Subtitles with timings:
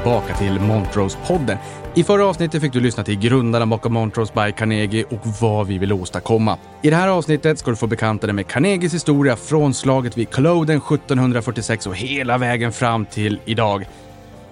[0.00, 1.56] tillbaka till Montrose-podden.
[1.94, 5.78] I förra avsnittet fick du lyssna till grundarna bakom Montrose by Carnegie och vad vi
[5.78, 6.58] vill åstadkomma.
[6.82, 10.30] I det här avsnittet ska du få bekanta dig med Carnegies historia från slaget vid
[10.30, 13.86] Culloden 1746 och hela vägen fram till idag.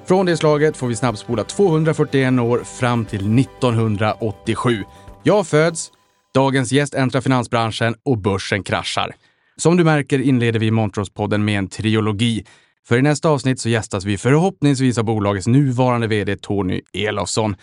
[0.07, 4.85] Från det slaget får vi snabbspola 241 år fram till 1987.
[5.23, 5.91] Jag föds,
[6.35, 9.15] dagens gäst äntrar finansbranschen och börsen kraschar.
[9.57, 12.45] Som du märker inleder vi Montrose-podden med en trilogi.
[12.89, 17.57] För i nästa avsnitt så gästas vi förhoppningsvis av bolagets nuvarande vd Tony Elofsson.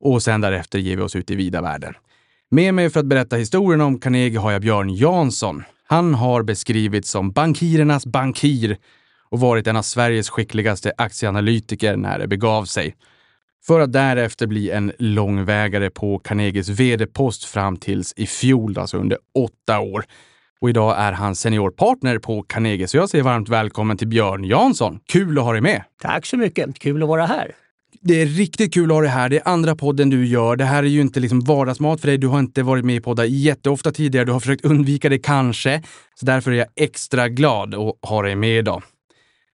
[0.00, 1.94] Och sen därefter ger vi oss ut i vida världen.
[2.50, 5.62] Med mig för att berätta historien om Carnegie har jag Björn Jansson.
[5.86, 8.76] Han har beskrivits som bankirernas bankir
[9.30, 12.96] och varit en av Sveriges skickligaste aktieanalytiker när det begav sig.
[13.66, 19.18] För att därefter bli en långvägare på Carnegies vd-post fram tills i fjol, alltså under
[19.34, 20.04] åtta år.
[20.60, 25.00] Och idag är han seniorpartner på Carnegie, så jag säger varmt välkommen till Björn Jansson.
[25.06, 25.84] Kul att ha dig med!
[26.02, 26.78] Tack så mycket!
[26.78, 27.52] Kul att vara här.
[28.02, 29.28] Det är riktigt kul att ha dig här.
[29.28, 30.56] Det är andra podden du gör.
[30.56, 32.18] Det här är ju inte liksom vardagsmat för dig.
[32.18, 34.24] Du har inte varit med i poddar jätteofta tidigare.
[34.24, 35.82] Du har försökt undvika det kanske.
[36.14, 38.82] Så därför är jag extra glad att ha dig med idag.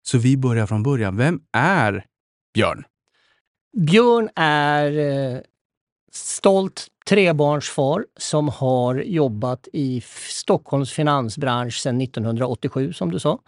[0.02, 1.16] Så vi börjar från början.
[1.16, 2.04] Vem är
[2.54, 2.84] Björn?
[3.76, 5.40] Björn är eh,
[6.12, 13.38] stolt trebarnsfar som har jobbat i Stockholms finansbransch sedan 1987 som du sa.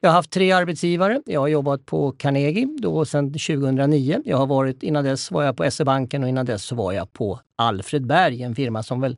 [0.00, 1.22] Jag har haft tre arbetsgivare.
[1.26, 4.22] Jag har jobbat på Carnegie då sedan 2009.
[4.24, 7.40] Jag har varit, innan dess var jag på SE-banken och innan dess var jag på
[7.56, 9.16] Alfred Berg, en firma som väl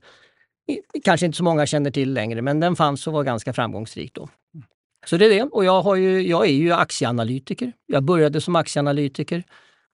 [1.04, 4.28] kanske inte så många känner till längre, men den fanns och var ganska framgångsrik då.
[5.06, 5.42] Så det är det.
[5.42, 7.72] Och jag, har ju, jag är ju aktieanalytiker.
[7.86, 9.44] Jag började som aktieanalytiker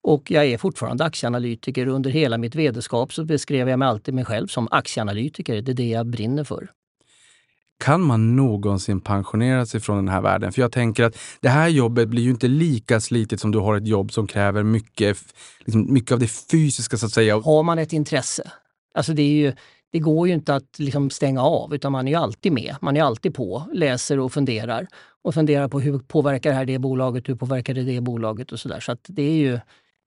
[0.08, 1.86] och jag är fortfarande aktieanalytiker.
[1.86, 5.62] Under hela mitt vederskap så beskrev jag mig alltid mig själv som aktieanalytiker.
[5.62, 6.70] Det är det jag brinner för.
[7.84, 10.52] Kan man någonsin pensionera sig från den här världen?
[10.52, 13.76] För jag tänker att det här jobbet blir ju inte lika slitigt som du har
[13.76, 15.18] ett jobb som kräver mycket,
[15.58, 17.40] liksom mycket av det fysiska så att säga.
[17.40, 18.52] Har man ett intresse,
[18.94, 19.52] alltså det, är ju,
[19.92, 22.76] det går ju inte att liksom stänga av utan man är ju alltid med.
[22.80, 24.86] Man är alltid på, läser och funderar.
[25.22, 28.60] Och funderar på hur påverkar det här det bolaget, hur påverkar det det bolaget och
[28.60, 28.80] sådär.
[28.80, 29.58] Så att det är ju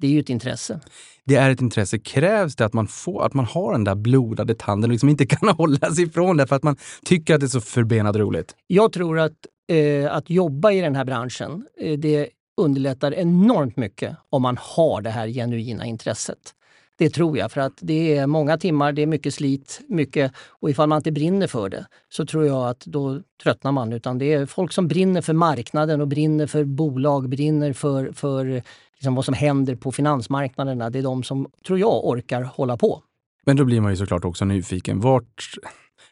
[0.01, 0.79] det är ju ett intresse.
[1.25, 1.99] Det är ett intresse.
[1.99, 5.25] Krävs det att man, får, att man har den där blodade tanden och liksom inte
[5.35, 6.75] kan hålla sig ifrån det för att man
[7.05, 8.55] tycker att det är så förbenat roligt?
[8.67, 9.31] Jag tror att,
[9.71, 15.01] eh, att jobba i den här branschen, eh, det underlättar enormt mycket om man har
[15.01, 16.55] det här genuina intresset.
[16.97, 20.69] Det tror jag, för att det är många timmar, det är mycket slit, mycket, och
[20.69, 23.93] ifall man inte brinner för det så tror jag att då tröttnar man.
[23.93, 28.63] Utan det är folk som brinner för marknaden och brinner för bolag, brinner för, för
[29.01, 30.89] liksom vad som händer på finansmarknaderna.
[30.89, 33.03] Det är de som, tror jag, orkar hålla på.
[33.45, 34.99] Men då blir man ju såklart också nyfiken.
[34.99, 35.45] Vart,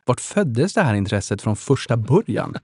[0.06, 2.56] vart föddes det här intresset från första början?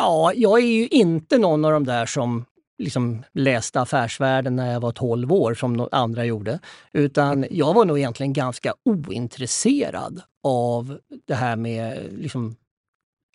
[0.00, 2.44] Ja, jag är ju inte någon av de där som
[2.78, 6.58] liksom läste Affärsvärlden när jag var 12 år som andra gjorde.
[6.92, 12.56] Utan jag var nog egentligen ganska ointresserad av det här med liksom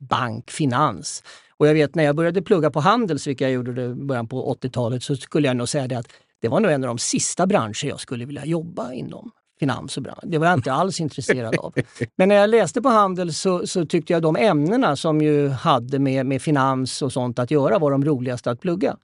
[0.01, 1.23] bank, finans.
[1.63, 4.56] Och jag vet när jag började plugga på Handels, vilket jag gjorde i början på
[4.62, 6.07] 80-talet, så skulle jag nog säga det att
[6.41, 9.31] det var nog en av de sista branscher jag skulle vilja jobba inom.
[9.59, 10.19] Finans och bransch.
[10.24, 11.74] Det var jag inte alls intresserad av.
[12.16, 16.00] Men när jag läste på Handels så, så, tyckte jag de ämnena som ju hade
[16.00, 18.97] med, med finans och sånt att göra var de roligaste att plugga.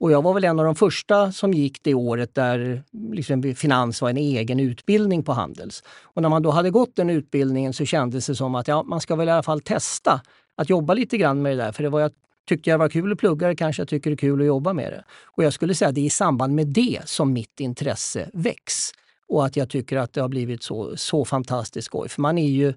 [0.00, 2.82] Och jag var väl en av de första som gick det året där
[3.12, 5.82] liksom finans var en egen utbildning på Handels.
[6.02, 9.00] Och när man då hade gått den utbildningen så kändes det som att ja, man
[9.00, 10.20] ska väl i alla fall testa
[10.56, 11.72] att jobba lite grann med det där.
[11.72, 12.12] För det var jag
[12.48, 14.72] tyckte jag var kul att plugga det kanske jag tycker det är kul att jobba
[14.72, 15.04] med det.
[15.24, 18.90] Och jag skulle säga att det är i samband med det som mitt intresse väcks.
[19.28, 22.08] Och att jag tycker att det har blivit så, så fantastiskt skoj.
[22.08, 22.74] För man är ju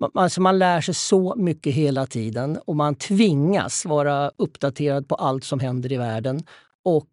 [0.00, 5.14] man, alltså man lär sig så mycket hela tiden och man tvingas vara uppdaterad på
[5.14, 6.42] allt som händer i världen.
[6.84, 7.10] Och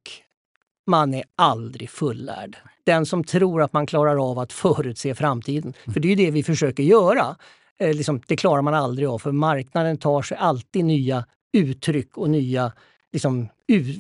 [0.88, 2.58] man är aldrig fullärd.
[2.84, 6.32] Den som tror att man klarar av att förutse framtiden, för det är ju det
[6.32, 7.36] vi försöker göra.
[7.80, 11.26] Eh, liksom, det klarar man aldrig av för marknaden tar sig alltid nya
[11.58, 12.72] uttryck och nya
[13.14, 13.50] liksom,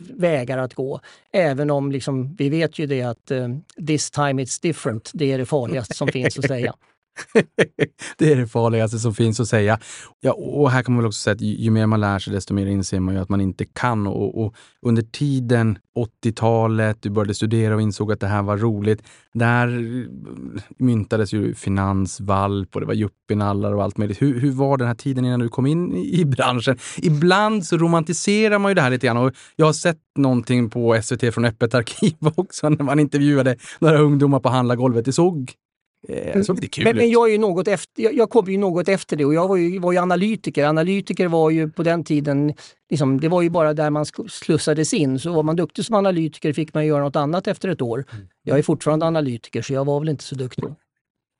[0.10, 1.00] vägar att gå.
[1.33, 3.48] Även om liksom, vi vet ju det att eh,
[3.88, 6.74] this time it's different, det är det farligaste som finns att säga.
[8.18, 9.80] det är det farligaste som finns att säga.
[10.22, 12.54] Ja, och här kan man väl också säga att ju, mer man lär sig, desto
[12.54, 14.08] mer inser man ju att man inte kan.
[14.08, 15.78] Och, och under tiden,
[16.24, 19.04] 80-talet, du började studera och insåg att det här var roligt.
[19.34, 24.22] Där eh, myntades ju finansvalp och det var yuppinallar och allt möjligt.
[24.22, 26.78] Hur, hur var den här tiden innan du kom in i, i branschen?
[26.98, 29.18] Ibland så romantiserar man ju det här lite grann.
[29.18, 33.98] Och jag har sett någonting på SVT från Öppet arkiv också, när man intervjuade några
[33.98, 35.06] ungdomar på handlargolvet.
[35.06, 35.54] Det såg
[36.10, 36.44] Eh,
[36.84, 39.34] men, men jag, är ju något efter, jag, jag kom ju något efter det och
[39.34, 40.66] jag var ju, var ju analytiker.
[40.66, 42.54] Analytiker var ju på den tiden,
[42.90, 45.19] liksom, det var ju bara där man slussades in.
[45.19, 48.06] Så var man duktig som analytiker fick man göra något annat efter ett år.
[48.12, 48.28] Mm.
[48.44, 50.66] Jag är fortfarande analytiker så jag var väl inte så duktig.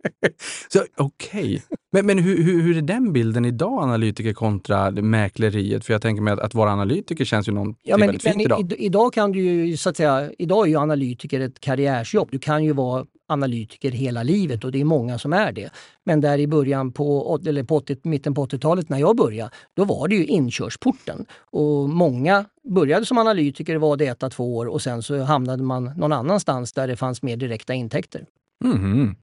[0.98, 1.44] Okej.
[1.44, 1.60] Okay.
[1.92, 5.86] Men, men hur, hur, hur, är den bilden idag, analytiker kontra mäkleriet?
[5.86, 8.42] För jag tänker mig att, att vara analytiker känns ju någonting ja, men, väldigt fint
[8.42, 8.74] idag.
[8.74, 12.28] I, idag kan du ju, så att säga, idag är ju analytiker ett karriärsjobb.
[12.32, 15.70] Du kan ju vara analytiker hela livet och det är många som är det.
[16.04, 19.86] Men där i början på, eller på 80, mitten på 80-talet när jag började, då
[19.86, 21.26] var det ju inkörsporten.
[21.52, 25.92] Och många började som analytiker, var det ett, två år och sen så hamnade man
[25.98, 28.26] någon annanstans där det fanns mer direkta intäkter.
[28.64, 29.16] Mm.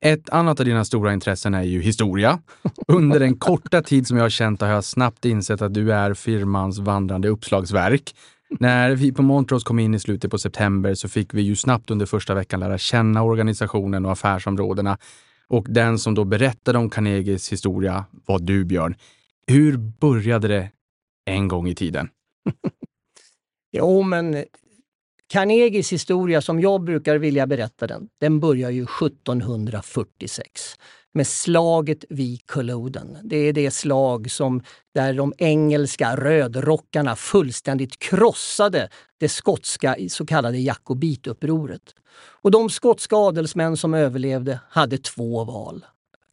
[0.00, 2.38] Ett annat av dina stora intressen är ju historia.
[2.88, 6.14] Under den korta tid som jag har känt har jag snabbt insett att du är
[6.14, 8.14] firmans vandrande uppslagsverk.
[8.60, 11.90] När vi på Montrose kom in i slutet på september så fick vi ju snabbt
[11.90, 14.98] under första veckan lära känna organisationen och affärsområdena.
[15.48, 18.94] Och den som då berättade om Carnegies historia var du, Björn.
[19.46, 20.70] Hur började det
[21.24, 22.08] en gång i tiden?
[23.72, 24.44] jo, men
[25.28, 30.74] Carnegies historia, som jag brukar vilja berätta den, den börjar ju 1746
[31.16, 33.18] med slaget vid Culloden.
[33.22, 34.62] Det är det slag som
[34.94, 38.88] där de engelska rödrockarna fullständigt krossade
[39.18, 41.94] det skotska så kallade jakobitupproret.
[42.42, 45.84] Och de skotska adelsmän som överlevde hade två val.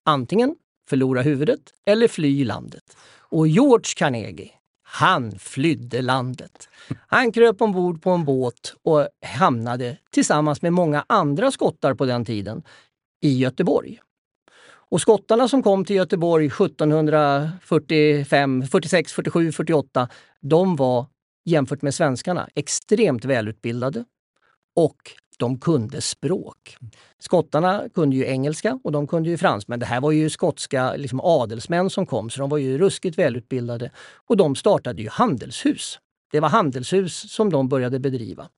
[0.06, 0.56] Antingen
[0.89, 2.98] förlora huvudet eller fly landet.
[3.19, 4.51] Och George Carnegie,
[4.95, 6.69] han flydde landet.
[7.07, 12.25] Han kröp ombord på en båt och hamnade tillsammans med många andra skottar på den
[12.25, 12.63] tiden
[13.22, 14.00] i Göteborg.
[14.66, 20.10] Och skottarna som kom till Göteborg 1745, 46, 47, 48,
[20.42, 21.06] de var
[21.46, 24.06] jämfört med svenskarna extremt välutbildade
[24.75, 24.98] och
[25.39, 26.77] de kunde språk.
[27.19, 30.95] Skottarna kunde ju engelska och de kunde ju franska, men det här var ju skotska
[30.95, 33.91] liksom adelsmän som kom så de var ju ruskigt välutbildade.
[34.27, 36.00] Och de startade ju handelshus.
[36.31, 38.50] Det var handelshus som de började bedriva.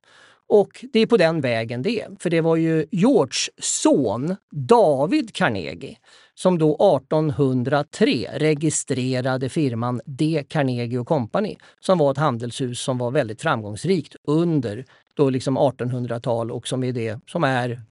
[0.48, 2.16] Och det är på den vägen det är.
[2.19, 5.98] För det var ju Georges son David Carnegie
[6.33, 10.44] som då 1803 registrerade firman D.
[10.50, 14.86] Carnegie Company som var ett handelshus som var väldigt framgångsrikt under
[15.16, 17.82] då liksom 1800-tal och som är det som är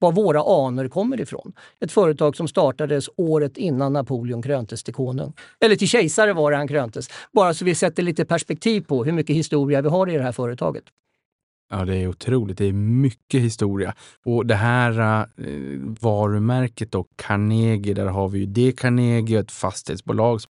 [0.00, 1.52] var våra anor kommer ifrån.
[1.80, 5.32] Ett företag som startades året innan Napoleon kröntes till konung.
[5.60, 7.08] Eller till kejsare var det han kröntes.
[7.32, 10.32] Bara så vi sätter lite perspektiv på hur mycket historia vi har i det här
[10.32, 10.84] företaget.
[11.70, 12.58] Ja, det är otroligt.
[12.58, 13.94] Det är mycket historia.
[14.24, 15.26] Och det här eh,
[16.00, 20.50] varumärket då, Carnegie, där har vi ju det Carnegie ett fastighetsbolag som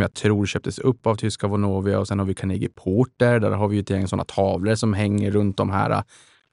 [0.00, 3.40] jag tror köptes upp av tyska Vonovia och sen har vi Carnegie Porter.
[3.40, 6.02] Där har vi ett gäng sådana tavlor som hänger runt de här eh,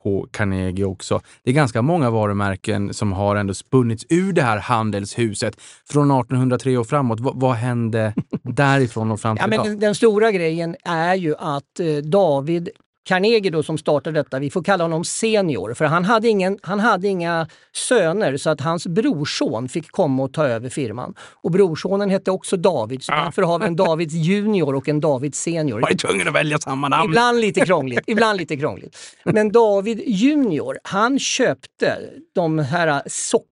[0.04, 1.22] på Carnegie också.
[1.44, 6.78] Det är ganska många varumärken som har ändå spunnits ur det här handelshuset från 1803
[6.78, 7.20] och framåt.
[7.20, 8.14] V vad hände
[8.44, 12.70] därifrån och fram till ja, men den, den stora grejen är ju att eh, David
[13.10, 16.80] Carnegie då som startade detta, vi får kalla honom senior, för han hade, ingen, han
[16.80, 21.16] hade inga söner så att hans brorson fick komma och ta över firman.
[21.42, 23.24] Och brorsonen hette också David, så ah.
[23.24, 25.80] därför har vi en David junior och en David senior.
[25.80, 27.10] Man är tvungen att välja samma namn.
[27.10, 28.04] Ibland lite krångligt.
[28.08, 28.98] ibland lite krångligt.
[29.24, 31.98] Men David junior, han köpte
[32.36, 33.02] de här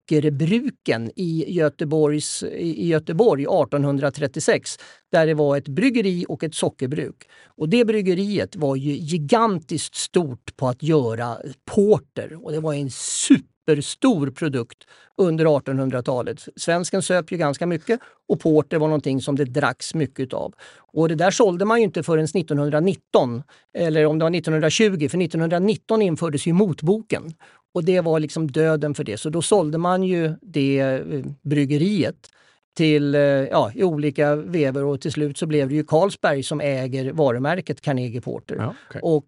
[0.07, 4.77] sockerbruken i, Göteborgs, i Göteborg 1836
[5.11, 7.29] där det var ett bryggeri och ett sockerbruk.
[7.45, 11.37] Och det bryggeriet var ju gigantiskt stort på att göra
[11.75, 14.83] porter och det var en superstor produkt
[15.17, 16.47] under 1800-talet.
[16.55, 20.53] Svensken söp ju ganska mycket och porter var någonting som det dracks mycket av.
[20.93, 23.43] Och det där sålde man ju inte förrän 1919,
[23.77, 27.33] eller om det var 1920, för 1919 infördes ju motboken.
[27.77, 32.29] Och det var liksom döden för det, så då sålde man ju det eh, bryggeriet
[32.77, 36.61] till, eh, ja, i olika vever och till slut så blev det ju Carlsberg som
[36.61, 38.55] äger varumärket Carnegie Porter.
[38.55, 39.01] Ja, okay.
[39.03, 39.27] Och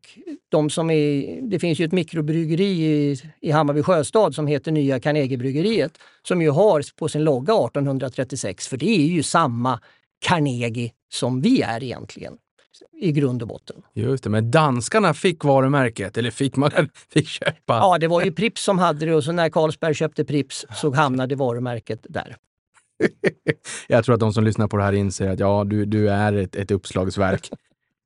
[0.50, 5.00] de som är, det finns ju ett mikrobryggeri i, i Hammarby sjöstad som heter Nya
[5.00, 9.79] Carnegiebryggeriet som ju har på sin logga 1836, för det är ju samma
[10.25, 12.38] Carnegie som vi är egentligen
[13.01, 13.75] i grund och botten.
[13.93, 16.71] Just det, men danskarna fick varumärket, eller fick man
[17.13, 17.53] fick köpa?
[17.67, 20.93] Ja, det var ju Prips som hade det och så när Carlsberg köpte Prips så
[20.93, 22.35] hamnade varumärket där.
[23.88, 26.33] jag tror att de som lyssnar på det här inser att ja, du, du är
[26.33, 27.49] ett, ett uppslagsverk.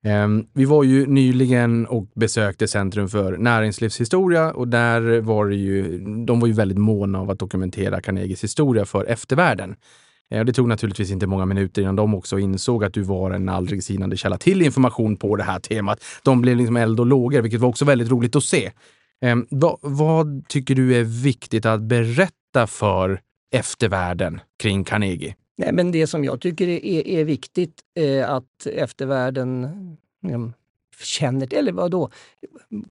[0.06, 6.00] Um, vi var ju nyligen och besökte Centrum för näringslivshistoria och där var det ju,
[6.26, 9.76] de var ju väldigt måna av att dokumentera Carnegies historia för eftervärlden.
[10.32, 13.50] Eh, det tog naturligtvis inte många minuter innan de också insåg att du var en
[13.50, 16.04] aldrig sinande källa till information på det här temat.
[16.24, 18.72] De blev liksom eld och lågor, vilket var också väldigt roligt att se.
[19.22, 23.22] Eh, vad, vad tycker du är viktigt att berätta för
[23.56, 25.36] eftervärlden kring Carnegie?
[25.58, 29.68] Nej, men det som jag tycker är, är viktigt är att eftervärlden
[30.24, 30.54] liksom,
[31.04, 32.10] känner, eller vadå,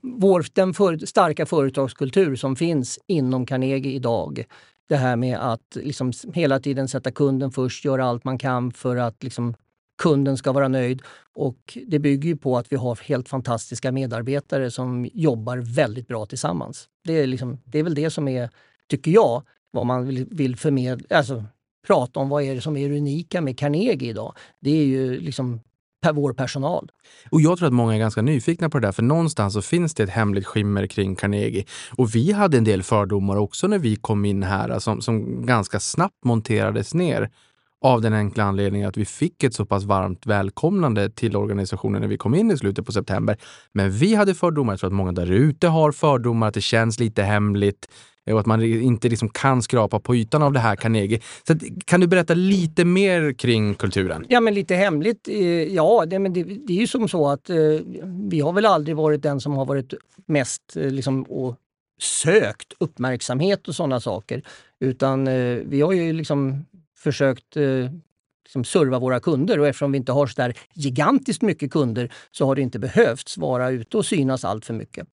[0.01, 4.45] Vår, den för, starka företagskultur som finns inom Carnegie idag.
[4.93, 8.97] Det här med att liksom hela tiden sätta kunden först, göra allt man kan för
[8.97, 9.55] att liksom
[10.03, 11.03] kunden ska vara nöjd.
[11.35, 16.27] Och det bygger ju på att vi har helt fantastiska medarbetare som jobbar väldigt bra
[16.27, 16.89] tillsammans.
[17.05, 18.51] Det är, liksom, det är väl det som är,
[18.89, 21.45] tycker jag, vad man vill, vill förmedla, alltså
[21.87, 24.35] prata om vad är det som är det unika med Carnegie idag.
[24.61, 25.61] Det är ju liksom
[26.03, 26.91] per vår personal.
[27.31, 29.95] Och jag tror att många är ganska nyfikna på det där, för någonstans så finns
[29.95, 31.65] det ett hemligt skimmer kring Carnegie.
[31.97, 35.47] Och vi hade en del fördomar också när vi kom in här, alltså, som, som
[35.47, 37.31] ganska snabbt monterades ner.
[37.85, 42.09] Av den enkla anledningen att vi fick ett så pass varmt välkomnande till organisationen när
[42.09, 43.37] vi kom in i slutet på september.
[43.73, 46.99] Men vi hade fördomar, jag tror att många där ute har fördomar, att det känns
[47.01, 47.89] lite hemligt
[48.31, 51.21] och att man inte liksom kan skrapa på ytan av det här Carnegie.
[51.47, 54.27] Så kan du berätta lite mer kring kulturen?
[54.29, 55.29] Ja, men lite hemligt.
[55.29, 57.57] Eh, ja, det, men det, det är ju som så att eh,
[58.31, 59.95] vi har väl aldrig varit den som har varit
[60.27, 61.57] mest eh, liksom, och
[62.01, 64.43] sökt uppmärksamhet och sådana saker.
[64.81, 66.65] Utan eh, vi har ju liksom
[66.97, 67.91] försökt eh,
[68.45, 72.47] liksom serva våra kunder och eftersom vi inte har så där gigantiskt mycket kunder så
[72.47, 75.09] har det inte behövts vara ute och synas allt för mycket.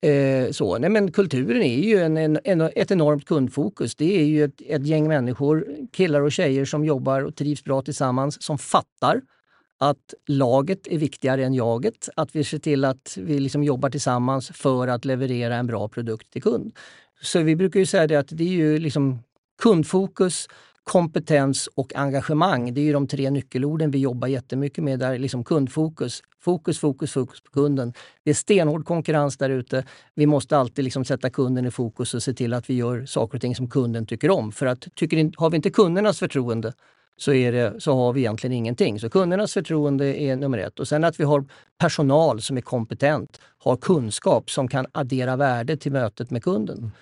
[0.00, 0.78] Eh, så.
[0.78, 3.94] Nej, men kulturen är ju en, en, en, ett enormt kundfokus.
[3.94, 7.82] Det är ju ett, ett gäng människor, killar och tjejer som jobbar och trivs bra
[7.82, 9.20] tillsammans, som fattar
[9.78, 12.08] att laget är viktigare än jaget.
[12.16, 16.30] Att vi ser till att vi liksom jobbar tillsammans för att leverera en bra produkt
[16.32, 16.72] till kund.
[17.22, 19.18] Så vi brukar ju säga det att det är ju liksom
[19.62, 20.48] kundfokus,
[20.88, 22.74] kompetens och engagemang.
[22.74, 24.98] Det är ju de tre nyckelorden vi jobbar jättemycket med.
[24.98, 27.92] Där liksom kundfokus, fokus, fokus, fokus på kunden.
[28.24, 29.84] Det är stenhård konkurrens där ute.
[30.14, 33.38] Vi måste alltid liksom sätta kunden i fokus och se till att vi gör saker
[33.38, 34.52] och ting som kunden tycker om.
[34.52, 36.72] För att tycker, har vi inte kundernas förtroende
[37.16, 39.00] så, är det, så har vi egentligen ingenting.
[39.00, 40.80] Så kundernas förtroende är nummer ett.
[40.80, 41.44] Och sen att vi har
[41.78, 46.92] personal som är kompetent, har kunskap som kan addera värde till mötet med kunden.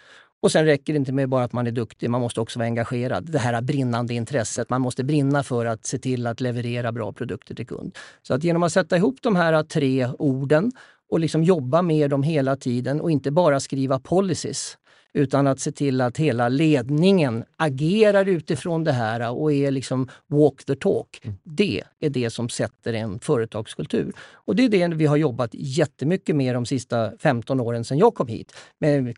[0.42, 2.66] Och sen räcker det inte med bara att man är duktig, man måste också vara
[2.66, 3.32] engagerad.
[3.32, 7.54] Det här brinnande intresset, man måste brinna för att se till att leverera bra produkter
[7.54, 7.98] till kund.
[8.22, 10.72] Så att genom att sätta ihop de här tre orden
[11.10, 14.78] och liksom jobba med dem hela tiden och inte bara skriva policies
[15.16, 20.64] utan att se till att hela ledningen agerar utifrån det här och är liksom walk
[20.64, 21.20] the talk.
[21.22, 21.36] Mm.
[21.42, 24.12] Det är det som sätter en företagskultur.
[24.32, 28.14] Och det är det vi har jobbat jättemycket med de sista 15 åren sedan jag
[28.14, 28.52] kom hit.
[28.78, 29.14] Men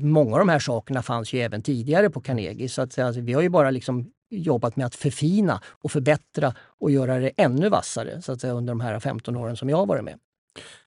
[0.00, 2.68] många av de här sakerna fanns ju även tidigare på Carnegie.
[2.68, 6.90] Så att, alltså, vi har ju bara liksom jobbat med att förfina och förbättra och
[6.90, 9.86] göra det ännu vassare så att säga, under de här 15 åren som jag har
[9.86, 10.18] varit med.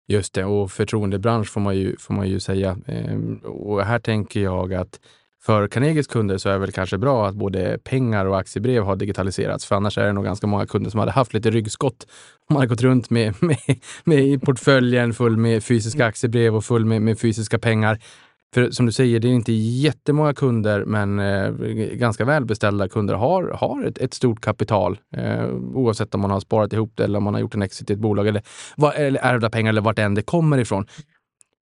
[0.07, 2.77] Just det, och förtroendebransch får man ju, får man ju säga.
[2.87, 4.99] Ehm, och här tänker jag att
[5.41, 8.95] för Carnegies kunder så är det väl kanske bra att både pengar och aktiebrev har
[8.95, 9.65] digitaliserats.
[9.65, 12.07] För annars är det nog ganska många kunder som hade haft lite ryggskott.
[12.47, 13.57] De hade gått runt med, med,
[14.03, 17.99] med portföljen full med fysiska aktiebrev och full med, med fysiska pengar.
[18.53, 21.51] För som du säger, det är inte jättemånga kunder, men eh,
[21.93, 24.99] ganska välbeställda kunder har, har ett, ett stort kapital.
[25.15, 27.89] Eh, oavsett om man har sparat ihop det eller om man har gjort en exit
[27.89, 28.43] i ett bolag eller,
[28.95, 30.85] eller ärvda pengar eller vart än det kommer ifrån.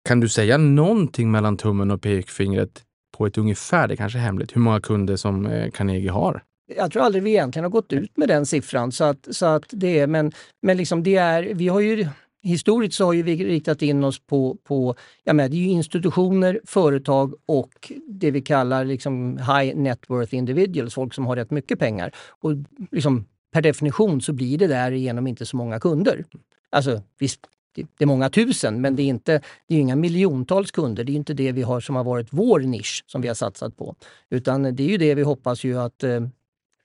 [0.07, 2.83] Kan du säga någonting mellan tummen och pekfingret
[3.17, 6.43] på ett ungefär, det kanske är hemligt, hur många kunder som eh, Carnegie har?
[6.75, 8.91] Jag tror aldrig vi egentligen har gått ut med den siffran.
[8.91, 12.07] Så att, så att det är, men men liksom det är, vi har ju
[12.47, 17.33] historiskt så har vi riktat in oss på, på ja men det är institutioner, företag
[17.45, 22.11] och det vi kallar liksom high net worth individuals, folk som har rätt mycket pengar.
[22.41, 22.51] Och
[22.91, 26.25] liksom, per definition så blir det därigenom inte så många kunder.
[26.69, 27.39] Alltså visst,
[27.75, 31.03] det är många tusen, men det är, inte, det är inga miljontals kunder.
[31.03, 33.77] Det är inte det vi har som har varit vår nisch som vi har satsat
[33.77, 33.95] på.
[34.29, 36.21] Utan det är ju det vi hoppas ju att eh,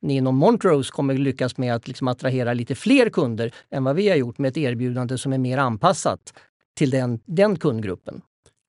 [0.02, 4.08] ni inom Montrose kommer lyckas med att liksom attrahera lite fler kunder än vad vi
[4.08, 6.32] har gjort med ett erbjudande som är mer anpassat
[6.76, 8.20] till den, den kundgruppen.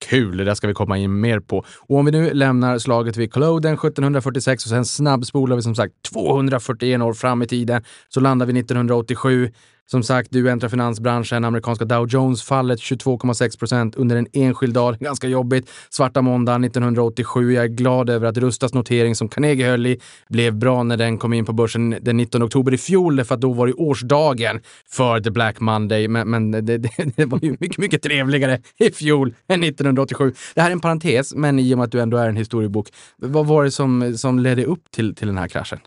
[0.08, 1.64] Kul, det där ska vi komma in mer på.
[1.80, 5.94] Och om vi nu lämnar slaget vid Culloden 1746 och sen snabbspolar vi som sagt
[6.12, 9.50] 241 år fram i tiden så landar vi 1987
[9.86, 11.44] som sagt, du äntrar finansbranschen.
[11.44, 14.98] Amerikanska Dow Jones-fallet 22,6 procent under en enskild dag.
[14.98, 15.70] Ganska jobbigt.
[15.90, 17.52] Svarta måndag 1987.
[17.52, 21.18] Jag är glad över att Rustas notering som Carnegie höll i blev bra när den
[21.18, 24.60] kom in på börsen den 19 oktober i fjol, för att då var det årsdagen
[24.90, 26.08] för The Black Monday.
[26.08, 30.34] Men, men det, det, det, var ju mycket, mycket trevligare i fjol än 1987.
[30.54, 32.88] Det här är en parentes, men i och med att du ändå är en historiebok.
[33.16, 35.78] Vad var det som, som ledde upp till, till den här kraschen?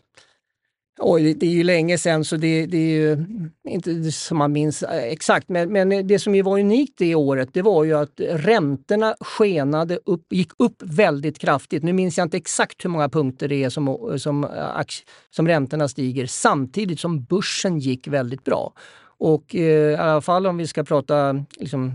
[0.99, 3.25] Oj, det är ju länge sedan så det, det är ju
[3.67, 5.49] inte som man minns eh, exakt.
[5.49, 9.99] Men, men det som ju var unikt det året det var ju att räntorna skenade
[10.05, 11.83] upp, gick upp väldigt kraftigt.
[11.83, 14.81] Nu minns jag inte exakt hur många punkter det är som, som, eh,
[15.29, 18.73] som räntorna stiger samtidigt som börsen gick väldigt bra.
[19.19, 21.93] Och eh, i alla fall om vi ska prata liksom,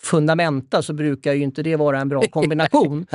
[0.00, 3.06] fundamenta så brukar ju inte det vara en bra kombination.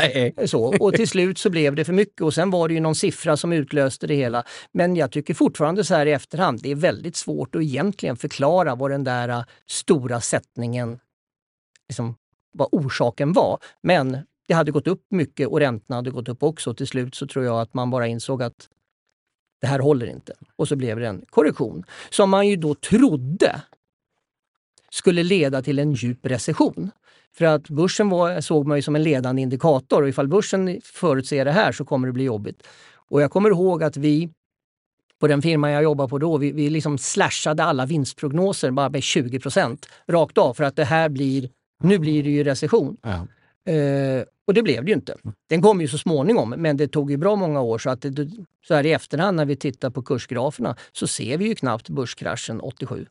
[0.45, 2.95] så, och till slut så blev det för mycket och sen var det ju någon
[2.95, 4.43] siffra som utlöste det hela.
[4.71, 8.75] Men jag tycker fortfarande så här i efterhand, det är väldigt svårt att egentligen förklara
[8.75, 10.99] vad den där äh, stora sättningen,
[11.89, 12.15] liksom,
[12.53, 13.59] vad orsaken var.
[13.81, 16.73] Men det hade gått upp mycket och räntorna hade gått upp också.
[16.73, 18.69] Till slut så tror jag att man bara insåg att
[19.61, 20.33] det här håller inte.
[20.55, 23.61] Och så blev det en korrektion som man ju då trodde
[24.93, 26.91] skulle leda till en djup recession.
[27.37, 31.45] För att börsen var, såg man ju som en ledande indikator och ifall börsen förutser
[31.45, 32.67] det här så kommer det bli jobbigt.
[33.09, 34.29] Och jag kommer ihåg att vi
[35.19, 39.01] på den firma jag jobbade på då, vi, vi liksom slashade alla vinstprognoser bara med
[39.01, 41.49] 20% rakt av för att det här blir,
[41.83, 42.97] nu blir det ju recession.
[43.01, 43.27] Ja.
[43.69, 45.17] Uh, och det blev det ju inte.
[45.49, 47.77] Den kom ju så småningom, men det tog ju bra många år.
[47.77, 48.29] Så, att det,
[48.67, 52.59] så här i efterhand när vi tittar på kursgraferna så ser vi ju knappt börskraschen
[52.59, 53.05] 87.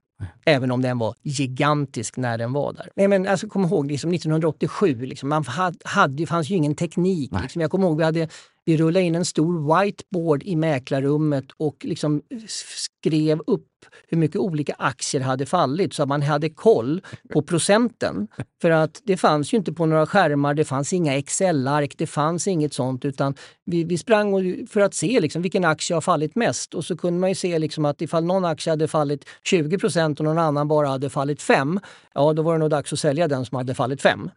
[0.45, 2.89] Även om den var gigantisk när den var där.
[2.97, 6.75] Nej, men alltså, kom ihåg, liksom 1987, liksom, man hade, hade, det fanns ju ingen
[6.75, 7.31] teknik.
[7.43, 7.61] Liksom.
[7.61, 8.29] Jag kommer ihåg vi hade
[8.65, 13.69] vi rullade in en stor whiteboard i mäklarrummet och liksom skrev upp
[14.09, 17.03] hur mycket olika aktier hade fallit så att man hade koll
[17.33, 18.29] på procenten.
[18.63, 22.49] För att det fanns ju inte på några skärmar, det fanns inga Excel-ark, det fanns
[22.49, 26.75] inget sånt utan vi, vi sprang för att se liksom vilken aktie har fallit mest
[26.75, 30.21] och så kunde man ju se liksom att ifall någon aktie hade fallit 20 procent
[30.21, 31.81] och någon annan bara hade fallit 5,
[32.15, 34.31] ja då var det nog dags att sälja den som hade fallit 5.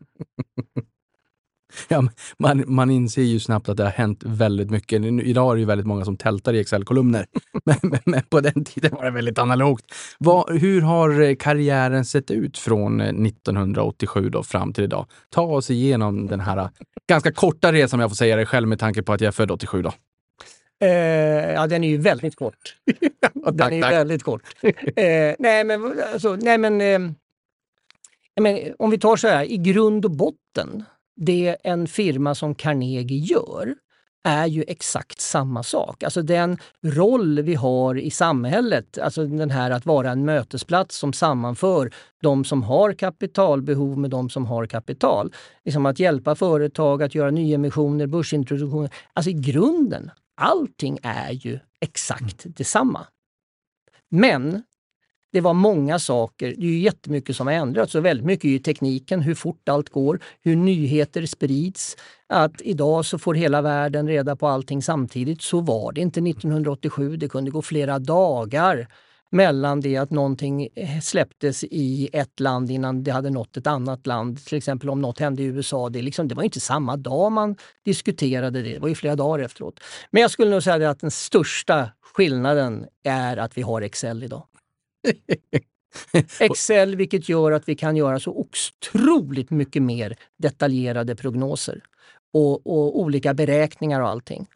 [1.87, 2.07] Ja,
[2.39, 5.01] man, man inser ju snabbt att det har hänt väldigt mycket.
[5.03, 7.25] Idag är det ju väldigt många som tältar i Excel-kolumner,
[7.65, 9.85] men, men, men, på den tiden var det väldigt analogt.
[10.19, 15.05] Vad, hur har eh, karriären sett ut från 1987 eh, då fram till idag?
[15.29, 16.69] Ta oss igenom den här eh,
[17.09, 19.31] ganska korta resan, om jag får säga det själv med tanke på att jag är
[19.31, 19.81] född 87.
[19.81, 19.91] Då.
[20.81, 22.75] Eh, ja, den är ju väldigt kort.
[23.33, 23.91] den tack, är ju tack.
[23.91, 24.41] väldigt kort.
[24.95, 26.99] Eh, nej, men, alltså, nej, men, eh,
[28.41, 30.83] men om vi tar så här, i grund och botten
[31.15, 33.75] det en firma som Carnegie gör
[34.23, 36.03] är ju exakt samma sak.
[36.03, 41.13] Alltså den roll vi har i samhället, alltså den här att vara en mötesplats som
[41.13, 45.33] sammanför de som har kapitalbehov med de som har kapital.
[45.65, 48.89] Liksom att hjälpa företag att göra nyemissioner, börsintroduktioner.
[49.13, 53.07] Alltså i grunden, allting är ju exakt detsamma.
[54.09, 54.63] Men
[55.35, 56.53] det var många saker.
[56.57, 59.89] Det är ju jättemycket som har ändrats och väldigt mycket är tekniken, hur fort allt
[59.89, 61.97] går, hur nyheter sprids.
[62.27, 65.41] Att idag så får hela världen reda på allting samtidigt.
[65.41, 67.17] Så var det inte 1987.
[67.17, 68.87] Det kunde gå flera dagar
[69.29, 74.07] mellan det att någonting eh, släpptes i ett land innan det hade nått ett annat
[74.07, 74.45] land.
[74.45, 75.89] Till exempel om något hände i USA.
[75.89, 79.45] Det, liksom, det var inte samma dag man diskuterade det, det var ju flera dagar
[79.45, 79.79] efteråt.
[80.11, 84.43] Men jag skulle nog säga att den största skillnaden är att vi har Excel idag.
[86.39, 91.83] Excel, vilket gör att vi kan göra så otroligt mycket mer detaljerade prognoser
[92.33, 94.47] och, och olika beräkningar och allting.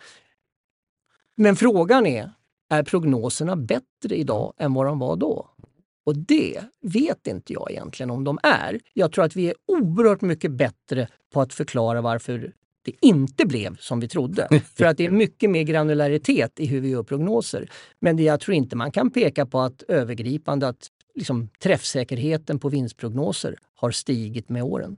[1.36, 2.32] Men frågan är,
[2.70, 5.50] är prognoserna bättre idag än vad de var då?
[6.06, 8.80] Och det vet inte jag egentligen om de är.
[8.94, 12.54] Jag tror att vi är oerhört mycket bättre på att förklara varför
[12.90, 14.48] det inte blev som vi trodde.
[14.76, 17.70] För att det är mycket mer granularitet i hur vi gör prognoser.
[18.00, 22.70] Men det jag tror inte man kan peka på att övergripande att liksom, träffsäkerheten på
[22.70, 24.98] vinstprognoser har stigit med åren.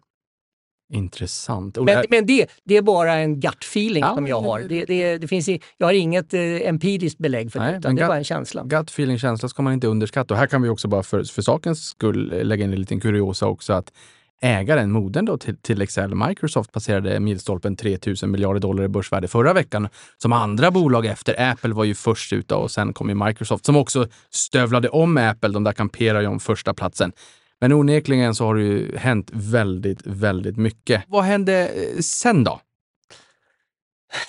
[0.94, 1.78] Intressant.
[1.78, 4.60] Men, men det, det, är bara en gut feeling ja, som jag har.
[4.60, 7.96] Det, det, det, finns i, jag har inget eh, empiriskt belägg för nej, det, utan
[7.96, 8.64] det är bara en känsla.
[8.64, 10.34] Gut feeling, känsla ska man inte underskatta.
[10.34, 13.48] Och här kan vi också bara för, för sakens skull lägga in en liten kuriosa
[13.48, 13.74] också.
[13.74, 13.94] att
[14.42, 19.28] ägaren, modern då till, till Excel, Microsoft, passerade milstolpen 3 000 miljarder dollar i börsvärde
[19.28, 19.90] förra veckan.
[20.18, 21.52] Som andra bolag efter.
[21.52, 25.50] Apple var ju först ut och sen kom ju Microsoft som också stövlade om Apple.
[25.50, 27.12] De där kamperar ju om första platsen.
[27.62, 31.04] Men onekligen så har det ju hänt väldigt, väldigt mycket.
[31.08, 32.62] Vad hände eh, sen då?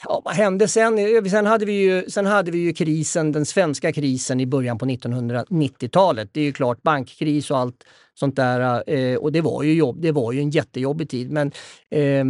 [0.04, 0.98] Ja, vad hände sen?
[0.98, 4.78] Eh, sen hade, vi ju, sen hade vi ju krisen, den svenska krisen i början
[4.78, 6.30] på 1990-talet.
[6.32, 8.90] Det är ju klart bankkris och allt sånt där.
[8.90, 11.30] Eh, och det var ju jobb, det var ju en jättejobbig tid.
[11.30, 11.52] Men
[11.90, 12.24] eh,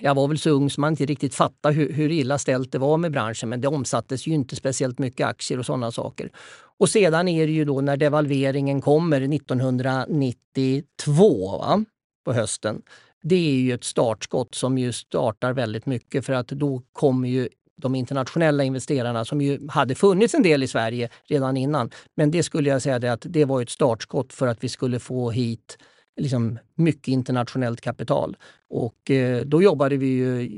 [0.00, 2.78] jag var väl så ung så man inte riktigt fattade hur, hur illa ställt det
[2.78, 3.48] var med branschen.
[3.48, 6.30] Men det omsattes ju inte speciellt mycket aktier och sådana saker.
[6.78, 11.84] Och sedan är det ju då när devalveringen kommer 1992 va?
[12.24, 12.82] på hösten.
[13.22, 17.48] Det är ju ett startskott som ju startar väldigt mycket för att då kommer ju
[17.82, 21.90] de internationella investerarna som ju hade funnits en del i Sverige redan innan.
[22.14, 24.98] Men det skulle jag säga det att det var ett startskott för att vi skulle
[24.98, 25.78] få hit
[26.16, 28.36] liksom mycket internationellt kapital.
[28.70, 30.50] Och eh, då jobbade vi ju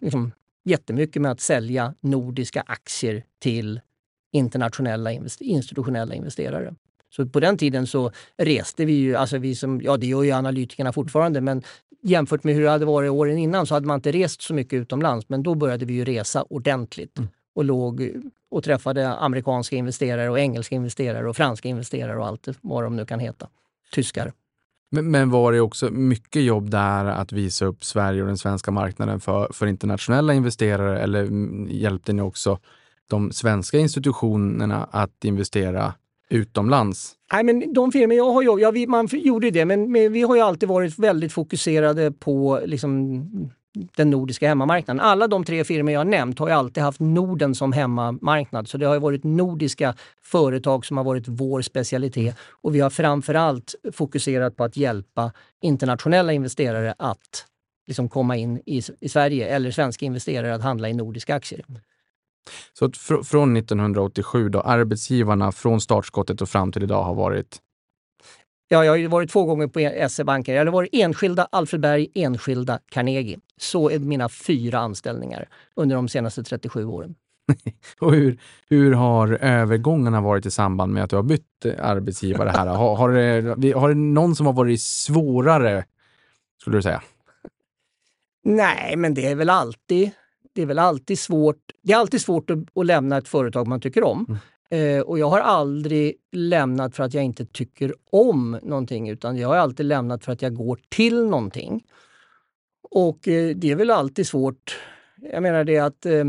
[0.00, 0.32] liksom
[0.64, 3.80] jättemycket med att sälja nordiska aktier till
[4.32, 6.74] internationella invest institutionella investerare.
[7.10, 10.32] Så på den tiden så reste vi ju, alltså vi som, ja det gör ju
[10.32, 11.62] analytikerna fortfarande, men
[12.02, 14.72] jämfört med hur det hade varit åren innan så hade man inte rest så mycket
[14.72, 15.28] utomlands.
[15.28, 17.30] Men då började vi ju resa ordentligt mm.
[17.54, 18.10] och låg
[18.50, 23.06] och träffade amerikanska investerare och engelska investerare och franska investerare och allt vad de nu
[23.06, 23.48] kan heta.
[23.92, 24.32] Tyskar.
[24.90, 28.70] Men, men, var det också mycket jobb där att visa upp Sverige och den svenska
[28.70, 31.28] marknaden för, för internationella investerare eller
[31.70, 32.58] hjälpte ni också
[33.10, 35.94] de svenska institutionerna att investera
[36.28, 37.14] utomlands?
[37.32, 40.22] Nej, men de firmor jag har jobbat, ja, vi, man gjorde det, men, men, vi
[40.22, 43.50] har ju alltid varit väldigt fokuserade på liksom,
[43.96, 45.00] den nordiska hemmamarknaden.
[45.00, 48.68] Alla de tre firmor jag nämnt har ju alltid haft Norden som hemmamarknad.
[48.68, 52.36] Så det har varit nordiska företag som har varit vår specialitet.
[52.62, 57.46] Och vi har framförallt fokuserat på att hjälpa internationella investerare att
[57.86, 61.64] liksom komma in i, i Sverige eller svenska investerare att handla i nordiska aktier.
[62.72, 67.58] Så fr från 1987 då, arbetsgivarna från startskottet och fram till idag har varit?
[68.68, 70.54] Ja, jag har varit två gånger på SE-banken.
[70.54, 73.38] Jag har varit enskilda Alfred Berg, enskilda Carnegie.
[73.56, 77.14] Så är mina fyra anställningar under de senaste 37 åren.
[78.00, 82.66] och hur, hur har övergångarna varit i samband med att du har bytt arbetsgivare här?
[82.66, 83.10] har, har,
[83.56, 85.84] det, har det någon som har varit svårare,
[86.60, 87.02] skulle du säga?
[88.44, 90.10] Nej, men det är väl alltid
[90.58, 93.80] det är väl alltid svårt, det är alltid svårt att, att lämna ett företag man
[93.80, 94.38] tycker om.
[94.70, 94.96] Mm.
[94.96, 99.48] Eh, och jag har aldrig lämnat för att jag inte tycker om någonting utan jag
[99.48, 101.84] har alltid lämnat för att jag går till någonting.
[102.90, 104.78] Och eh, det är väl alltid svårt.
[105.32, 106.24] Jag menar det att eh,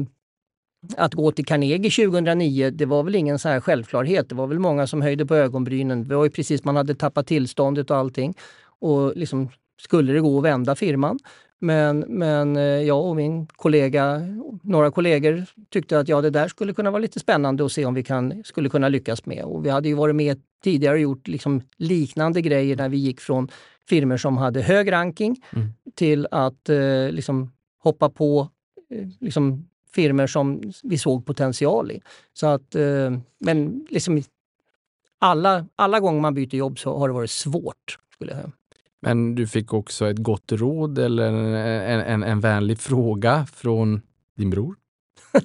[0.97, 4.29] att gå till Carnegie 2009, det var väl ingen så här självklarhet.
[4.29, 6.07] Det var väl många som höjde på ögonbrynen.
[6.07, 8.33] Det var ju precis, man hade tappat tillståndet och allting.
[8.79, 9.49] Och liksom,
[9.81, 11.19] skulle det gå att vända firman?
[11.59, 14.21] Men, men eh, jag och min kollega,
[14.63, 17.93] några kollegor tyckte att ja, det där skulle kunna vara lite spännande att se om
[17.93, 19.43] vi kan, skulle kunna lyckas med.
[19.43, 23.21] Och vi hade ju varit med tidigare och gjort liksom liknande grejer när vi gick
[23.21, 23.49] från
[23.89, 25.67] firmer som hade hög ranking mm.
[25.95, 27.51] till att eh, liksom
[27.83, 28.49] hoppa på
[28.89, 32.01] eh, liksom firmer som vi såg potential i.
[32.33, 34.23] Så att, eh, men liksom
[35.19, 37.97] alla, alla gånger man byter jobb så har det varit svårt.
[38.13, 38.51] skulle jag säga.
[39.01, 44.01] Men du fick också ett gott råd eller en, en, en vänlig fråga från
[44.37, 44.75] din bror?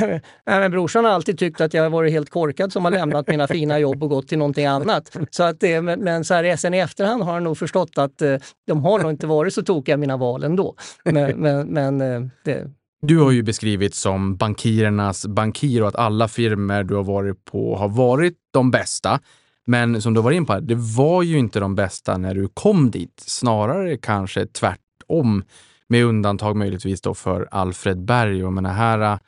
[0.00, 3.28] Nej, men brorsan har alltid tyckt att jag har varit helt korkad som har lämnat
[3.28, 5.16] mina fina jobb och gått till någonting annat.
[5.30, 8.36] Så att det, men så här, sen i efterhand har han nog förstått att eh,
[8.66, 10.74] de har nog inte varit så tokiga mina val ändå.
[11.04, 12.70] Men, men, men eh, det,
[13.02, 17.76] du har ju beskrivits som bankirernas bankir och att alla firmer du har varit på
[17.76, 19.20] har varit de bästa.
[19.70, 22.90] Men som du var inne på, det var ju inte de bästa när du kom
[22.90, 23.22] dit.
[23.26, 25.44] Snarare kanske tvärtom.
[25.88, 28.44] Med undantag möjligtvis då för Alfred Berg.
[28.44, 29.18] Och men här äh,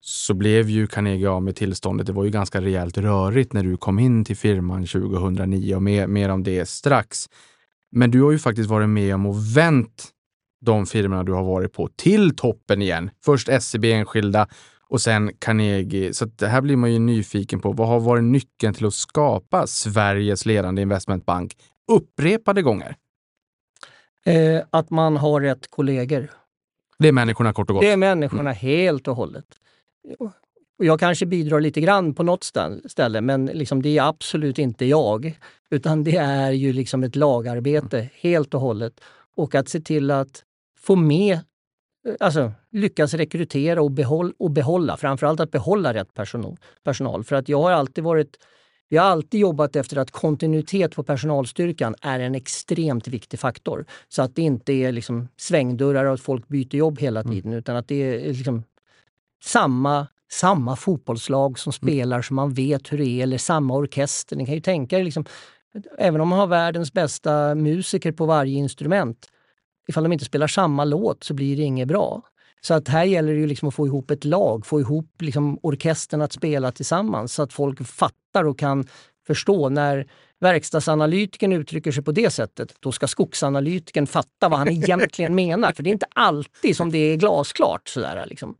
[0.00, 2.06] så blev ju Carnegie av med tillståndet.
[2.06, 6.06] Det var ju ganska rejält rörigt när du kom in till firman 2009 och mer,
[6.06, 7.28] mer om det strax.
[7.90, 10.08] Men du har ju faktiskt varit med om och vänt
[10.60, 13.10] de firmorna du har varit på till toppen igen.
[13.24, 14.48] Först SEB enskilda
[14.92, 16.14] och sen Carnegie.
[16.14, 17.72] Så det här blir man ju nyfiken på.
[17.72, 21.56] Vad har varit nyckeln till att skapa Sveriges ledande investmentbank
[21.92, 22.96] upprepade gånger?
[24.24, 26.28] Eh, att man har rätt kollegor.
[26.98, 27.82] Det är människorna kort och gott?
[27.82, 28.54] Det är människorna mm.
[28.54, 29.44] helt och hållet.
[30.78, 32.52] Och jag kanske bidrar lite grann på något
[32.84, 35.38] ställe, men liksom det är absolut inte jag.
[35.70, 39.00] Utan det är ju liksom ett lagarbete helt och hållet.
[39.36, 40.44] Och att se till att
[40.78, 41.40] få med
[42.20, 46.56] alltså, lyckas rekrytera och, behåll, och behålla, framförallt att behålla rätt personal.
[46.84, 47.24] personal.
[47.24, 48.36] För att jag har alltid varit
[48.92, 53.84] vi har alltid jobbat efter att kontinuitet på personalstyrkan är en extremt viktig faktor.
[54.08, 57.32] Så att det inte är liksom svängdörrar och att folk byter jobb hela mm.
[57.32, 57.58] tiden mm.
[57.58, 58.62] utan att det är liksom
[59.44, 61.72] samma, samma fotbollslag som mm.
[61.72, 62.22] spelar mm.
[62.22, 64.36] så man vet hur det är, eller samma orkester.
[64.36, 65.24] Ni kan ju tänka er, liksom,
[65.98, 69.28] även om man har världens bästa musiker på varje instrument
[69.88, 72.22] ifall de inte spelar samma låt så blir det inget bra.
[72.60, 75.58] Så att här gäller det ju liksom att få ihop ett lag, få ihop liksom
[75.62, 78.86] orkestern att spela tillsammans så att folk fattar och kan
[79.26, 79.68] förstå.
[79.68, 80.06] När
[80.40, 85.72] verkstadsanalytikern uttrycker sig på det sättet, då ska skogsanalytikern fatta vad han egentligen menar.
[85.72, 87.88] För det är inte alltid som det är glasklart.
[87.88, 88.56] Sådär, liksom.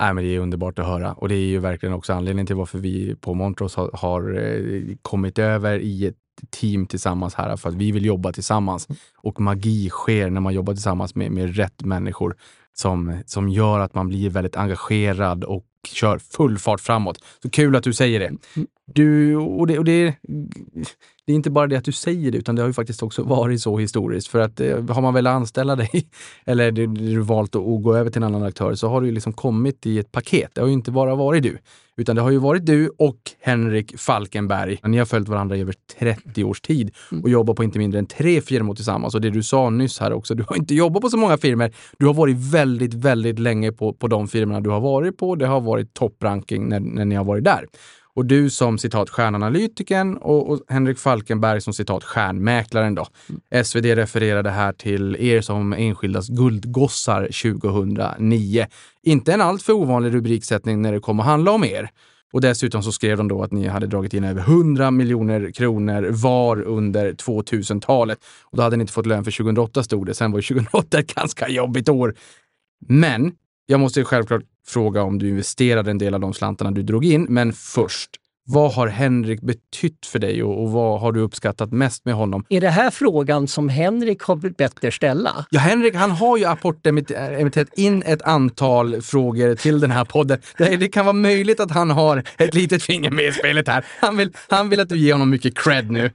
[0.00, 2.56] Nej, men det är underbart att höra och det är ju verkligen också anledningen till
[2.56, 6.16] varför vi på Montrose har, har eh, kommit över i ett
[6.50, 8.88] team tillsammans här för att vi vill jobba tillsammans.
[9.16, 12.36] Och magi sker när man jobbar tillsammans med, med rätt människor
[12.74, 17.24] som, som gör att man blir väldigt engagerad och kör full fart framåt.
[17.42, 18.32] Så kul att du säger det.
[18.86, 20.14] Du, och det, och det,
[21.26, 23.22] det är inte bara det att du säger det, utan det har ju faktiskt också
[23.22, 24.28] varit så historiskt.
[24.28, 25.90] För att eh, har man väl anställa dig,
[26.44, 29.10] eller du, du valt att, att gå över till en annan aktör, så har du
[29.10, 30.50] liksom kommit i ett paket.
[30.54, 31.58] Det har ju inte bara varit du,
[31.96, 34.78] utan det har ju varit du och Henrik Falkenberg.
[34.84, 38.06] Ni har följt varandra i över 30 års tid och jobbat på inte mindre än
[38.06, 39.14] tre firmor tillsammans.
[39.14, 41.70] Och det du sa nyss här också, du har inte jobbat på så många firmor.
[41.98, 45.34] Du har varit väldigt, väldigt länge på, på de firmorna du har varit på.
[45.34, 47.66] Det har varit toppranking när, när ni har varit där.
[48.16, 52.94] Och du som citat stjärnanalytikern och, och Henrik Falkenberg som citat stjärnmäklaren.
[52.94, 53.06] Då.
[53.64, 57.20] SvD refererade här till er som enskildas guldgossar
[57.52, 58.66] 2009.
[59.02, 61.90] Inte en alltför ovanlig rubriksättning när det kommer att handla om er.
[62.32, 66.08] Och dessutom så skrev de då att ni hade dragit in över 100 miljoner kronor
[66.10, 68.18] var under 2000-talet.
[68.44, 70.14] Och då hade ni inte fått lön för 2008 stod det.
[70.14, 72.14] Sen var 2008 ett ganska jobbigt år.
[72.88, 73.32] Men
[73.66, 77.26] jag måste självklart fråga om du investerade en del av de slantarna du drog in.
[77.28, 78.10] Men först,
[78.46, 82.44] vad har Henrik betytt för dig och, och, vad har du uppskattat mest med honom?
[82.48, 85.46] Är det här frågan som Henrik har bett er ställa?
[85.50, 90.38] Ja, Henrik han har ju apportemitterat in ett antal frågor till den här podden.
[90.58, 93.84] Det, det, kan vara möjligt att han har ett litet finger med i spelet här.
[94.00, 96.10] Han vill, han vill att du ger honom mycket cred nu.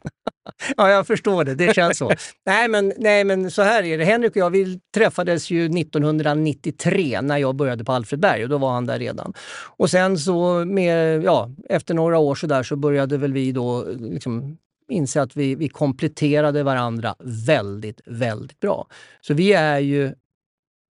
[0.78, 1.56] Ja, jag förstår det.
[1.56, 2.12] Det känns så.
[2.46, 4.06] nej, men, nej, men så här är det.
[4.06, 8.72] Henrik och jag vi träffades ju 1993 när jag började på Alfredberg och då var
[8.72, 9.34] han där redan.
[9.78, 13.86] Och sen så med, ja, efter några år så där så började väl vi då
[14.00, 14.58] liksom
[14.90, 18.88] inse att vi, vi kompletterade varandra väldigt, väldigt bra.
[19.22, 20.14] Så vi är ju,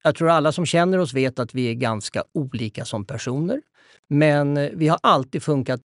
[0.02, 3.60] jag tror alla som känner oss vet att vi är ganska olika som personer.
[4.08, 5.80] Men eh, vi har alltid funkat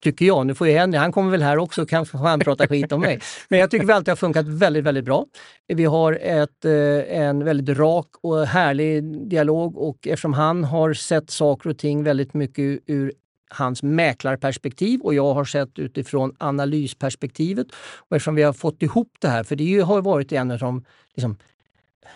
[0.00, 0.46] tycker jag.
[0.46, 3.20] Nu får ju Henry, han kommer väl här också kan han prata skit om mig.
[3.48, 5.26] Men jag tycker vi alltid har funkat väldigt, väldigt bra.
[5.66, 11.30] Vi har ett, eh, en väldigt rak och härlig dialog och eftersom han har sett
[11.30, 13.12] saker och ting väldigt mycket ur
[13.48, 17.66] hans mäklarperspektiv och jag har sett utifrån analysperspektivet.
[18.08, 20.84] Och eftersom vi har fått ihop det här, för det har varit en av de
[21.14, 21.36] liksom,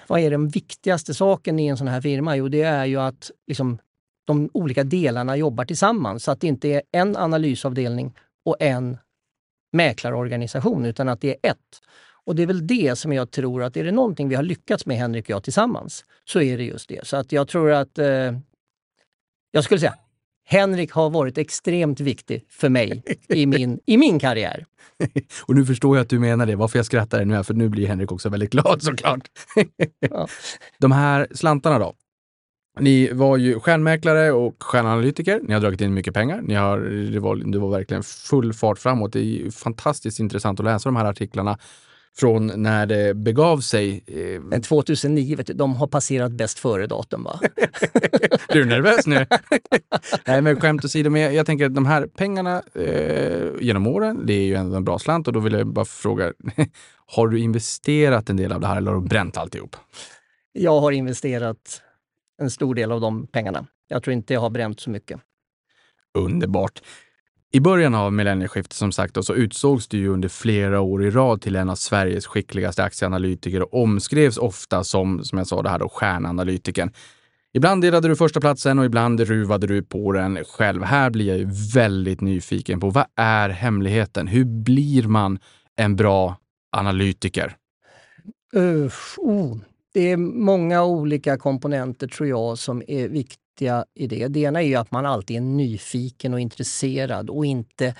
[0.06, 2.36] vad är den viktigaste saken i en sån här firma?
[2.36, 3.78] Jo, det är ju att liksom,
[4.30, 8.14] de olika delarna jobbar tillsammans så att det inte är en analysavdelning
[8.44, 8.98] och en
[9.72, 11.80] mäklarorganisation utan att det är ett.
[12.24, 14.86] Och det är väl det som jag tror att är det någonting vi har lyckats
[14.86, 17.06] med Henrik och jag tillsammans så är det just det.
[17.06, 18.38] Så att jag tror att eh,
[19.50, 19.94] jag skulle säga
[20.44, 24.66] Henrik har varit extremt viktig för mig i min, i min karriär.
[25.42, 26.56] Och nu förstår jag att du menar det.
[26.56, 29.30] Varför jag skrattar nu är för nu blir Henrik också väldigt glad såklart.
[30.00, 30.28] Ja.
[30.78, 31.94] De här slantarna då?
[32.80, 35.40] Ni var ju stjärnmäklare och stjärnanalytiker.
[35.42, 36.40] Ni har dragit in mycket pengar.
[36.42, 36.78] Ni har,
[37.12, 39.12] det, var, det var verkligen full fart framåt.
[39.12, 41.58] Det är fantastiskt intressant att läsa de här artiklarna
[42.16, 44.04] från när det begav sig.
[44.06, 47.40] Eh, Men 2009, vet du, de har passerat bäst före-datum va?
[48.48, 49.26] du är nervös nu?
[50.26, 54.26] Nej men skämt åsido, men jag, jag tänker att de här pengarna eh, genom åren,
[54.26, 56.32] det är ju en, en bra slant och då vill jag bara fråga,
[57.06, 59.76] har du investerat en del av det här eller har du bränt alltihop?
[60.52, 61.82] Jag har investerat
[62.40, 63.66] en stor del av de pengarna.
[63.88, 65.20] Jag tror inte jag har bränt så mycket.
[66.18, 66.82] Underbart.
[67.52, 71.10] I början av millennieskiftet som sagt då, så utsågs du ju under flera år i
[71.10, 75.68] rad till en av Sveriges skickligaste aktieanalytiker och omskrevs ofta som, som jag sa, det
[75.68, 76.92] här då, stjärnanalytikern.
[77.52, 80.82] Ibland delade du första platsen och ibland ruvade du på den själv.
[80.82, 84.26] Här blir jag ju väldigt nyfiken på vad är hemligheten?
[84.26, 85.38] Hur blir man
[85.76, 86.36] en bra
[86.76, 87.56] analytiker?
[88.56, 89.56] Uh, oh
[89.92, 94.28] det är många olika komponenter tror jag som är viktiga i det.
[94.28, 97.94] Det ena är ju att man alltid är nyfiken och intresserad och inte,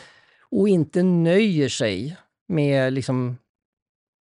[0.50, 2.16] och inte nöjer sig
[2.48, 3.36] med liksom,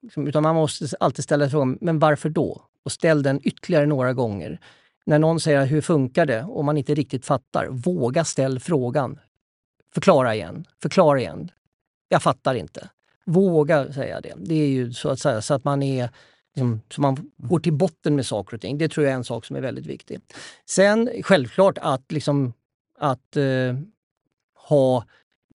[0.02, 2.62] liksom utan man måste alltid ställa frågan, men varför då?
[2.84, 4.60] Och ställ den ytterligare några gånger.
[5.06, 9.20] När någon säger hur funkar det och man inte riktigt fattar, våga ställ frågan.
[9.94, 11.52] Förklara igen, förklara igen.
[12.10, 12.90] Jag fattar inte.
[13.26, 14.34] Våga säga det.
[14.38, 16.10] Det är ju så att säga så att man är
[16.56, 18.78] liksom, så man går till botten med saker och ting.
[18.78, 20.20] Det tror jag är en sak som är väldigt viktig.
[20.66, 22.54] Sen självklart att, liksom,
[23.00, 23.76] att eh,
[24.70, 25.04] ha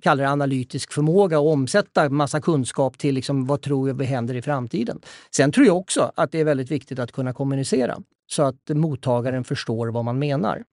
[0.02, 4.42] kallar det analytisk förmåga och omsätta massa kunskap till liksom, vad tror jag händer i
[4.42, 5.00] framtiden.
[5.30, 9.44] Sen tror jag också att det är väldigt viktigt att kunna kommunicera så att mottagaren
[9.44, 10.64] förstår vad man menar.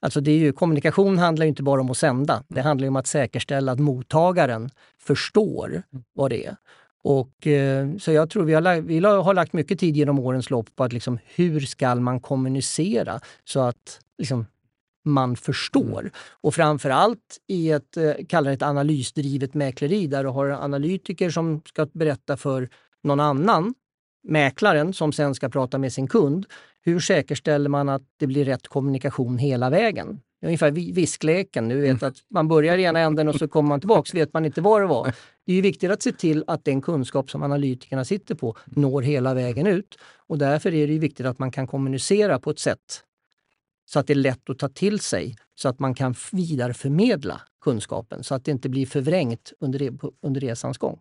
[0.00, 2.44] Alltså det är ju, kommunikation handlar inte bara om att sända.
[2.48, 5.82] Det handlar om att säkerställa att mottagaren förstår
[6.14, 6.56] vad det är.
[7.08, 10.76] Och, eh, så jag tror vi har, vi har lagt mycket tid genom årens lopp
[10.76, 14.46] på att liksom, hur ska man kommunicera så att liksom,
[15.04, 16.10] man förstår.
[16.40, 21.86] Och framförallt i ett, eh, kallar ett analysdrivet mäkleri där du har analytiker som ska
[21.92, 22.68] berätta för
[23.02, 23.74] någon annan,
[24.28, 26.46] mäklaren, som sen ska prata med sin kund.
[26.82, 30.20] Hur säkerställer man att det blir rätt kommunikation hela vägen?
[30.46, 31.68] Ungefär viskleken.
[31.68, 34.32] Du vet att man börjar i ena änden och så kommer man tillbaka så vet
[34.32, 35.14] man inte var det var.
[35.46, 39.34] Det är viktigt att se till att den kunskap som analytikerna sitter på når hela
[39.34, 39.98] vägen ut.
[40.26, 43.02] Och därför är det viktigt att man kan kommunicera på ett sätt
[43.86, 48.24] så att det är lätt att ta till sig, så att man kan vidareförmedla kunskapen
[48.24, 51.00] så att det inte blir förvrängt under, under resans gång.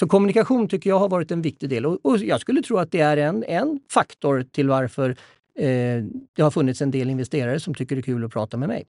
[0.00, 2.90] Så kommunikation tycker jag har varit en viktig del och, och jag skulle tro att
[2.90, 5.16] det är en, en faktor till varför
[5.58, 6.04] Eh,
[6.36, 8.84] det har funnits en del investerare som tycker det är kul att prata med mig.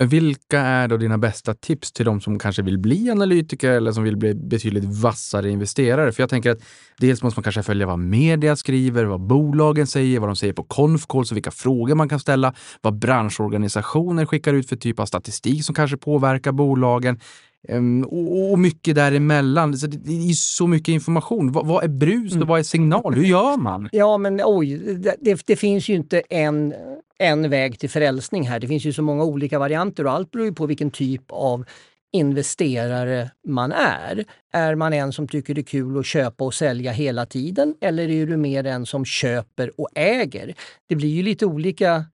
[0.00, 4.04] Vilka är då dina bästa tips till de som kanske vill bli analytiker eller som
[4.04, 6.12] vill bli betydligt vassare investerare?
[6.12, 6.62] För jag tänker att
[6.98, 10.64] dels måste man kanske följa vad media skriver, vad bolagen säger, vad de säger på
[10.64, 15.64] konfkåls och vilka frågor man kan ställa, vad branschorganisationer skickar ut för typ av statistik
[15.64, 17.20] som kanske påverkar bolagen.
[17.68, 19.78] Um, och, och, mycket däremellan.
[19.78, 21.52] Så det, det är så mycket information.
[21.52, 22.48] vad, vad är brus och mm.
[22.48, 23.14] vad är signal?
[23.14, 23.88] Hur gör man?
[23.92, 24.78] Ja, men oj,
[25.18, 26.74] det, det, finns ju inte en,
[27.18, 28.60] en väg till frälsning här.
[28.60, 31.64] Det finns ju så många olika varianter och allt beror ju på vilken typ av
[32.12, 34.24] investerare man är.
[34.52, 38.08] Är man en som tycker det är kul att köpa och sälja hela tiden eller
[38.08, 40.54] är du mer en som köper och äger?
[40.88, 42.04] Det blir ju lite olika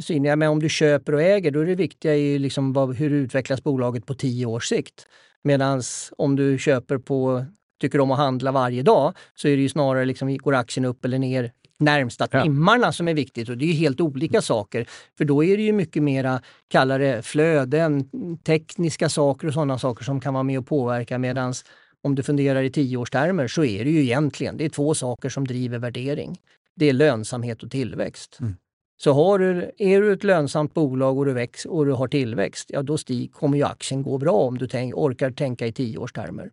[0.00, 0.36] synliga.
[0.36, 3.62] Men om du köper och äger, då är det viktiga ju liksom vad, hur utvecklas
[3.62, 5.06] bolaget på tio års sikt.
[5.42, 5.82] Medan
[6.16, 7.44] om du köper på,
[7.80, 11.04] tycker om att handla varje dag, så är det ju snarare liksom, går aktien upp
[11.04, 12.42] eller ner närmsta ja.
[12.42, 14.88] timmarna som är viktigt och det är helt olika saker.
[15.18, 18.10] För då är det ju mycket mera, kalla det flöden,
[18.44, 21.54] tekniska saker och sådana saker som kan vara med och påverka medan
[22.02, 25.46] om du funderar i tioårstermer så är det ju egentligen, det är två saker som
[25.46, 26.38] driver värdering.
[26.76, 28.38] Det är lönsamhet och tillväxt.
[28.40, 28.56] Mm.
[29.02, 32.70] Så har du, är du ett lönsamt bolag och du, väx, och du har tillväxt,
[32.72, 36.50] ja då stig, kommer ju aktien gå bra om du tänk, orkar tänka i tioårstermer.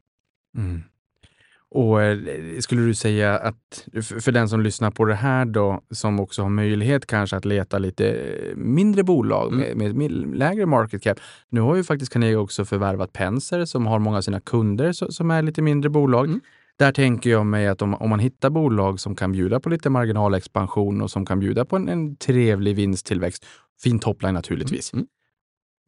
[0.57, 0.83] Mm.
[1.69, 2.19] Och eh,
[2.59, 3.87] skulle du säga att
[4.21, 7.77] för den som lyssnar på det här då, som också har möjlighet kanske att leta
[7.77, 9.77] lite mindre bolag mm.
[9.77, 11.19] med, med, lägre market cap.
[11.49, 15.31] Nu har ju faktiskt Carnegie också förvärvat Penser som har många av sina kunder som
[15.31, 16.25] är lite mindre bolag.
[16.25, 16.41] Mm.
[16.79, 19.89] Där tänker jag mig att om, om man hittar bolag som kan bjuda på lite
[19.89, 23.45] marginalexpansion och som kan bjuda på en, en trevlig vinsttillväxt,
[23.83, 24.93] fin topline naturligtvis.
[24.93, 24.99] Mm.
[24.99, 25.07] Mm.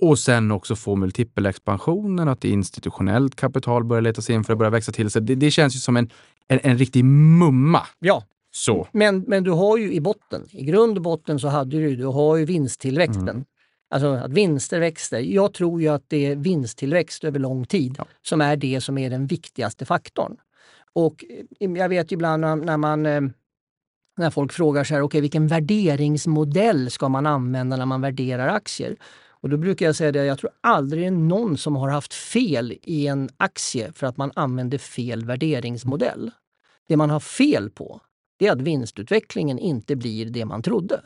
[0.02, 4.70] Och sen också få multipelexpansionen, att institutionellt kapital börjar leta sig in för att börja
[4.70, 5.22] växa till sig.
[5.22, 6.10] Det, det känns ju som en,
[6.48, 7.82] en, en riktig mumma.
[8.00, 8.88] Ja, så.
[8.92, 12.06] Men, men du har ju i botten, i grund och botten så hade du, du
[12.06, 13.30] har ju vinsttillväxten.
[13.30, 13.46] Mm.
[13.90, 15.20] Alltså att vinster växer.
[15.20, 18.06] Jag tror ju att det är vinsttillväxt över lång tid ja.
[18.22, 20.38] som är det som är den viktigaste faktorn.
[20.94, 21.26] Och
[21.60, 23.22] eh, jag vet ibland när man eh,
[24.20, 28.96] när folk frågar så här, okay, vilken värderingsmodell ska man använda när man värderar aktier?
[29.42, 32.14] Och då brukar jag säga det, jag tror aldrig det är någon som har haft
[32.14, 36.32] fel i en aktie för att man använder fel värderingsmodell.
[36.88, 38.02] Det man har fel på,
[38.38, 41.02] det är att vinstutvecklingen inte blir det man trodde.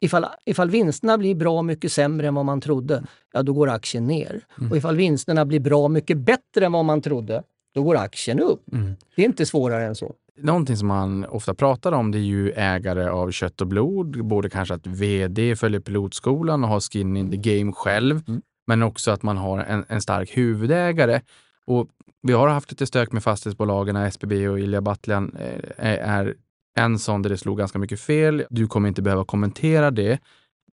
[0.00, 4.06] Ifall, ifall vinsterna blir bra mycket sämre än vad man trodde, ja då går aktien
[4.06, 4.46] ner.
[4.58, 4.70] Mm.
[4.70, 7.42] Och ifall vinsterna blir bra mycket bättre än vad man trodde,
[7.78, 8.72] då går aktien upp.
[8.72, 8.96] Mm.
[9.16, 10.14] Det är inte svårare än så.
[10.40, 14.24] Någonting som man ofta pratar om det är ju ägare av kött och blod.
[14.24, 18.42] Både kanske att vd följer pilotskolan och har skin in the game själv, mm.
[18.66, 21.20] men också att man har en, en, stark huvudägare.
[21.66, 21.88] Och
[22.22, 23.96] vi har haft lite stök med fastighetsbolagen.
[23.96, 26.34] SBB och Ilja Batljan eh, är
[26.78, 28.44] en sån där det slog ganska mycket fel.
[28.50, 30.18] Du kommer inte behöva kommentera det.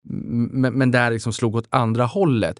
[0.03, 2.59] Men, men där liksom slog åt andra hållet.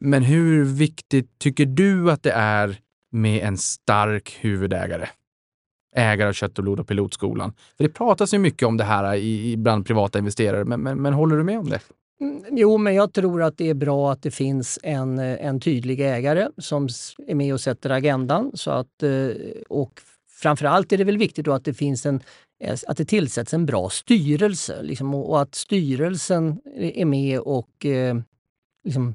[0.00, 2.78] Men hur viktigt tycker du att det är
[3.10, 5.08] med en stark huvudägare.
[5.96, 7.52] Ägare av Kött och blod och Pilotskolan.
[7.76, 11.12] För det pratas ju mycket om det här i, bland privata investerare, men, men, men
[11.12, 11.80] håller du med om det?
[12.20, 15.60] Mm, jo, men jag tror att det är bra att det finns en, eh, en
[15.60, 16.88] tydlig ägare som
[17.26, 18.50] är med och sätter agendan.
[18.54, 19.30] Så att, eh,
[19.68, 22.20] och framförallt är det väl viktigt då att det finns en
[22.64, 28.16] eh, att det tillsätts en bra styrelse liksom, och att styrelsen är med och eh,
[28.84, 29.14] liksom,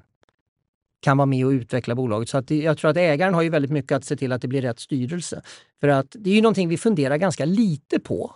[1.06, 2.30] kan vara med och utveckla bolaget.
[2.30, 4.48] Så att jag tror att ägaren har ju väldigt mycket att se till att det
[4.48, 5.41] blir rätt styrelse.
[5.82, 8.36] För att det är ju någonting vi funderar ganska lite på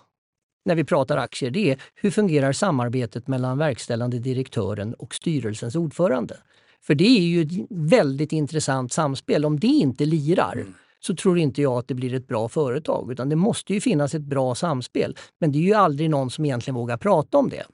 [0.65, 1.51] när vi pratar aktier.
[1.51, 6.38] Det är hur fungerar samarbetet mellan verkställande direktören och styrelsens ordförande?
[6.82, 9.46] För det är ju ett väldigt intressant samspel.
[9.46, 10.73] Om det inte lirar mm.
[11.00, 13.12] så tror inte jag att det blir ett bra företag.
[13.12, 15.15] Utan det måste ju finnas ett bra samspel.
[15.39, 17.65] Men det är ju aldrig någon som egentligen vågar prata om det.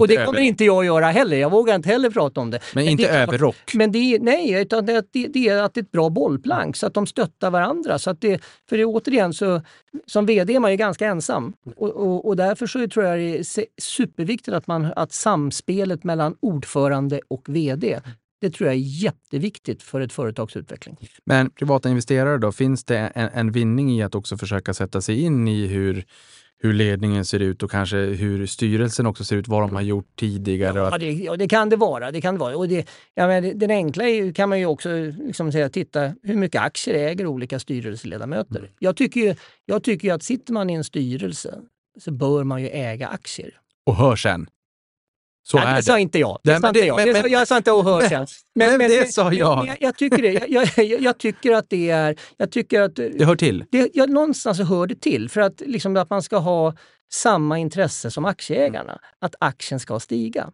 [0.00, 1.36] Och det kommer inte jag göra heller.
[1.36, 2.60] Jag vågar inte heller prata om det.
[2.74, 3.74] Men, men inte överrock?
[3.74, 6.76] Men det är, nej, utan det, det, det, är att det är ett bra bollplank
[6.76, 7.98] så att de stöttar varandra.
[7.98, 9.62] Så att det, för det, återigen, så,
[10.06, 11.52] som VD är man ju ganska ensam.
[11.76, 16.36] Och, och, och därför så tror jag det är superviktigt att, man, att samspelet mellan
[16.40, 18.00] ordförande och VD
[18.42, 20.96] det tror jag är jätteviktigt för ett företags utveckling.
[21.24, 25.20] Men privata investerare då, finns det en, en vinning i att också försöka sätta sig
[25.20, 26.04] in i hur
[26.64, 30.16] hur ledningen ser ut och kanske hur styrelsen också ser ut, vad de har gjort
[30.16, 30.78] tidigare.
[30.78, 32.10] Ja, det, ja, det kan det vara.
[32.10, 32.56] Det kan det vara.
[32.56, 34.88] Och det, ja, men den enkla är, kan man ju också
[35.26, 38.58] liksom säga, titta hur mycket aktier äger olika styrelseledamöter.
[38.58, 38.70] Mm.
[38.78, 39.34] Jag tycker ju,
[39.64, 41.58] jag tycker ju att sitter man i en styrelse
[42.00, 43.50] så bör man ju äga aktier.
[43.86, 44.46] Och hör sen.
[45.44, 46.38] Så Nej, är det sa inte jag.
[46.44, 46.96] Det, sa inte jag.
[46.96, 48.26] Men, det, jag sa inte och hör sen.
[48.54, 49.66] Men, men, det sa jag.
[49.66, 50.46] Jag, jag tycker det.
[50.48, 52.16] Jag, jag, tycker att det är...
[52.36, 53.64] Jag tycker att, det hör till?
[53.70, 55.28] Det, jag, någonstans hör det till.
[55.28, 56.74] För att, liksom, att man ska ha
[57.12, 58.98] samma intresse som aktieägarna.
[59.18, 60.50] Att aktien ska stiga.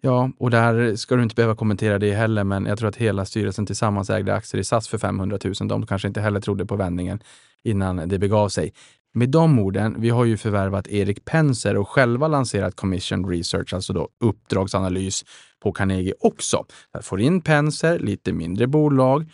[0.00, 3.24] Ja, och där ska du inte behöva kommentera det heller, men jag tror att hela
[3.24, 5.54] styrelsen tillsammans ägde aktier i SAS för 500 000.
[5.68, 7.22] De kanske inte heller trodde på vändningen
[7.64, 8.72] innan det begav sig.
[9.14, 13.92] Med de orden, vi har ju förvärvat Erik Penser och själva lanserat Commission Research, alltså
[13.92, 15.24] då uppdragsanalys
[15.62, 16.64] på Carnegie också.
[16.92, 19.26] Där får in Penser, lite mindre bolag,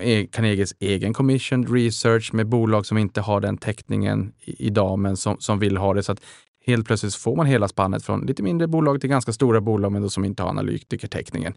[0.00, 5.36] e- Carnegies egen commission research med bolag som inte har den täckningen idag, men som,
[5.40, 6.02] som vill ha det.
[6.02, 6.20] Så att
[6.66, 10.10] helt plötsligt får man hela spannet från lite mindre bolag till ganska stora bolag, men
[10.10, 11.54] som inte har analytikertäckningen.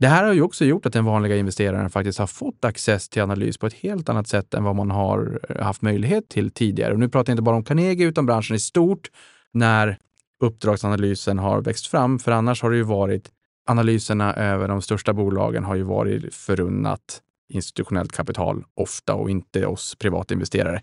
[0.00, 3.22] Det här har ju också gjort att den vanliga investeraren faktiskt har fått access till
[3.22, 6.92] analys på ett helt annat sätt än vad man har eh, haft möjlighet till tidigare.
[6.92, 9.10] Och nu pratar jag inte bara om Carnegie utan branschen i stort
[9.52, 9.98] när
[10.42, 12.18] uppdragsanalysen har växt fram.
[12.18, 13.30] För annars har det ju varit
[13.66, 19.94] analyserna över de största bolagen har ju varit förunnat institutionellt kapital ofta och inte oss
[19.94, 20.82] privatinvesterare.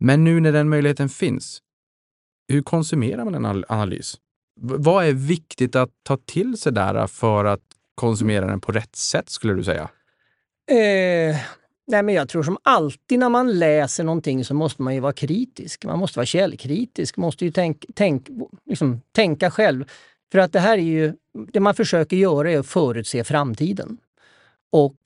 [0.00, 1.58] Men nu när den möjligheten finns,
[2.48, 4.14] hur konsumerar man en analys?
[4.60, 9.30] Vad är viktigt att ta till sig där för att konsumera den på rätt sätt
[9.30, 9.88] skulle du säga?
[10.70, 11.36] Eh,
[11.86, 15.12] nej men jag tror som alltid när man läser någonting så måste man ju vara
[15.12, 15.84] kritisk.
[15.84, 18.28] Man måste vara källkritisk, måste ju tänk, tänk,
[18.66, 19.84] liksom, tänka själv.
[20.32, 21.12] För att det här är ju,
[21.52, 23.98] det man försöker göra är att förutse framtiden.
[24.70, 24.96] Och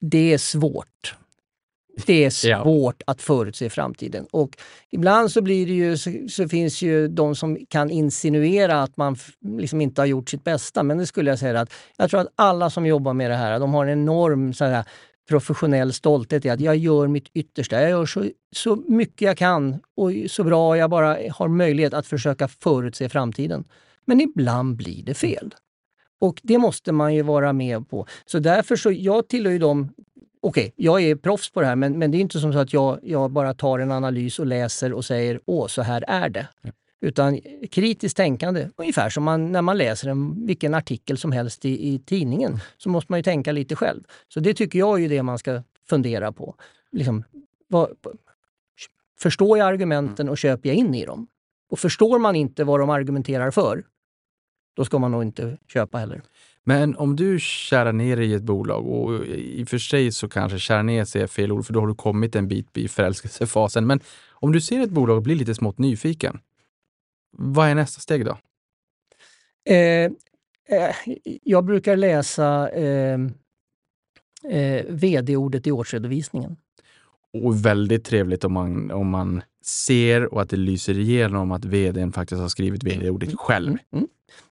[0.00, 1.16] det är svårt.
[2.06, 3.12] Det är svårt ja.
[3.12, 4.26] att förutse framtiden.
[4.30, 4.58] Och
[4.90, 9.16] ibland så, blir det ju, så, så, finns ju de som kan insinuera att man
[9.58, 10.82] liksom inte har gjort sitt bästa.
[10.82, 13.60] Men det skulle jag säga att jag tror att alla som jobbar med det här,
[13.60, 14.84] de har en enorm så här,
[15.28, 17.80] professionell stolthet i att jag gör mitt yttersta.
[17.80, 22.06] Jag gör så, så mycket jag kan och så bra jag bara har möjlighet att
[22.06, 23.64] försöka förutse framtiden.
[24.04, 25.54] Men ibland blir det fel.
[26.20, 28.06] Och det måste man ju vara med på.
[28.26, 29.92] Så därför så, jag tillhör ju dem
[30.46, 32.58] okej, okay, jag är proffs på det här men, men det är inte som så
[32.58, 36.28] att jag, jag bara tar en analys och läser och säger åh, så här är
[36.28, 36.48] det.
[36.62, 36.70] Ja.
[37.00, 37.40] Utan
[37.70, 41.98] kritiskt tänkande, ungefär som man, när man läser en, vilken artikel som helst i, i
[41.98, 42.60] tidningen, mm.
[42.76, 44.02] så måste man ju tänka lite själv.
[44.28, 46.54] Så det tycker jag är det man ska fundera på.
[46.92, 47.24] Liksom,
[47.68, 47.90] vad,
[49.18, 51.26] förstår jag argumenten och köper jag in i dem?
[51.70, 53.84] Och förstår man inte vad de argumenterar för,
[54.76, 56.22] då ska man nog inte köpa heller.
[56.68, 60.28] Men om du kärar ner dig i ett bolag, och i och för sig så
[60.28, 62.88] kanske kära ner sig är fel ord, för då har du kommit en bit i
[62.88, 63.86] förälskelsefasen.
[63.86, 64.00] Men
[64.32, 66.38] om du ser ett bolag och blir lite smått nyfiken,
[67.38, 68.38] vad är nästa steg då?
[69.68, 70.04] Eh,
[70.68, 70.94] eh,
[71.42, 73.18] jag brukar läsa eh,
[74.48, 76.56] eh, vd-ordet i årsredovisningen.
[77.44, 82.12] Och väldigt trevligt om man, om man ser och att det lyser igenom att vdn
[82.12, 83.36] faktiskt har skrivit vd-ordet mm.
[83.36, 83.68] själv.
[83.68, 83.80] Mm.
[83.92, 84.06] Mm.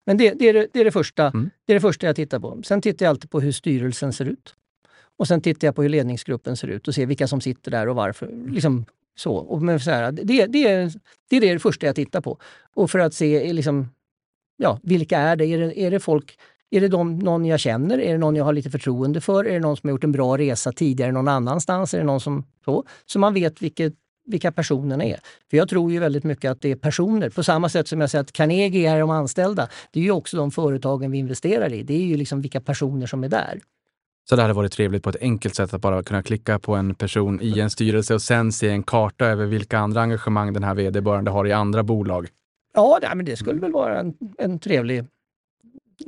[0.05, 1.49] Men det, det, är det, det, är det, första, mm.
[1.65, 2.61] det är det första jag tittar på.
[2.63, 4.55] Sen tittar jag alltid på hur styrelsen ser ut.
[5.17, 7.87] Och sen tittar jag på hur ledningsgruppen ser ut och ser vilka som sitter där
[7.87, 8.29] och varför.
[8.47, 9.35] Liksom så.
[9.35, 10.91] Och men så här, det, det, är,
[11.29, 12.37] det är det första jag tittar på.
[12.73, 13.89] Och för att se liksom,
[14.57, 15.45] ja, vilka är det?
[15.45, 16.37] Är det, är det folk
[16.71, 17.99] är det de, någon jag känner?
[17.99, 19.45] Är det någon jag har lite förtroende för?
[19.45, 21.93] Är det någon som har gjort en bra resa tidigare någon annanstans?
[21.93, 22.83] Är det någon som så?
[23.05, 23.93] Så man vet vilket
[24.25, 25.19] vilka personerna är.
[25.49, 27.29] För jag tror ju väldigt mycket att det är personer.
[27.29, 29.67] På samma sätt som jag säger att Carnegie är de anställda.
[29.91, 31.83] Det är ju också de företagen vi investerar i.
[31.83, 33.59] Det är ju liksom vilka personer som är där.
[34.29, 36.95] Så det hade varit trevligt på ett enkelt sätt att bara kunna klicka på en
[36.95, 40.75] person i en styrelse och sen se en karta över vilka andra engagemang den här
[40.75, 42.27] vd-börande har i andra bolag.
[42.73, 45.05] Ja, men det skulle väl vara en, en trevlig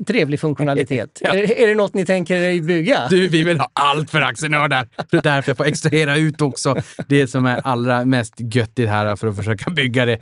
[0.08, 1.20] trevlig funktionalitet.
[1.24, 1.34] ja.
[1.34, 3.08] är, är det något ni tänker bygga?
[3.10, 4.88] Du, vi vill ha allt för aktienördar.
[5.12, 6.76] Det är därför jag får extrahera ut också
[7.08, 10.20] det som är allra mest göttigt här för att försöka bygga det.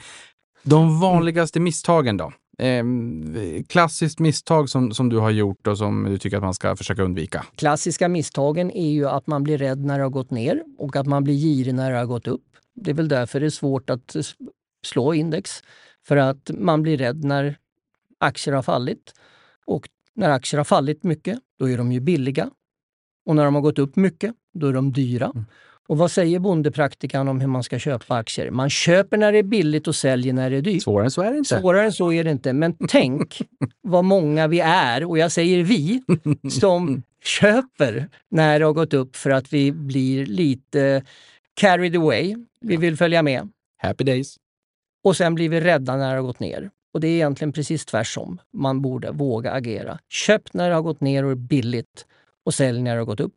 [0.64, 2.32] De vanligaste misstagen då?
[2.58, 2.84] Eh,
[3.68, 7.04] klassiskt misstag som, som du har gjort och som du tycker att man ska försöka
[7.04, 7.46] undvika?
[7.56, 11.06] Klassiska misstagen är ju att man blir rädd när det har gått ner och att
[11.06, 12.44] man blir girig när det har gått upp.
[12.76, 14.16] Det är väl därför det är svårt att
[14.86, 15.64] slå index
[16.08, 17.58] för att man blir rädd när
[18.18, 19.14] aktier har fallit.
[19.68, 22.50] Och när aktier har fallit mycket, då är de ju billiga.
[23.26, 25.26] Och när de har gått upp mycket, då är de dyra.
[25.26, 25.46] Mm.
[25.88, 28.52] Och vad säger bondepraktikan om hur man ska köpa aktier?
[28.52, 30.84] Man köper när det är billigt och säljer när det är dyrt.
[30.84, 31.60] Svårare än så är det inte.
[31.60, 32.54] Svårare än så är det inte.
[32.54, 33.42] Men tänk
[33.82, 36.04] vad många vi är, och jag säger vi,
[36.52, 41.04] som köper när det har gått upp för att vi blir lite
[41.54, 42.36] carried away.
[42.62, 43.50] Vi vill följa med.
[43.78, 44.36] Happy days.
[45.04, 46.70] Och sen blir vi rädda när det har gått ner.
[46.96, 48.42] Och det är egentligen precis tvärtom.
[48.54, 50.00] Man borde våga agera.
[50.10, 52.06] Köp när det har gått ner och är billigt
[52.46, 53.36] och sälj när det har gått upp.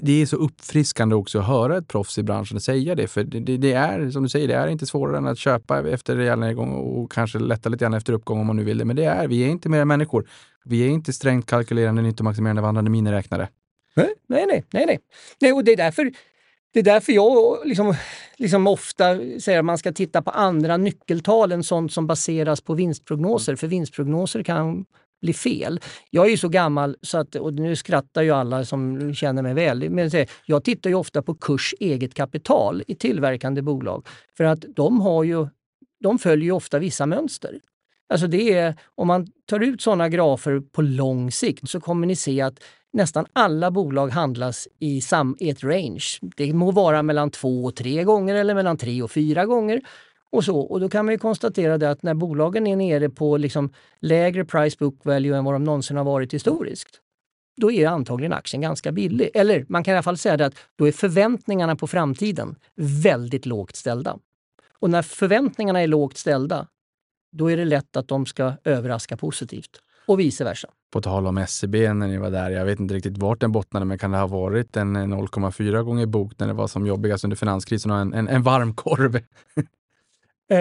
[0.00, 3.08] Det är så uppfriskande också att höra ett proffs i branschen säga det.
[3.08, 6.16] För det, det, är, som du säger, det är inte svårare än att köpa efter
[6.16, 8.84] rejäl nedgång och kanske lätta lite grann efter uppgång om man nu vill det.
[8.84, 10.28] Men det är, vi är inte mer människor.
[10.64, 13.48] Vi är inte strängt kalkylerande, nyttomaximerande, vandrande miniräknare.
[13.94, 14.64] Nej, nej, nej.
[14.70, 15.00] nej,
[15.40, 15.52] nej.
[15.52, 16.12] och det är därför
[16.74, 17.94] det är därför jag liksom,
[18.36, 22.74] liksom ofta säger att man ska titta på andra nyckeltal än sånt som baseras på
[22.74, 23.56] vinstprognoser.
[23.56, 24.84] För vinstprognoser kan
[25.22, 25.80] bli fel.
[26.10, 29.54] Jag är ju så gammal, så att, och nu skrattar ju alla som känner mig
[29.54, 30.10] väl, men
[30.46, 34.06] jag tittar ju ofta på kurs eget kapital i tillverkande bolag.
[34.36, 35.46] För att de, har ju,
[36.00, 37.58] de följer ju ofta vissa mönster.
[38.08, 42.16] Alltså det är, om man tar ut sådana grafer på lång sikt så kommer ni
[42.16, 46.04] se att nästan alla bolag handlas i, sam, i ett range.
[46.36, 49.80] Det må vara mellan två och tre gånger eller mellan tre och fyra gånger.
[50.30, 50.60] Och, så.
[50.60, 54.44] och då kan man ju konstatera det att när bolagen är nere på liksom lägre
[54.44, 57.00] price book value än vad de någonsin har varit historiskt,
[57.56, 59.30] då är antagligen aktien ganska billig.
[59.34, 63.46] Eller man kan i alla fall säga det att då är förväntningarna på framtiden väldigt
[63.46, 64.18] lågt ställda.
[64.78, 66.66] Och när förväntningarna är lågt ställda,
[67.34, 69.70] då är det lätt att de ska överraska positivt
[70.06, 70.68] och vice versa.
[70.92, 73.86] På tal om SEB när ni var där, jag vet inte riktigt vart den bottnade,
[73.86, 77.24] men kan det ha varit en eh, 0,4 gånger bok när det var som jobbigast
[77.24, 79.20] under finanskrisen och en, en, en varm korv?
[80.50, 80.58] Eh,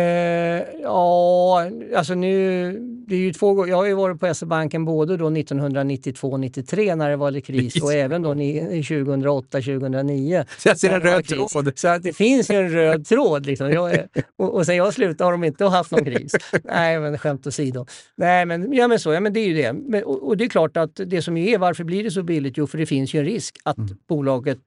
[0.81, 2.71] ja, alltså nu,
[3.07, 7.09] det är ju två Jag har ju varit på SE-banken både då 1992 93 när
[7.09, 10.45] det var kris och även då 2008 2009.
[10.57, 11.71] Så jag ser en röd tråd.
[11.75, 13.45] Så att det finns ju en röd tråd.
[13.45, 13.71] Liksom.
[13.71, 14.07] Jag,
[14.37, 16.35] och, och sen jag slutade har de inte haft någon kris.
[16.63, 17.85] Nej, men skämt åsido.
[18.15, 19.73] Nej, men, ja, men så, ja, men det är ju det.
[19.73, 22.57] Men, och, och, det är klart att det som är, varför blir det så billigt?
[22.57, 23.97] Jo, för det finns ju en risk att mm.
[24.09, 24.59] bolaget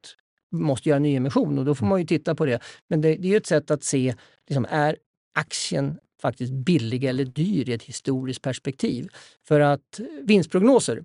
[0.51, 2.59] måste göra nyemission och då får man ju titta på det.
[2.89, 4.15] Men det, det är ju ett sätt att se,
[4.47, 4.95] liksom, är
[5.37, 9.07] aktien faktiskt billig eller dyr i ett historiskt perspektiv.
[9.47, 11.03] För att vinstprognoser,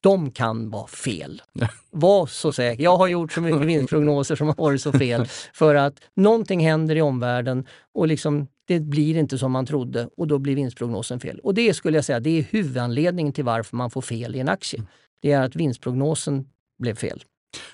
[0.00, 1.42] de kan vara fel.
[1.90, 2.82] Var så säker.
[2.82, 5.26] Jag har gjort så mycket vinstprognoser som har varit så fel.
[5.54, 10.26] För att någonting händer i omvärlden och liksom, det blir inte som man trodde och
[10.26, 11.38] då blir vinstprognosen fel.
[11.38, 14.48] Och det skulle jag säga, det är huvudanledningen till varför man får fel i en
[14.48, 14.82] aktie.
[15.22, 16.48] Det är att vinstprognosen
[16.78, 17.24] blev fel.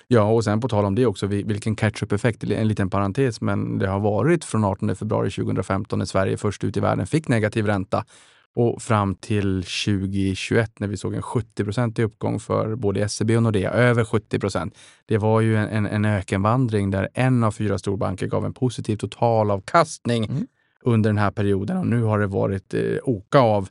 [0.07, 3.87] Ja, och sen på tal om det också, vilken catch-up-effekt, en liten parentes, men det
[3.87, 8.05] har varit från 18 februari 2015 när Sverige först ut i världen fick negativ ränta
[8.55, 13.71] och fram till 2021 när vi såg en 70% uppgång för både SEB och Nordea,
[13.71, 14.71] över 70%
[15.05, 20.25] Det var ju en, en ökenvandring där en av fyra storbanker gav en positiv totalavkastning
[20.25, 20.47] mm.
[20.83, 23.69] under den här perioden och nu har det varit eh, oka av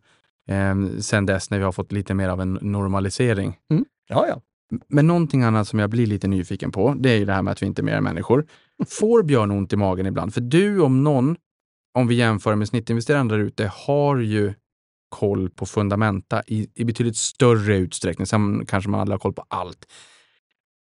[0.49, 3.57] eh, sen dess när vi har fått lite mer av en normalisering.
[3.71, 3.85] Mm.
[4.09, 4.41] Ja, ja.
[4.89, 7.53] Men någonting annat som jag blir lite nyfiken på, det är ju det här med
[7.53, 8.47] att vi inte är mer än människor.
[8.87, 10.35] Får Björn ont i magen ibland?
[10.35, 11.37] För du om någon,
[11.95, 14.55] om vi jämför med snittinvesteraren där ute, har ju
[15.09, 18.27] koll på fundamenta i, i betydligt större utsträckning.
[18.27, 19.87] Sen kanske man aldrig har koll på allt.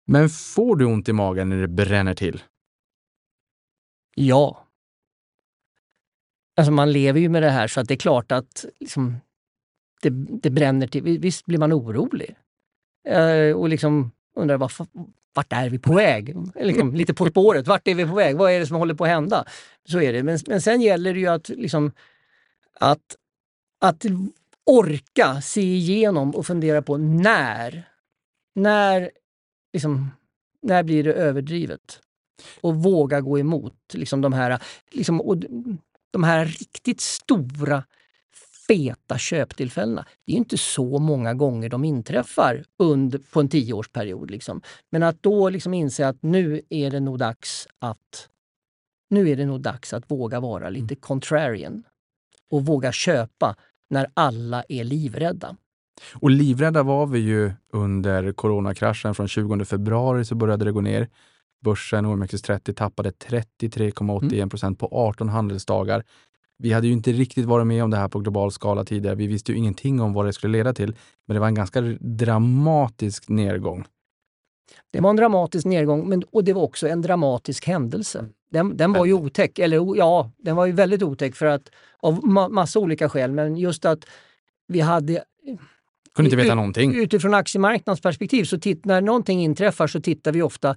[0.06, 2.42] Men får du ont i magen när det bränner till?
[4.14, 4.66] Ja.
[6.56, 9.16] Alltså man lever ju med det här så att det är klart att liksom,
[10.02, 10.10] det,
[10.42, 11.18] det bränner till.
[11.18, 12.36] Visst blir man orolig.
[13.06, 14.72] Eh, och liksom undrar vad,
[15.34, 16.36] vart är vi på väg?
[16.60, 18.36] Liksom, lite på spåret, vart är vi på väg?
[18.36, 19.44] Vad är det som håller på att hända?
[19.88, 20.22] Så är det.
[20.22, 21.92] Men, men sen gäller det ju att, liksom,
[22.80, 23.16] att,
[23.80, 24.04] att
[24.64, 27.88] orka se igenom och fundera på när.
[28.54, 29.10] När,
[29.72, 30.10] liksom,
[30.62, 32.00] när blir det överdrivet?
[32.60, 35.36] Och våga gå emot liksom de här, liksom, och
[36.10, 37.84] de här riktigt stora
[38.68, 40.06] feta köptillfällena.
[40.26, 44.30] Det är inte så många gånger de inträffar under, på en tioårsperiod.
[44.30, 44.60] Liksom.
[44.90, 48.28] Men att då liksom inse att nu är det nog dags att
[49.10, 51.00] nu är det nog dags att våga vara lite mm.
[51.00, 51.82] contrarian
[52.50, 53.56] och våga köpa
[53.90, 55.56] när alla är livrädda.
[56.14, 59.14] Och livrädda var vi ju under coronakraschen.
[59.14, 61.08] Från 20 februari så började det gå ner.
[61.64, 66.04] Börsen OMXS30 tappade 33,81 procent på 18 handelsdagar.
[66.58, 69.14] Vi hade ju inte riktigt varit med om det här på global skala tidigare.
[69.14, 70.96] Vi visste ju ingenting om vad det skulle leda till.
[71.26, 73.84] Men det var en ganska dramatisk nedgång.
[74.92, 78.28] Det var en dramatisk nedgång men, och det var också en dramatisk händelse.
[78.50, 82.26] Den, den var ju otäck, eller ja, den var ju väldigt otäck för att av
[82.26, 84.04] ma massa olika skäl, men just att
[84.68, 85.24] vi hade
[86.14, 86.94] kunde inte veta någonting.
[86.94, 90.76] Utifrån aktiemarknadens perspektiv, så titt, när någonting inträffar så tittar vi ofta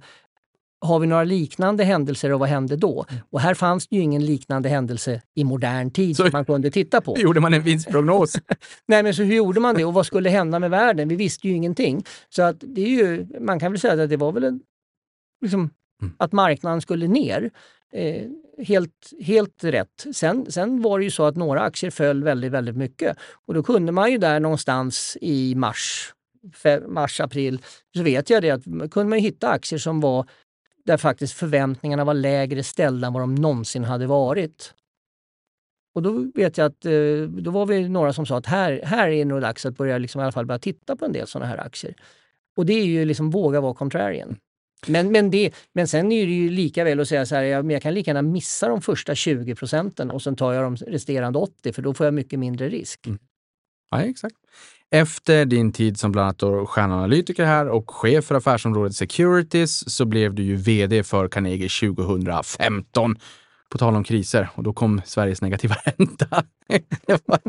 [0.80, 3.04] har vi några liknande händelser och vad hände då?
[3.08, 3.22] Mm.
[3.30, 6.70] Och här fanns det ju ingen liknande händelse i modern tid så, som man kunde
[6.70, 7.14] titta på.
[7.16, 8.36] Hur gjorde man en vinstprognos?
[8.86, 11.08] Nej, men så hur gjorde man det och vad skulle hända med världen?
[11.08, 12.04] Vi visste ju ingenting.
[12.28, 14.60] Så att det är ju, man kan väl säga att det var väl en,
[15.40, 15.60] liksom,
[16.02, 16.14] mm.
[16.18, 17.50] att marknaden skulle ner.
[17.92, 18.26] Eh,
[18.64, 20.06] helt, helt rätt.
[20.12, 23.16] Sen, sen var det ju så att några aktier föll väldigt, väldigt mycket
[23.46, 26.14] och då kunde man ju där någonstans i mars,
[26.88, 27.62] mars, april,
[27.96, 30.26] så vet jag det att kunde man hitta aktier som var
[30.84, 34.74] där faktiskt förväntningarna var lägre ställda än vad de någonsin hade varit.
[35.94, 39.08] Och då vet jag att eh, då var vi några som sa att här, här
[39.08, 41.26] är det nog dags att börja liksom i alla fall börja titta på en del
[41.26, 41.94] sådana här aktier.
[42.56, 44.36] Och det är ju liksom våga vara contrarian.
[44.86, 47.72] Men, men, det, men sen är det ju lika väl att säga så här, jag,
[47.72, 51.38] jag kan lika gärna missa de första 20 procenten och sen tar jag de resterande
[51.38, 53.06] 80 för då får jag mycket mindre risk.
[53.06, 53.18] Mm.
[53.90, 54.36] Ja, exakt.
[54.92, 60.34] Efter din tid som bland annat stjärnanalytiker här och chef för affärsområdet Securities så blev
[60.34, 63.16] du ju VD för Carnegie 2015.
[63.68, 66.44] På tal om kriser, och då kom Sveriges negativa ränta.
[67.06, 67.40] Det var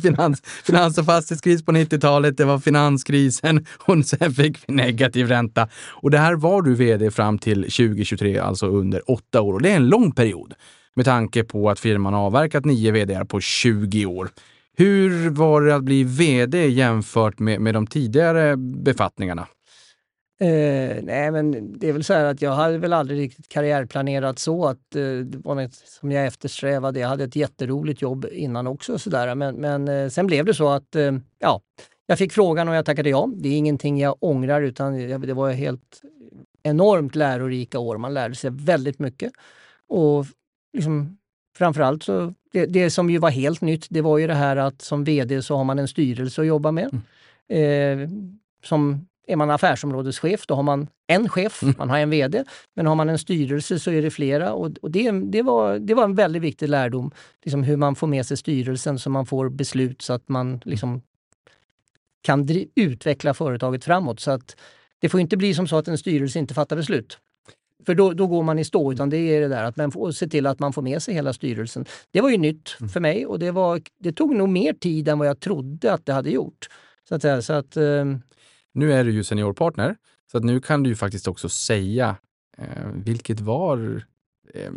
[0.00, 5.68] finans, finans och fastighetskris på 90-talet, det var finanskrisen och sen fick vi negativ ränta.
[5.88, 9.52] Och det här var du vd fram till 2023, alltså under åtta år.
[9.52, 10.54] Och det är en lång period
[10.94, 14.30] med tanke på att firman avverkat nio vd på 20 år.
[14.78, 19.48] Hur var det att bli vd jämfört med, med de tidigare befattningarna?
[20.40, 24.38] Eh, nej, men det är väl så här att jag hade väl aldrig riktigt karriärplanerat
[24.38, 27.00] så att eh, det var något som jag eftersträvade.
[27.00, 29.34] Jag hade ett jätteroligt jobb innan också så där.
[29.34, 31.60] Men, men eh, sen blev det så att eh, ja,
[32.06, 33.30] jag fick frågan och jag tackade ja.
[33.36, 36.02] Det är ingenting jag ångrar utan det var helt
[36.62, 37.98] enormt lärorika år.
[37.98, 39.32] Man lärde sig väldigt mycket.
[39.88, 40.26] Och
[40.72, 41.18] liksom,
[41.58, 44.82] framförallt så, det, det som ju var helt nytt, det var ju det här att
[44.82, 46.90] som VD så har man en styrelse att jobba med.
[47.48, 48.02] Mm.
[48.02, 48.08] Eh,
[48.64, 51.74] som är man affärsområdeschef, då har man en chef, mm.
[51.78, 52.44] man har en VD.
[52.74, 55.94] Men har man en styrelse så är det flera och, och det, det, var, det
[55.94, 57.10] var en väldigt viktig lärdom.
[57.44, 61.02] Liksom hur man får med sig styrelsen så man får beslut så att man liksom
[62.22, 64.20] kan utveckla företaget framåt.
[64.20, 64.56] Så att
[64.98, 67.18] det får inte bli som så att en styrelse inte fattar beslut.
[67.86, 70.12] För då, då går man i stå, utan det är det där att man får
[70.12, 71.84] se till att man får med sig hela styrelsen.
[72.10, 72.88] Det var ju nytt mm.
[72.88, 76.06] för mig och det, var, det tog nog mer tid än vad jag trodde att
[76.06, 76.68] det hade gjort.
[77.08, 78.22] Så att, så att, um,
[78.74, 79.96] nu är du ju seniorpartner,
[80.32, 82.16] så att nu kan du ju faktiskt också säga
[82.58, 84.06] eh, vilket var
[84.54, 84.70] eh,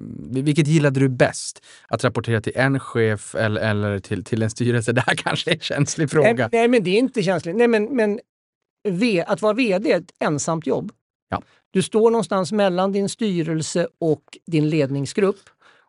[0.43, 1.65] vilket gillade du bäst?
[1.87, 4.91] Att rapportera till en chef eller, eller till, till en styrelse?
[4.93, 6.33] Det här kanske är en känslig fråga.
[6.33, 7.55] Nej, nej men det är inte känsligt.
[7.55, 8.19] Nej, men, men
[8.89, 10.91] v, att vara VD är ett ensamt jobb.
[11.29, 11.41] Ja.
[11.71, 15.39] Du står någonstans mellan din styrelse och din ledningsgrupp.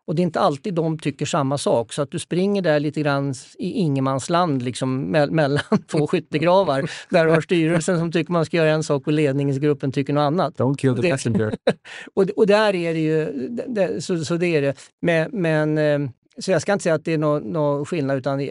[0.05, 3.01] Och det är inte alltid de tycker samma sak så att du springer där lite
[3.01, 6.91] grann i ingenmansland liksom me mellan två skyttegravar.
[7.09, 10.21] där du har styrelsen som tycker man ska göra en sak och ledningsgruppen tycker något
[10.21, 10.57] annat.
[10.57, 11.55] Don't kill the messenger.
[12.13, 14.75] och, och där är det ju, det, så, så det är det.
[15.01, 16.09] Men, men, eh,
[16.39, 18.49] så jag ska inte säga att det är någon no skillnad utan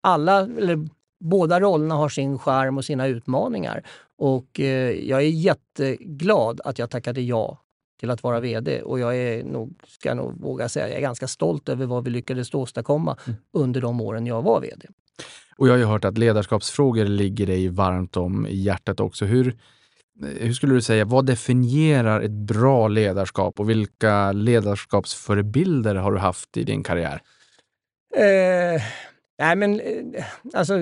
[0.00, 0.88] alla, eller
[1.24, 3.82] båda rollerna har sin charm och sina utmaningar.
[4.18, 7.60] Och eh, jag är jätteglad att jag tackade ja
[8.00, 8.82] till att vara VD.
[8.82, 12.04] Och jag är nog, ska jag nog våga säga, jag är ganska stolt över vad
[12.04, 13.38] vi lyckades åstadkomma mm.
[13.52, 14.86] under de åren jag var VD.
[15.56, 19.24] Och jag har ju hört att ledarskapsfrågor ligger dig varmt om i hjärtat också.
[19.24, 19.56] Hur,
[20.40, 26.56] hur skulle du säga, vad definierar ett bra ledarskap och vilka ledarskapsförebilder har du haft
[26.56, 27.22] i din karriär?
[28.16, 28.82] Eh,
[29.38, 30.74] nej men eh, alltså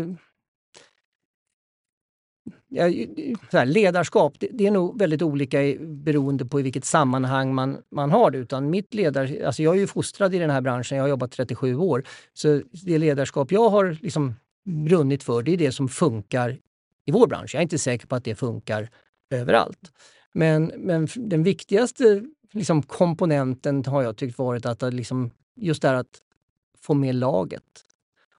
[3.53, 8.11] här, ledarskap, det, det, är nog väldigt olika beroende på i vilket sammanhang man, man
[8.11, 8.39] har det.
[8.39, 11.33] Utan mitt ledar, alltså jag är ju fostrad i den här branschen, jag har jobbat
[11.33, 12.05] 37 år.
[12.33, 16.59] Så det ledarskap jag har liksom brunnit för, det är det som funkar
[17.05, 17.55] i vår bransch.
[17.55, 18.89] Jag är inte säker på att det funkar
[19.31, 19.93] överallt.
[20.33, 25.95] Men, men den viktigaste liksom, komponenten har jag tyckt varit att liksom, just det här
[25.95, 26.20] att
[26.81, 27.62] få med laget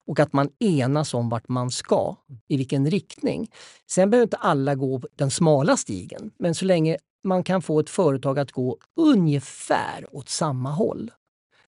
[0.08, 2.16] och att man enas om vart man ska,
[2.48, 3.52] i vilken riktning.
[3.90, 7.90] Sen behöver inte alla gå den smala stigen, men så länge man kan få ett
[7.90, 11.12] företag att gå ungefär åt samma håll.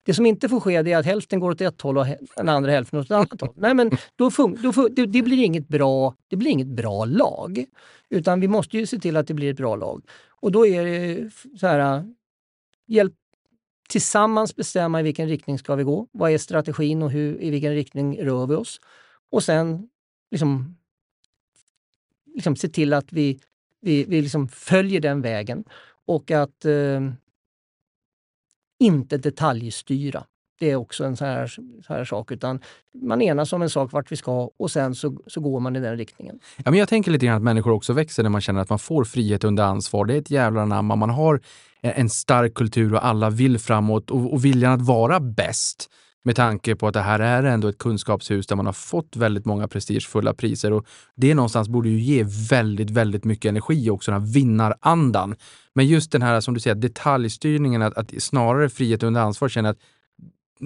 [0.04, 2.06] Det som inte får ske är att hälften går åt ett håll och
[2.36, 3.54] den andra hälften åt ett annat håll.
[3.56, 4.30] Nej, men då,
[4.62, 7.66] då det, det, blir inget bra, det blir inget bra lag.
[8.10, 10.04] Utan vi måste ju se till att det blir ett bra lag.
[10.30, 11.30] Och då är det
[11.60, 12.04] så här, eh,
[12.88, 13.14] hjälp
[13.90, 16.08] tillsammans bestämma i vilken riktning ska vi gå.
[16.12, 18.82] Vad är strategin och hur, i vilken riktning rör vi oss?
[19.32, 19.90] Och sen
[20.32, 20.78] liksom,
[22.36, 23.40] liksom se till att vi
[23.86, 25.64] vi, vi liksom följer den vägen
[26.06, 27.02] och att eh,
[28.80, 30.26] inte detaljstyra.
[30.60, 32.32] Det är också en sån här, sån här sak.
[32.32, 32.60] Utan
[33.02, 35.80] man enas om en sak vart vi ska och sen så, så går man i
[35.80, 36.40] den riktningen.
[36.58, 38.80] Ja, men jag tänker lite grann att människor också växer när man känner att man
[38.80, 40.06] får frihet under ansvar.
[40.06, 40.96] Det är ett jävla anamma.
[40.96, 41.42] Man har
[41.82, 45.90] en stark kultur och alla vill framåt och, och viljan att vara bäst
[46.26, 49.46] med tanke på att det här är ändå ett kunskapshus där man har fått väldigt
[49.46, 50.86] många prestigefulla priser och
[51.16, 55.36] det någonstans borde ju ge väldigt, väldigt mycket energi också, den här vinnarandan.
[55.74, 59.70] Men just den här, som du säger, detaljstyrningen, att, att snarare frihet under ansvar, känner
[59.70, 59.80] att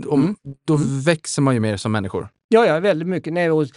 [0.07, 0.35] om, mm.
[0.65, 2.29] då växer man ju mer som människor.
[2.47, 3.33] Ja, ja, väldigt mycket.
[3.33, 3.67] Nej, och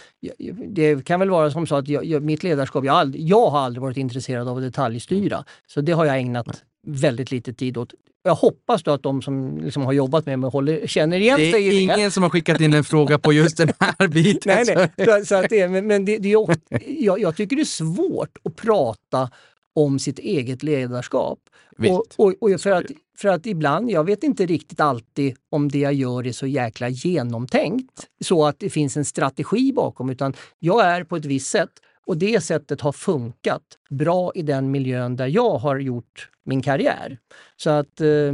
[0.67, 3.81] det kan väl vara som så att jag, mitt ledarskap, jag, aldrig, jag har aldrig
[3.81, 5.43] varit intresserad av att detaljstyra.
[5.67, 6.55] Så det har jag ägnat Nej.
[6.95, 7.93] väldigt lite tid åt.
[8.23, 11.51] Jag hoppas då att de som liksom har jobbat med mig håller, känner igen sig.
[11.51, 12.11] Det är ingen det.
[12.11, 14.65] som har skickat in en fråga på just den här biten.
[14.65, 15.25] nej, nej.
[15.25, 16.47] Så att det, men men det, det är,
[16.87, 19.29] jag, jag tycker det är svårt att prata
[19.73, 21.39] om sitt eget ledarskap.
[21.77, 22.85] Och, och, och, för, att,
[23.17, 26.89] för att ibland, jag vet inte riktigt alltid om det jag gör är så jäkla
[26.89, 31.69] genomtänkt så att det finns en strategi bakom utan jag är på ett visst sätt
[32.05, 37.17] och det sättet har funkat bra i den miljön där jag har gjort min karriär.
[37.57, 38.33] Så att eh,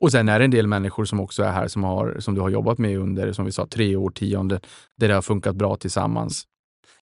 [0.00, 2.40] och sen är det en del människor som också är här som, har, som du
[2.40, 4.60] har jobbat med under, som vi sa, tre årtionden,
[4.96, 6.44] där det har funkat bra tillsammans.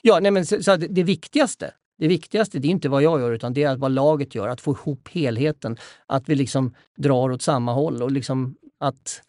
[0.02, 3.32] Ja, nej men så, så det viktigaste det viktigaste det är inte vad jag gör
[3.32, 5.76] utan det är vad laget gör, att få ihop helheten.
[6.06, 9.22] Att vi liksom drar åt samma håll och liksom att,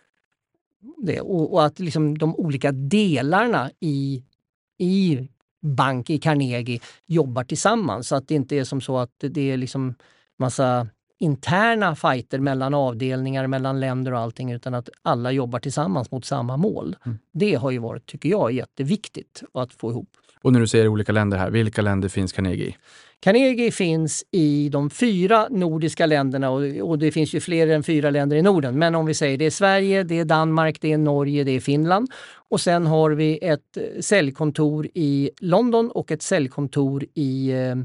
[0.97, 4.23] det, och, och att liksom de olika delarna i,
[4.77, 5.27] i
[5.61, 8.07] bank, i Carnegie, jobbar tillsammans.
[8.07, 9.95] Så att det inte är som så att det är liksom
[10.39, 10.87] massa
[11.19, 16.57] interna fighter mellan avdelningar, mellan länder och allting utan att alla jobbar tillsammans mot samma
[16.57, 16.95] mål.
[17.05, 17.17] Mm.
[17.31, 20.09] Det har ju varit, tycker jag, jätteviktigt att få ihop.
[20.41, 22.75] Och när du säger olika länder här, vilka länder finns Carnegie i?
[23.19, 28.09] Carnegie finns i de fyra nordiska länderna och, och, det finns ju fler än fyra
[28.09, 28.79] länder i Norden.
[28.79, 31.59] Men om vi säger det är Sverige, det är Danmark, det är Norge, det är
[31.59, 32.11] Finland.
[32.49, 37.75] Och sen har vi ett eh, säljkontor i London och ett säljkontor i eh,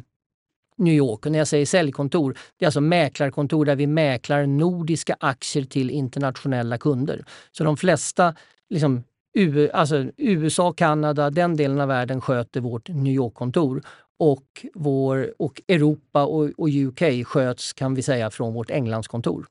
[0.76, 1.26] New York.
[1.26, 5.90] Och när jag säger säljkontor, det är alltså mäklarkontor där vi mäklar nordiska aktier till
[5.90, 7.24] internationella kunder.
[7.52, 8.34] Så de flesta
[8.70, 9.04] liksom,
[9.34, 13.82] U, alltså USA, Kanada, den delen av världen sköter vårt New York-kontor
[14.18, 19.46] och, vår, och Europa och, och UK sköts kan vi säga från vårt Englandskontor.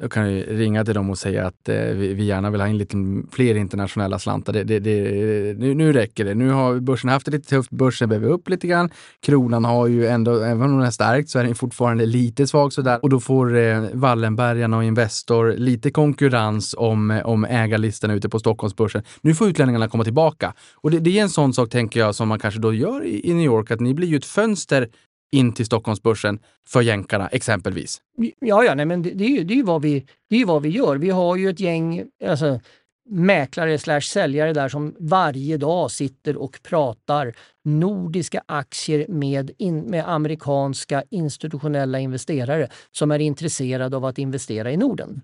[0.00, 2.68] Jag kan ju ringa till dem och säga att eh, vi, vi, gärna vill ha
[2.68, 2.96] in lite
[3.32, 4.52] fler internationella slantar.
[4.52, 6.34] Det, det, det, nu, nu räcker det.
[6.34, 7.70] Nu har börsen haft det lite tufft.
[7.70, 8.90] Börsen behöver upp lite grann.
[9.20, 12.72] Kronan har ju ändå, även om den är starkt, så är den fortfarande lite svag
[12.72, 12.98] sådär.
[13.02, 18.38] Och då får eh, Wallenbergarna och Investor lite konkurrens om, eh, om ägarlistan ute på
[18.38, 19.02] Stockholmsbörsen.
[19.20, 20.54] Nu får utlänningarna komma tillbaka.
[20.74, 23.30] Och det, det är en sån sak, tänker jag, som man kanske då gör i,
[23.30, 24.88] i New York, att ni blir ju ett fönster
[25.32, 28.00] in till Stockholmsbörsen för jänkarna exempelvis?
[28.40, 30.62] Ja, ja nej, men det, det, är ju, det, är vad vi, det är vad
[30.62, 30.96] vi gör.
[30.96, 32.60] Vi har ju ett gäng alltså,
[33.08, 40.08] mäklare slash säljare där som varje dag sitter och pratar nordiska aktier med, in, med
[40.08, 45.22] amerikanska institutionella investerare som är intresserade av att investera i Norden.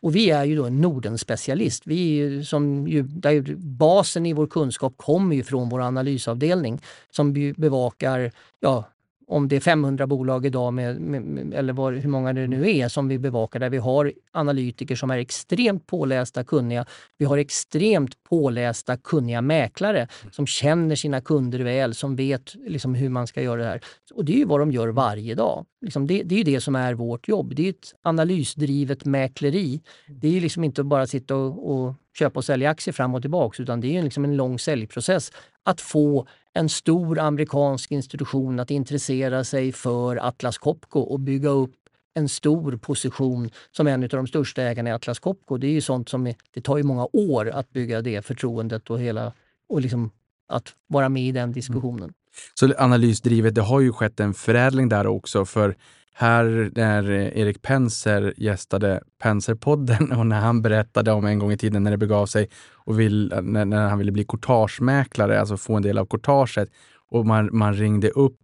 [0.00, 1.82] Och vi är ju då en Norden-specialist.
[1.86, 6.80] Vi är som ju, där basen i vår kunskap kommer ju från vår analysavdelning
[7.10, 8.84] som bevakar ja,
[9.26, 12.88] om det är 500 bolag idag, med, med, eller var, hur många det nu är,
[12.88, 16.86] som vi bevakar, där vi har analytiker som är extremt pålästa, kunniga.
[17.18, 23.08] Vi har extremt pålästa, kunniga mäklare som känner sina kunder väl, som vet liksom, hur
[23.08, 23.80] man ska göra det här.
[24.14, 25.66] Och det är ju vad de gör varje dag.
[25.80, 27.54] Liksom det, det är ju det som är vårt jobb.
[27.54, 29.82] Det är ett analysdrivet mäkleri.
[30.06, 33.20] Det är liksom inte bara att sitta och, och köpa och sälja aktier fram och
[33.20, 38.70] tillbaka utan det är liksom en lång säljprocess att få en stor amerikansk institution att
[38.70, 41.74] intressera sig för Atlas Copco och bygga upp
[42.14, 45.56] en stor position som en av de största ägarna i Atlas Copco.
[45.56, 48.90] Det är ju sånt som är, det tar ju många år att bygga det förtroendet
[48.90, 49.32] och hela
[49.68, 50.10] och liksom
[50.48, 52.02] att vara med i den diskussionen.
[52.02, 52.14] Mm.
[52.54, 55.76] Så analysdrivet, det har ju skett en förädling där också för
[56.16, 61.56] här när eh, Erik Penser gästade Penserpodden och när han berättade om en gång i
[61.56, 65.74] tiden när det begav sig och vill, när, när han ville bli courtagemäklare, alltså få
[65.74, 66.68] en del av courtaget
[67.10, 68.38] och man, man ringde upp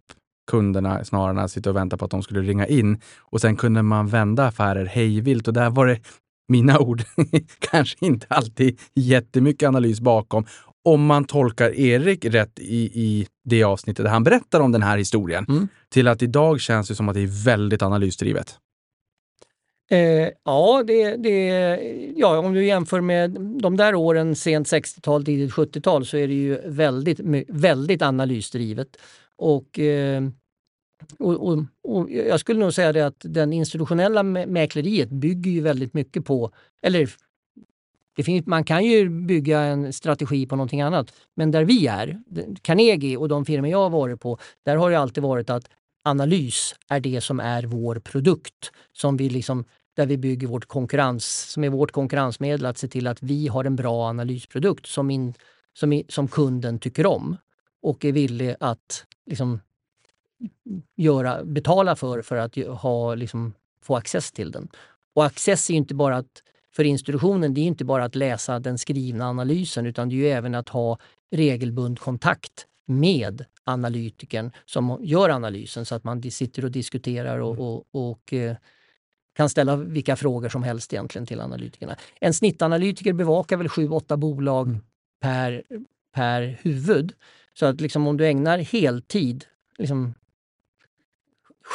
[0.51, 3.01] kunderna snarare än att sitta och vänta på att de skulle ringa in.
[3.19, 5.47] Och sen kunde man vända affärer hejvilt.
[5.47, 5.99] Och där var det
[6.47, 7.03] mina ord,
[7.59, 10.45] kanske inte alltid jättemycket analys bakom
[10.85, 14.97] om man tolkar Erik rätt i, i det avsnittet där han berättar om den här
[14.97, 15.67] historien, mm.
[15.89, 18.57] till att idag känns det som att det är väldigt analysdrivet.
[19.91, 21.47] Eh, ja, det, det,
[22.15, 26.33] ja, om du jämför med de där åren, sent 60-tal, tidigt 70-tal, så är det
[26.33, 28.97] ju väldigt, väldigt analysdrivet.
[29.37, 30.23] Och eh,
[31.19, 35.93] Och, och, och, jag skulle nog säga det att den institutionella mäkleriet bygger ju väldigt
[35.93, 36.51] mycket på,
[36.85, 37.09] eller
[38.23, 41.13] finns, man kan ju bygga en strategi på någonting annat.
[41.35, 42.19] Men där vi är,
[42.61, 45.69] Carnegie och de firmor jag har varit på, där har det alltid varit att
[46.03, 48.71] analys är det som är vår produkt.
[48.93, 53.07] Som vi liksom, där vi bygger vårt konkurrens, som är vårt konkurrensmedel att se till
[53.07, 55.33] att vi har en bra analysprodukt som, in,
[55.73, 57.37] som, som kunden tycker om
[57.81, 59.59] och är villig att liksom,
[60.95, 63.53] göra, betala för, för att ha, liksom,
[63.83, 64.67] få access till den.
[65.13, 66.43] Och access är inte bara att,
[66.75, 70.55] för institutionen, det är inte bara att läsa den skrivna analysen utan det är även
[70.55, 70.97] att ha
[71.31, 77.65] regelbund kontakt med analytikern som gör analysen så att man sitter och diskuterar och, mm.
[77.65, 78.55] och, och eh,
[79.35, 81.95] kan ställa vilka frågor som helst egentligen till analytikerna.
[82.19, 84.81] En snittanalytiker bevakar väl 7-8 bolag mm.
[85.21, 85.63] per,
[86.15, 87.13] per huvud.
[87.53, 89.45] Så att liksom om du ägnar heltid
[89.77, 90.13] liksom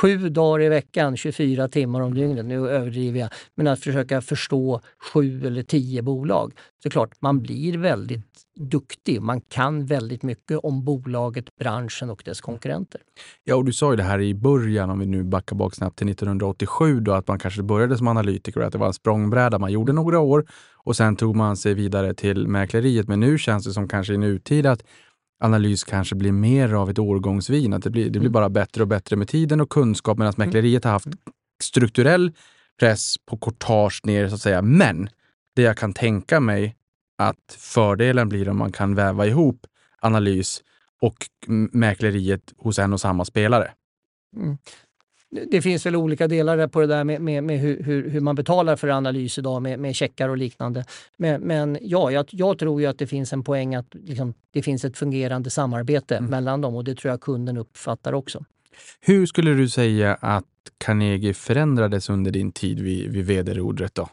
[0.00, 4.80] sju dagar i veckan, 24 timmar om dygnet, nu överdriver jag, men att försöka förstå
[5.12, 6.52] sju eller tio bolag.
[6.82, 9.22] Så klart, man blir väldigt duktig.
[9.22, 13.00] Man kan väldigt mycket om bolaget, branschen och dess konkurrenter.
[13.44, 15.98] Ja, och du sa ju det här i början, om vi nu backar bak snabbt
[15.98, 19.58] till 1987, då, att man kanske började som analytiker och att det var en språngbräda.
[19.58, 23.08] Man gjorde några år och sen tog man sig vidare till mäkleriet.
[23.08, 24.82] Men nu känns det som kanske i nutid att
[25.40, 27.72] analys kanske blir mer av ett årgångsvin.
[27.72, 28.32] Att det, blir, det blir mm.
[28.32, 30.46] bara bättre och bättre med tiden och kunskap medan mm.
[30.46, 31.08] mäkleriet har haft
[31.62, 32.32] strukturell
[32.80, 34.62] press på courtage ner så att säga.
[34.62, 35.08] Men
[35.56, 36.76] det jag kan tänka mig
[37.18, 39.66] att fördelen blir om man kan väva ihop
[40.00, 40.62] analys
[41.00, 41.16] och
[41.72, 43.70] mäkleriet hos en och samma spelare.
[44.36, 44.58] Mm
[45.30, 48.76] det finns väl olika delar på det där med, med, med hur, hur, man betalar
[48.76, 50.84] för analys idag med, med checkar och liknande.
[51.16, 54.62] Men, men ja, jag, jag, tror ju att det finns en poäng att liksom, det
[54.62, 56.30] finns ett fungerande samarbete mm.
[56.30, 58.44] mellan dem och det tror jag kunden uppfattar också.
[59.00, 60.44] Hur skulle du säga att
[60.78, 64.08] Carnegie förändrades under din tid vid, vid vd-rodret då?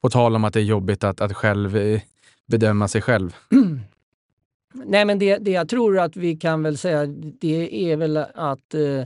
[0.00, 2.00] På tal om att det är jobbigt att, att själv eh,
[2.46, 3.36] bedöma sig själv.
[4.74, 7.06] Nej, men det, det jag tror att vi kan väl säga,
[7.40, 9.04] det är väl att eh,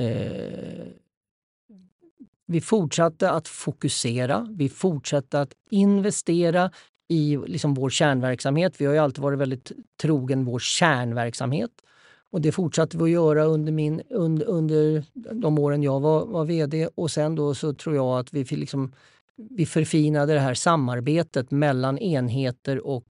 [0.00, 0.86] Eh,
[2.46, 6.70] vi fortsatte att fokusera, vi fortsatte att investera
[7.08, 8.80] i liksom vår kärnverksamhet.
[8.80, 9.72] Vi har ju alltid varit väldigt
[10.02, 11.70] trogen vår kärnverksamhet.
[12.30, 16.44] Och det fortsatte vi att göra under, min, under, under de åren jag var, var
[16.44, 16.88] VD.
[16.94, 18.92] Och sen då så tror jag att vi, liksom,
[19.36, 23.06] vi förfinade det här samarbetet mellan enheter och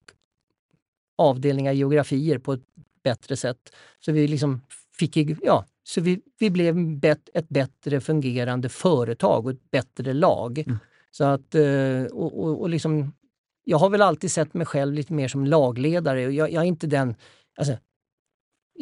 [1.19, 2.65] avdelningar, geografier på ett
[3.03, 3.73] bättre sätt.
[4.01, 4.61] Så vi liksom
[4.99, 10.59] fick, ja, så vi, vi blev bet, ett bättre fungerande företag och ett bättre lag.
[10.59, 10.79] Mm.
[11.11, 13.13] Så att, eh, och, och, och liksom,
[13.65, 16.23] jag har väl alltid sett mig själv lite mer som lagledare.
[16.23, 17.15] Jag, jag är inte den...
[17.57, 17.77] Alltså,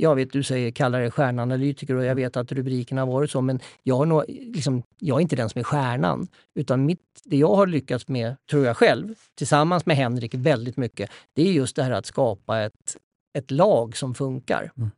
[0.01, 3.41] jag vet du säger kallar dig stjärnanalytiker och jag vet att rubriken har varit så,
[3.41, 6.29] men jag, nog, liksom, jag är inte den som är stjärnan.
[6.55, 11.11] Utan mitt, det jag har lyckats med, tror jag själv, tillsammans med Henrik väldigt mycket,
[11.33, 12.97] det är just det här att skapa ett,
[13.39, 14.73] ett lag som funkar.
[14.77, 14.91] Mm.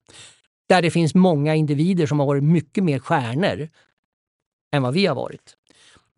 [0.71, 3.69] Där det finns många individer som har varit mycket mer stjärnor
[4.73, 5.57] än vad vi har varit.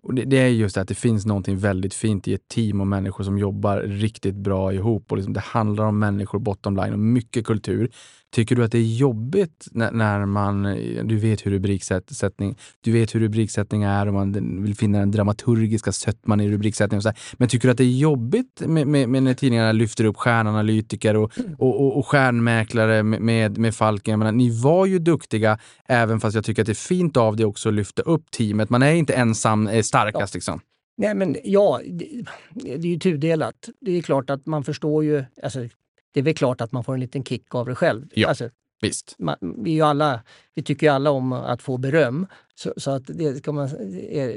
[0.02, 2.80] Och det, det, är just det att det finns någonting väldigt fint i ett team
[2.80, 5.10] och människor som jobbar riktigt bra ihop.
[5.12, 7.90] Och liksom det handlar om människor bottom line och mycket kultur.
[8.32, 10.62] Tycker du att det är jobbigt när, när man,
[11.04, 15.92] du vet hur rubriksättning, du vet hur rubriksättning är och man vill finna den dramaturgiska
[15.92, 17.18] sötman i rubriksättning och så här.
[17.32, 21.16] Men tycker du att det är jobbigt med, med, med när tidningarna lyfter upp stjärnanalytiker
[21.16, 24.18] och, och, och, och stjärnmäklare med, med, med Falken?
[24.18, 25.58] Menar, ni var ju duktiga,
[25.88, 28.70] även fast jag tycker att det är fint av det också att lyfta upp teamet.
[28.70, 30.36] Man är inte ensam starkast ja.
[30.36, 30.60] liksom.
[30.96, 32.24] Nej men ja, det,
[32.54, 33.68] det är ju tudelat.
[33.80, 35.68] Det är klart att man förstår ju, alltså,
[36.12, 38.08] det är väl klart att man får en liten kick av det själv.
[38.14, 38.50] Ja, alltså,
[38.80, 39.14] visst.
[39.18, 40.22] Man, vi, är alla,
[40.54, 43.68] vi tycker ju alla om att få beröm, så, så att det, ska man,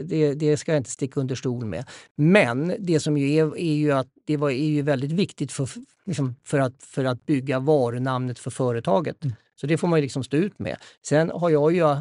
[0.03, 1.85] det, det, ska jag inte sticka under stol med.
[2.15, 5.69] Men det som ju är, är ju att det var, är ju väldigt viktigt för,
[6.05, 9.23] liksom, för, att, för att bygga varunamnet för företaget.
[9.23, 9.35] Mm.
[9.61, 10.77] Så det får man ju liksom stå ut med.
[11.07, 11.95] Sen har jag ju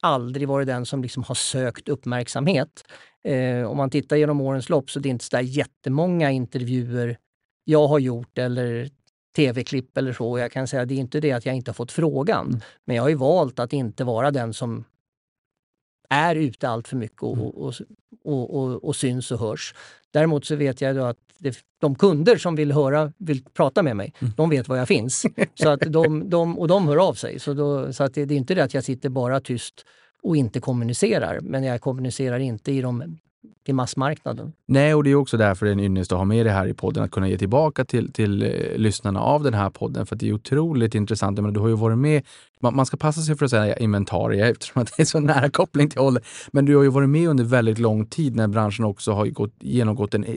[0.00, 2.84] aldrig varit den som liksom har sökt uppmärksamhet.
[3.24, 7.18] Eh, om man tittar genom årens lopp så det är inte så där jättemånga intervjuer
[7.64, 8.90] jag har gjort eller
[9.36, 10.38] tv-klipp eller så.
[10.38, 12.46] Jag kan säga det är inte det att jag inte har fått frågan.
[12.46, 12.60] Mm.
[12.84, 14.84] Men jag har ju valt att inte vara den som
[16.10, 17.46] är ute allt för mycket och, mm.
[18.24, 19.74] och, och, och, syns och hörs.
[20.10, 21.16] Däremot så vet jag att
[21.80, 24.32] de kunder som vill höra, vill prata med mig, mm.
[24.36, 25.26] de vet var jag finns.
[25.54, 27.38] så att de, de, och de hör av sig.
[27.38, 29.84] Så, då, så att det, det är inte det att jag sitter bara tyst
[30.22, 31.40] och inte kommunicerar.
[31.40, 33.18] Men jag kommunicerar inte i de
[33.64, 34.52] till massmarknaden.
[34.66, 36.66] Nej, och det är också därför det är en ynnest att ha med det här
[36.66, 40.16] i podden, att kunna ge tillbaka till, till eh, lyssnarna av den här podden, för
[40.16, 41.40] det är otroligt intressant.
[41.40, 42.22] Men du har ju varit med,
[42.60, 45.50] man, man, ska passa sig för att säga inventarie eftersom att det är så nära
[45.50, 46.22] koppling till ålder,
[46.52, 49.54] men du har ju varit med under väldigt lång tid när branschen också har gått,
[49.60, 50.34] genomgått en eh,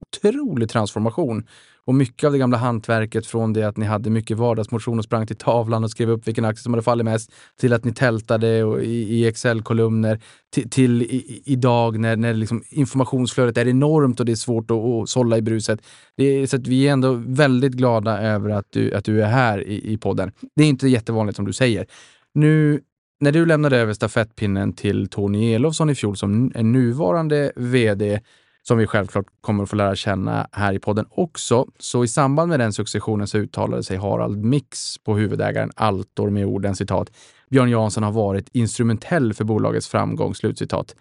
[0.00, 1.46] otrolig transformation.
[1.86, 5.26] Och mycket av det gamla hantverket från det att ni hade mycket vardagsmotion och sprang
[5.26, 8.64] till tavlan och skrev upp vilken aktie som hade fallit mest, till att ni tältade
[8.64, 10.20] och, i, i Excel-kolumner,
[10.54, 14.76] till, till i, idag när, när liksom informationsflödet är enormt och det är svårt att,
[14.76, 15.80] att sålla i bruset.
[16.16, 19.28] Det är, så att vi är ändå väldigt glada över att du, att du är
[19.28, 20.32] här i, i podden.
[20.56, 21.86] Det är inte jättevanligt som du säger.
[22.34, 22.80] Nu
[23.20, 28.20] när du lämnade över stafettpinnen till Tony Elofsson i fjol som är nuvarande VD
[28.68, 31.66] som vi självklart kommer att få lära känna här i podden också.
[31.78, 36.46] Så i samband med den successionen så uttalade sig Harald Mix på huvudägaren Altor med
[36.46, 37.10] orden citat
[37.50, 40.34] Björn Jansson har varit instrumentell för bolagets framgång.
[40.34, 40.96] Slutcitat.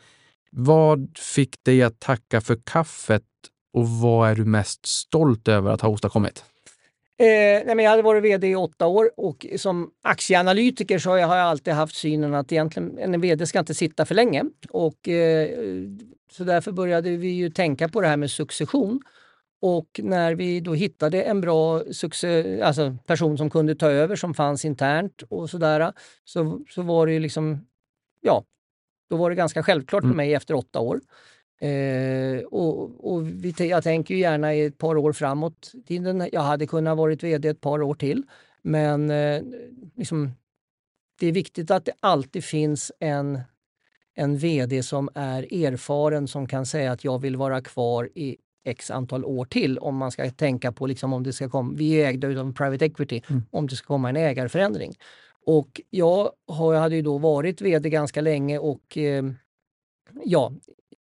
[0.52, 3.24] Vad fick dig att tacka för kaffet
[3.74, 6.44] och vad är du mest stolt över att ha åstadkommit?
[7.20, 7.26] Eh,
[7.66, 11.32] nej men jag hade varit VD i åtta år och som aktieanalytiker så har jag,
[11.32, 14.44] alltid haft synen att egentligen en VD ska inte sitta för länge.
[14.70, 15.50] Och, eh,
[16.32, 19.02] så därför började vi ju tänka på det här med succession.
[19.62, 21.84] Och när vi då hittade en bra
[22.64, 27.14] alltså person som kunde ta över, som fanns internt och sådär, så, så var det
[27.14, 27.68] ju liksom,
[28.22, 28.44] ja,
[29.10, 30.18] då var det ganska självklart för mm.
[30.18, 31.02] mig efter åtta år.
[31.62, 35.72] Eh, och, och vi, jag tänker gärna i ett par år framåt.
[36.32, 38.24] Jag hade kunnat varit VD ett par år till.
[38.62, 39.42] Men eh,
[39.96, 40.32] liksom,
[41.20, 43.40] det är viktigt att det alltid finns en,
[44.16, 48.92] en VD som är erfaren som kan säga att jag vill vara kvar i x
[48.92, 52.08] antal år till om man ska tänka på liksom om det ska komma, vi är
[52.08, 53.44] ägda av private equity, mm.
[53.52, 54.94] om det ska komma en ägarförändring.
[55.46, 56.32] Och jag,
[56.80, 59.26] hade ju då varit VD ganska länge och eh,
[60.24, 60.52] ja,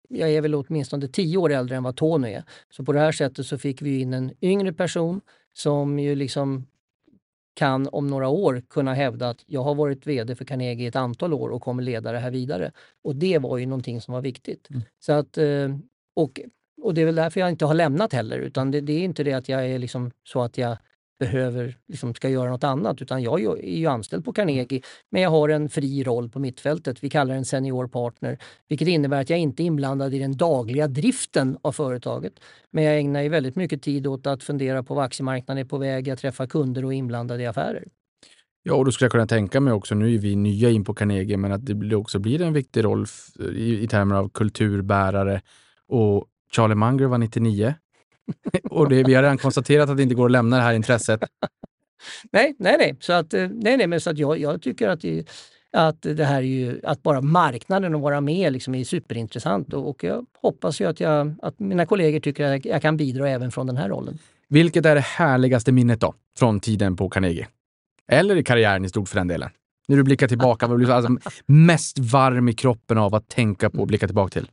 [0.09, 2.45] jag är väl åtminstone tio år äldre än vad Tony är.
[2.71, 5.21] Så på det här sättet så fick vi in en yngre person
[5.53, 6.67] som ju liksom
[7.55, 11.33] kan om några år kunna hävda att jag har varit VD för Carnegie ett antal
[11.33, 12.73] år och kommer leda det här vidare.
[13.05, 14.71] Och det var ju någonting som var viktigt.
[14.71, 14.83] Mm.
[15.01, 15.77] Så att, eh,
[16.17, 16.41] och,
[16.83, 19.25] och det är väl därför jag inte har lämnat heller, utan det, det är inte
[19.25, 20.77] det att jag är liksom så att jag
[21.19, 23.03] behöver, liksom ska göra något annat.
[23.03, 27.05] Utan jag är ju anställd på Carnegie, men jag har en fri roll på mittfältet.
[27.05, 28.39] Vi kallar den senior partner,
[28.69, 32.33] vilket innebär att jag inte är inblandad i den dagliga driften av företaget.
[32.71, 35.79] Men jag ägnar ju väldigt mycket tid åt att fundera på vad aktiemarknaden är på
[35.79, 37.85] väg, jag träffar kunder och är inblandad i affärer.
[38.63, 40.95] Ja, och då skulle jag kunna tänka mig också, nu är vi nya in på
[40.95, 43.07] Carnegie, men att det också blir en viktig roll
[43.55, 45.41] i, i termer av kulturbärare.
[45.89, 47.75] Och Charlie Munger var 99
[48.71, 51.21] och det, vi har redan konstaterat att det inte går att lämna det här intresset.
[52.33, 52.97] nej, nej, nej.
[53.01, 55.29] Så att, eh, nej, nej men så att jag, jag tycker att det,
[55.73, 59.89] att det här är ju, att bara marknaden och vara med liksom är superintressant och,
[59.89, 63.53] och jag hoppas ju att, jag, att mina kollegor tycker att jag kan bidra även
[63.53, 64.19] från den här rollen.
[64.49, 67.49] Vilket är det härligaste minnet då, från tiden på Carnegie?
[68.09, 69.51] Eller i karriären i stort för den delen?
[69.89, 71.17] När du blickar tillbaka, vad blir alltså
[71.47, 74.51] mest varm i kroppen av att tänka på och blicka tillbaka till?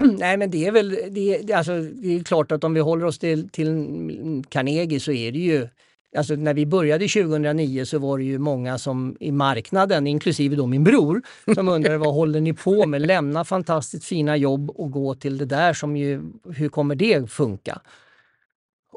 [0.18, 3.18] Nej men det är väl, det, alltså, det är klart att om vi håller oss
[3.18, 5.68] till, till Carnegie så är det ju
[6.16, 10.66] Alltså när vi började 2009 så var det ju många som i marknaden, inklusive då
[10.66, 11.22] min bror,
[11.54, 13.06] som undrade vad håller ni på med?
[13.06, 16.22] Lämna fantastiskt fina jobb och gå till det där som ju,
[16.56, 17.80] hur kommer det funka?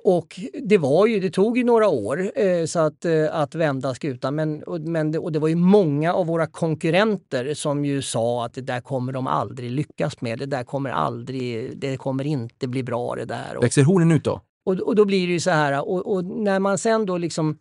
[0.04, 3.95] Och det, var ju, det tog ju några år eh, så att, eh, att vända
[3.95, 8.02] skutan men, och, men det, och det var ju många av våra konkurrenter som ju
[8.02, 10.39] sa att det där kommer de aldrig lyckas med.
[10.39, 13.58] Det där kommer aldrig, det kommer inte bli bra det där.
[13.62, 14.41] Växer hornen ut då?
[14.66, 17.58] Och, och då blir det ju så här och, och, när man sen då liksom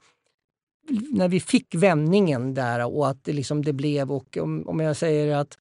[1.10, 4.96] när vi fick vändningen där och att det liksom det blev och om, om jag
[4.96, 5.58] säger att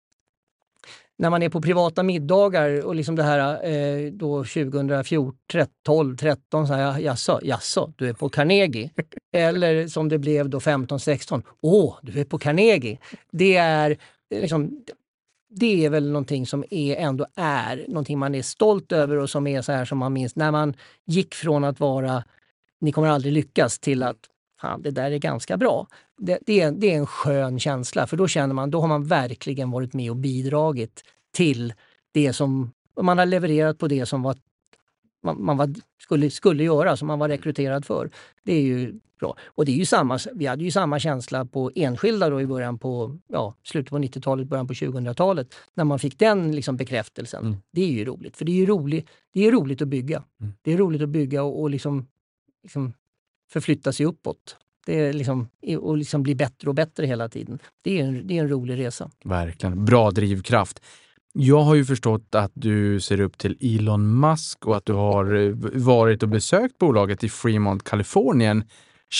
[1.17, 5.37] när man är på privata middagar och liksom det här eh, då 2014,
[5.85, 8.91] 12, 13, så här, jaså, jaså, du är på Carnegie?
[9.33, 12.97] Eller som det blev då 15, 16, åh, du är på Carnegie.
[13.31, 13.97] Det är
[14.35, 14.85] liksom,
[15.49, 19.47] det är väl någonting som är, ändå är någonting man är stolt över och som
[19.47, 20.73] är så här som man minns när man
[21.05, 22.23] gick från att vara
[22.79, 24.17] ni kommer aldrig lyckas till att
[24.61, 25.87] fan, det där är ganska bra.
[26.17, 29.03] Det, det, är, det är en skön känsla för då känner man, då har man
[29.03, 31.03] verkligen varit med och bidragit
[31.33, 31.73] till
[32.11, 34.35] det som, man har levererat på det som var,
[35.23, 38.09] man, man var, skulle, skulle göra, som man var rekryterad för.
[38.43, 39.35] Det är ju bra.
[39.45, 42.77] Och det är ju samma, vi hade ju samma känsla på enskilda då i början
[42.77, 47.45] på, ja, slutet på 90-talet, början på 2000-talet, när man fick den liksom bekräftelsen.
[47.45, 47.57] Mm.
[47.71, 50.23] Det är ju roligt, för det är ju roligt, det är roligt att bygga.
[50.41, 50.53] Mm.
[50.61, 52.07] Det är roligt att bygga och, och liksom,
[52.63, 52.93] liksom
[53.49, 54.57] förflytta sig uppåt.
[54.85, 55.47] Det är liksom,
[55.79, 57.59] och liksom bli bättre och bättre hela tiden.
[57.81, 59.09] Det är, en, det är en rolig resa.
[59.23, 59.85] Verkligen.
[59.85, 60.81] Bra drivkraft.
[61.33, 65.35] Jag har ju förstått att du ser upp till Elon Musk och att du har
[65.35, 68.63] eh, varit och besökt bolaget i Fremont, Kalifornien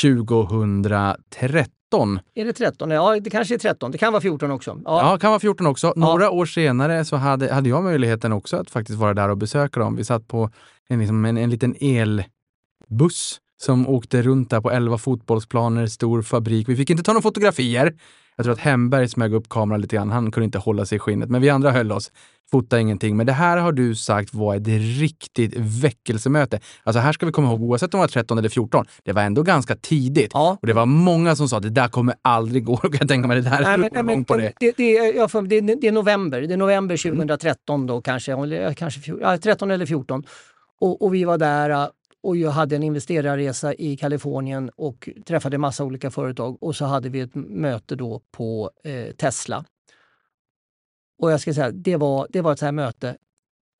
[0.01, 2.19] 2013.
[2.35, 2.91] Är det 13?
[2.91, 3.91] Ja, det kanske är 13.
[3.91, 4.81] Det kan vara 14 också.
[4.85, 5.93] Ja, det kan vara 14 också.
[5.95, 6.29] Några ja.
[6.29, 9.95] år senare så hade, hade jag möjligheten också att faktiskt vara där och besöka dem.
[9.95, 10.49] Vi satt på
[10.89, 16.69] en, liksom en, en liten elbuss som åkte runt där på 11 fotbollsplaner, stor fabrik.
[16.69, 17.93] Vi fick inte ta några fotografier.
[18.35, 20.09] Jag tror att Hemberg smög upp kameran lite grann.
[20.09, 22.11] Han kunde inte hålla sig i skinnet, men vi andra höll oss.
[22.51, 23.17] Fota ingenting.
[23.17, 24.67] Men det här har du sagt var ett
[24.99, 26.59] riktigt väckelsemöte.
[26.83, 29.21] Alltså här ska vi komma ihåg, oavsett om det var 13 eller 14, det var
[29.21, 30.31] ändå ganska tidigt.
[30.33, 30.57] Ja.
[30.61, 32.73] Och det var många som sa att det där kommer aldrig gå.
[32.83, 34.53] Och jag tänka mig, det där är nej, men, men, på det.
[34.59, 36.41] Det, det, är, det, det är november.
[36.41, 38.73] Det är november 2013 då kanske.
[38.77, 40.23] kanske ja, 13 eller 14.
[40.79, 41.89] Och, och vi var där
[42.27, 47.09] och jag hade en investerarresa i Kalifornien och träffade massa olika företag och så hade
[47.09, 49.65] vi ett möte då på eh, Tesla.
[51.21, 53.17] Och jag ska säga, det var, det var ett så här möte.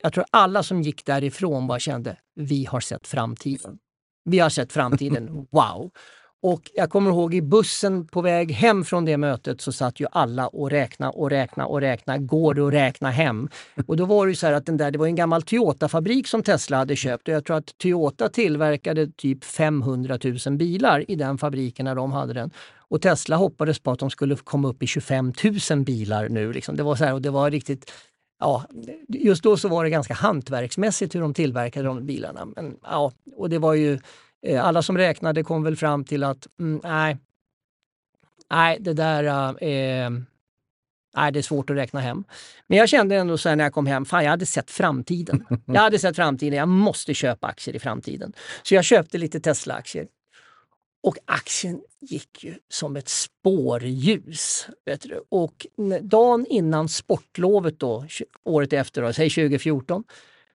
[0.04, 3.80] Jag tror alla som gick därifrån bara kände, vi har sett framtiden.
[4.26, 5.92] Vi har sett framtiden, wow!
[6.50, 10.06] Och jag kommer ihåg i bussen på väg hem från det mötet så satt ju
[10.12, 12.18] alla och räkna och räkna och räkna.
[12.18, 13.50] Går det att räkna hem?
[13.88, 16.44] Och då var det ju så att den där, det var en gammal Toyota-fabrik som
[16.44, 21.38] Tesla hade köpt och jag tror att Toyota tillverkade typ 500 000 bilar i den
[21.38, 22.52] fabriken när de hade den.
[22.78, 25.34] Och Tesla hoppades på att de skulle komma upp i 25
[25.72, 26.54] 000 bilar nu.
[26.54, 26.76] Liksom.
[26.76, 27.92] Det var så här, och det var riktigt
[28.40, 28.64] Ja,
[29.08, 32.46] just då så var det ganska hantverksmässigt hur de tillverkade de bilarna.
[32.56, 34.00] Men, ja, och det var ju
[34.56, 37.18] alla som räknade kom väl fram till att mm, nej,
[38.50, 39.24] nej, det där
[39.64, 40.10] eh,
[41.16, 42.24] nej, det är svårt att räkna hem.
[42.68, 45.46] Men jag kände ändå så när jag kom hem, fan jag hade sett framtiden.
[45.66, 48.34] Jag hade sett framtiden, jag måste köpa aktier i framtiden.
[48.64, 50.08] Så jag köpte lite Tesla-aktier.
[51.04, 54.68] Och aktien gick ju som ett spårljus.
[54.86, 55.24] Vet du?
[55.30, 55.68] Och
[56.02, 58.06] dagen innan sportlovet då,
[58.44, 60.04] året efter, då, säg 2014,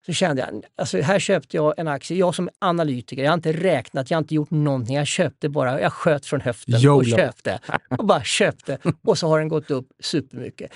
[0.07, 3.53] så kände jag, alltså här köpte jag en aktie, jag som analytiker, jag har inte
[3.53, 6.99] räknat, jag har inte gjort någonting, jag köpte bara, jag sköt från höften Jolo.
[6.99, 7.61] och köpte.
[7.99, 8.79] Och bara köpte.
[9.03, 10.73] Och så har den gått upp supermycket.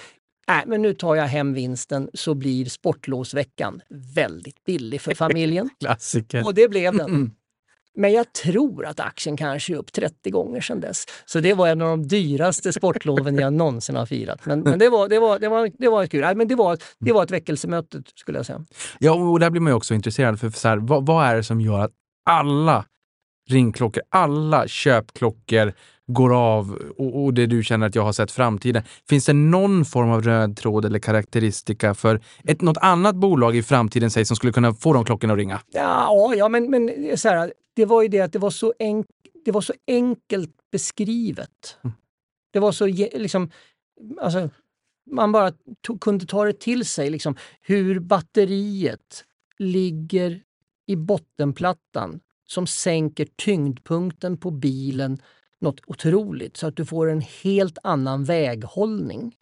[0.49, 5.71] Nej, äh, men nu tar jag hem vinsten så blir sportlovsveckan väldigt billig för familjen.
[5.81, 6.47] Klassiker.
[6.47, 7.09] Och det blev den.
[7.09, 7.31] Mm.
[7.97, 11.05] Men jag tror att aktien kanske är upp 30 gånger sedan dess.
[11.25, 14.47] Så det var en av de dyraste sportloven jag någonsin har firat.
[14.47, 16.37] Men, men det, var, det, var, det, var, det var kul.
[16.37, 18.65] men det, var, det var ett väckelsemöte skulle jag säga.
[18.99, 20.41] Ja, och där blir man ju också intresserad.
[20.41, 21.93] För, så här, vad, vad är det som gör att
[22.31, 22.85] alla
[23.51, 25.73] ringklockor, alla köpklockor
[26.07, 28.83] går av och, och, det du känner att jag har sett framtiden.
[29.09, 33.63] Finns det någon form av röd tråd eller karaktäristika för ett, något annat bolag i
[33.63, 35.61] framtiden säg, som skulle kunna få de klockorna att ringa?
[35.73, 39.07] Ja, ja men, men så här, det var ju det att det var så, enk
[39.45, 41.79] det var så enkelt beskrivet.
[41.85, 41.97] Mm.
[42.53, 43.51] Det var så liksom,
[44.21, 44.51] alltså,
[45.11, 45.53] man bara
[46.01, 49.25] kunde ta det till sig, liksom, hur batteriet
[49.59, 50.43] ligger
[50.87, 55.23] i bottenplattan som sänker tyngdpunkten på bilen
[55.61, 59.37] något otroligt så att du får en helt annan väghållning.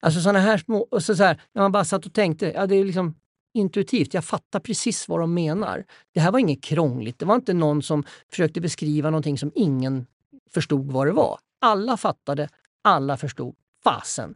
[0.00, 0.78] Alltså sådana här små...
[0.90, 3.14] Och så, så här, när man bara satt och tänkte, ja det är liksom
[3.54, 5.84] intuitivt, jag fattar precis vad de menar.
[6.14, 10.06] Det här var inget krångligt, det var inte någon som försökte beskriva någonting som ingen
[10.50, 11.38] förstod vad det var.
[11.60, 12.48] Alla fattade,
[12.82, 13.54] alla förstod.
[13.84, 14.34] Fasen!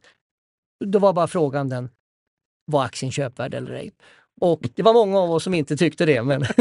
[0.84, 1.90] Då var bara frågan den,
[2.64, 3.92] var aktien köpvärd eller ej?
[4.43, 6.22] Och det var många av oss som inte tyckte det.
[6.22, 6.45] Men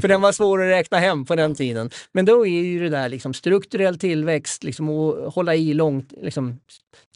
[0.00, 1.90] För den var svår att räkna hem på den tiden.
[2.12, 6.60] Men då är ju det där liksom strukturell tillväxt, liksom att hålla i långt, liksom,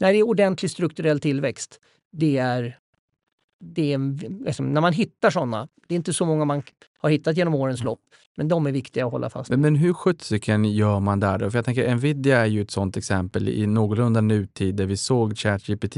[0.00, 1.80] när det är ordentlig strukturell tillväxt,
[2.12, 2.78] det är,
[3.60, 3.98] det är
[4.44, 6.62] liksom, när man hittar sådana, det är inte så många man
[6.98, 8.00] har hittat genom årens lopp,
[8.36, 9.58] men de är viktiga att hålla fast vid.
[9.58, 11.50] Men, men hur sjuttsiken gör man där då?
[11.50, 15.38] För jag tänker Nvidia är ju ett sådant exempel i någorlunda nutid där vi såg
[15.38, 15.96] ChatGPT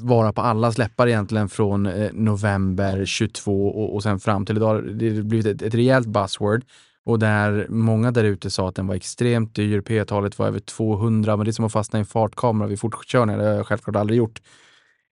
[0.00, 4.98] vara på allas läppar egentligen från eh, november 22 och, och sen fram till idag.
[4.98, 6.64] Det har blivit ett, ett rejält buzzword
[7.04, 9.80] och där många där ute sa att den var extremt dyr.
[9.80, 13.38] P-talet var över 200, men det är som att fastna i en fartkamera vid fortkörning.
[13.38, 14.40] Det har jag självklart aldrig gjort.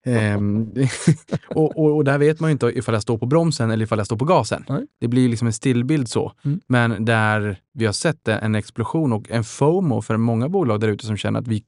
[0.06, 0.72] Ehm,
[1.48, 3.98] och, och, och, där vet man ju inte ifall jag står på bromsen eller ifall
[3.98, 4.64] jag står på gasen.
[4.68, 4.86] Nej.
[5.00, 6.32] Det blir liksom en stillbild så.
[6.44, 6.60] Mm.
[6.66, 11.06] Men där vi har sett en explosion och en FOMO för många bolag där ute
[11.06, 11.64] som känner att vi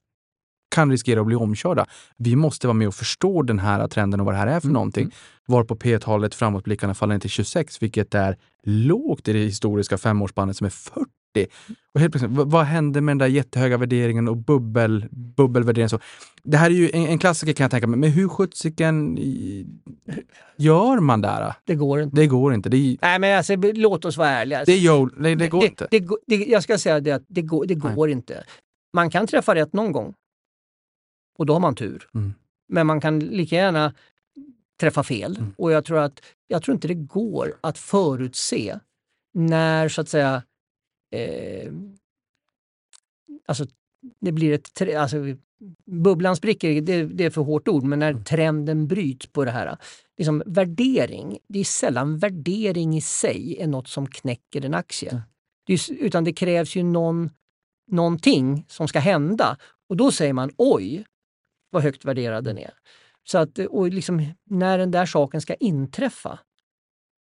[0.73, 1.85] kan riskera att bli omkörda.
[2.17, 4.67] Vi måste vara med och förstå den här trenden och vad det här är för
[4.67, 4.73] mm.
[4.73, 5.03] någonting.
[5.03, 5.15] Mm.
[5.47, 10.65] Varpå P-talet framåtblickarna faller ner till 26, vilket är lågt i det historiska femårsspannet som
[10.65, 11.07] är 40.
[11.93, 15.89] Och helt plötsligt, vad hände med den där jättehöga värderingen och bubbel, bubbelvärderingen?
[15.89, 15.99] Så,
[16.43, 19.17] det här är ju en, en klassiker kan jag tänka mig, men hur sjuttsiken
[20.57, 21.53] gör man där?
[21.65, 22.15] Det går inte.
[22.15, 22.69] Det går inte.
[22.69, 22.97] Det är...
[23.01, 24.63] Nej men alltså, låt oss vara ärliga.
[24.65, 25.87] Det, är, det, det går det, inte.
[26.27, 28.43] Det, jag ska säga det att det går, det går inte.
[28.93, 30.13] Man kan träffa rätt någon gång.
[31.37, 32.09] Och då har man tur.
[32.13, 32.33] Mm.
[32.67, 33.93] Men man kan lika gärna
[34.79, 35.37] träffa fel.
[35.37, 35.53] Mm.
[35.57, 38.79] Och jag tror, att, jag tror inte det går att förutse
[39.33, 40.43] när så att säga
[41.11, 41.73] eh,
[43.45, 43.65] alltså,
[44.21, 45.17] det blir ett, alltså,
[45.85, 49.77] bubblan spricker, det, det är för hårt ord, men när trenden bryts på det här.
[50.17, 55.21] Liksom, värdering, det är sällan värdering i sig är något som knäcker en aktie.
[55.65, 57.29] Det är, utan det krävs ju någon,
[57.91, 59.57] någonting som ska hända
[59.89, 61.05] och då säger man oj,
[61.73, 62.73] vad högt värderad den är.
[63.23, 66.39] Så att, och liksom, när den där saken ska inträffa,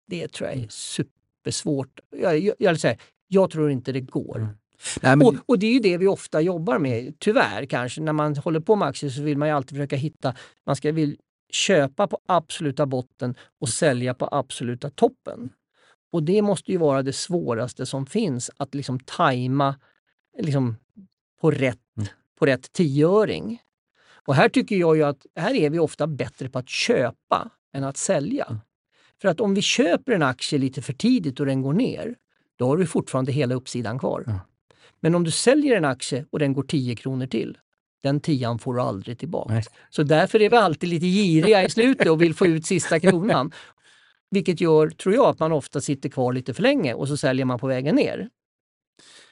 [0.07, 1.99] det tror jag är supersvårt.
[2.09, 2.97] Jag, jag, jag, vill säga,
[3.27, 4.37] jag tror inte det går.
[4.37, 4.47] Mm.
[5.01, 8.01] Nej, men, Och, och det är ju det vi ofta jobbar med, tyvärr kanske.
[8.01, 10.35] När man håller på med aktier så vill man ju alltid försöka hitta,
[10.65, 11.17] man ska vill
[11.51, 15.49] köpa på absoluta botten och sälja på absoluta toppen.
[16.11, 19.75] Och det måste ju vara det svåraste som finns, att liksom tajma
[20.39, 20.75] liksom,
[21.41, 22.09] på, rätt, Mm.
[22.39, 23.61] på rätt tioöring.
[24.29, 27.83] Och här tycker jag ju att här är vi ofta bättre på att köpa än
[27.83, 28.45] att sälja.
[28.45, 28.59] Mm.
[29.21, 32.15] För att om vi köper en aktie lite för tidigt och den går ner,
[32.55, 34.23] då har du fortfarande hela uppsidan kvar.
[34.27, 34.39] Ja.
[34.99, 37.57] Men om du säljer en aktie och den går 10 kronor till,
[38.03, 39.53] den tian får du aldrig tillbaka.
[39.53, 39.63] Nej.
[39.89, 43.51] Så därför är vi alltid lite giriga i slutet och vill få ut sista kronan.
[44.31, 47.45] Vilket gör, tror jag, att man ofta sitter kvar lite för länge och så säljer
[47.45, 48.29] man på vägen ner.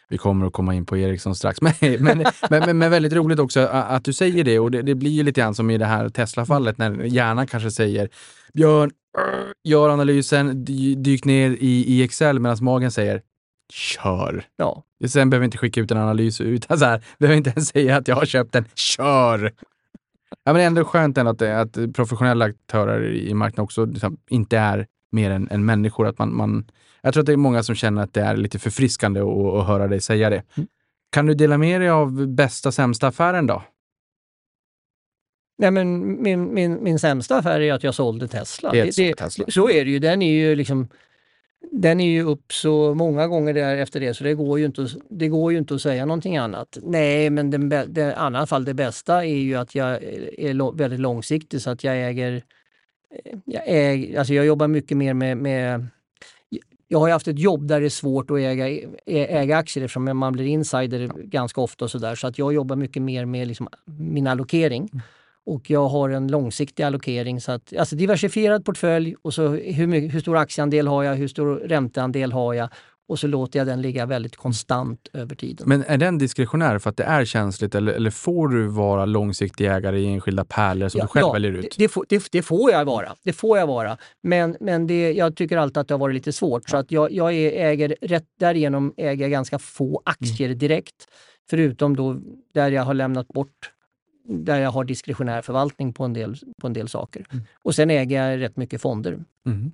[0.10, 1.62] Vi kommer att komma in på Ericsson strax.
[1.62, 5.12] Men, men, men, men, väldigt roligt också att du säger det och det, det blir
[5.12, 8.10] ju lite grann som i det här Tesla-fallet när hjärnan kanske säger
[8.54, 8.92] Björn,
[9.64, 13.22] gör analysen, dy, dyk ner i, i Excel medan magen säger
[13.74, 14.46] kör.
[14.56, 17.70] Ja, Sen behöver vi inte skicka ut en analys utan så här, behöver inte ens
[17.70, 19.54] säga att jag har köpt den, kör!
[20.30, 24.18] Ja, men det är ändå skönt ändå att, att professionella aktörer i marknaden också liksom,
[24.30, 26.08] inte är mer än, än människor.
[26.08, 26.66] Att man, man,
[27.08, 29.68] jag tror att det är många som känner att det är lite förfriskande att, att
[29.68, 30.44] höra dig säga det.
[30.58, 30.68] Mm.
[31.12, 33.64] Kan du dela med dig av bästa sämsta affären då?
[35.58, 38.72] Nej, men min, min, min sämsta affär är att jag sålde Tesla.
[38.72, 39.46] Det Det- Tesla.
[39.48, 40.00] Så är det ju.
[40.00, 40.88] Den är ju liksom
[41.72, 44.82] den är ju upp så många gånger där efter det så det går ju inte,
[44.84, 46.78] att- det går ju inte att säga någonting annat.
[46.84, 51.62] Nej, men den, i alla fall det bästa är ju att jag är väldigt långsiktig
[51.62, 52.44] så att jag äger,
[53.46, 55.88] jag, äger, alltså jag jobbar mycket mer med, med
[56.88, 58.68] jag har ju haft ett jobb där det är svårt att äga,
[59.06, 62.16] äga aktier eftersom man blir insider ganska ofta och sådär.
[62.16, 64.90] Så att jag jobbar mycket mer med liksom min allokering.
[65.46, 70.14] Och jag har en långsiktig allokering, så att, alltså diversifierad portfölj och så hur, mycket,
[70.14, 72.70] hur stor aktieandel har jag, hur stor ränteandel har jag
[73.08, 75.70] och så låter jag den ligga väldigt konstant över tiden.
[75.70, 79.66] Men är den diskretionär för att det är känsligt eller, eller får du vara långsiktig
[79.66, 81.62] ägare i enskilda pärlor som du själv väljer ut?
[81.62, 83.16] Det, det, får, det, det får jag vara.
[83.24, 83.98] Det får jag vara.
[84.24, 86.70] Men, men det, jag tycker alltid att det har varit lite svårt.
[86.70, 91.08] Så att jag, jag äger, rätt, därigenom äger jag ganska få aktier direkt.
[91.50, 92.20] Förutom då
[92.54, 93.72] där jag har lämnat bort
[94.30, 97.26] där jag har diskretionär förvaltning på en del, på en del saker.
[97.64, 99.20] Och sen äger jag rätt mycket fonder.
[99.46, 99.72] Mm.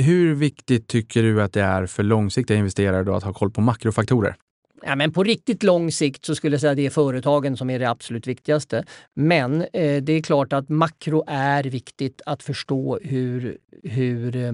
[0.00, 3.60] Hur viktigt tycker du att det är för långsiktiga investerare då att ha koll på
[3.60, 4.36] makrofaktorer?
[4.82, 7.70] Ja, men på riktigt lång sikt så skulle jag säga att det är företagen som
[7.70, 8.84] är det absolut viktigaste.
[9.14, 14.52] Men eh, det är klart att makro är viktigt att förstå hur, hur eh,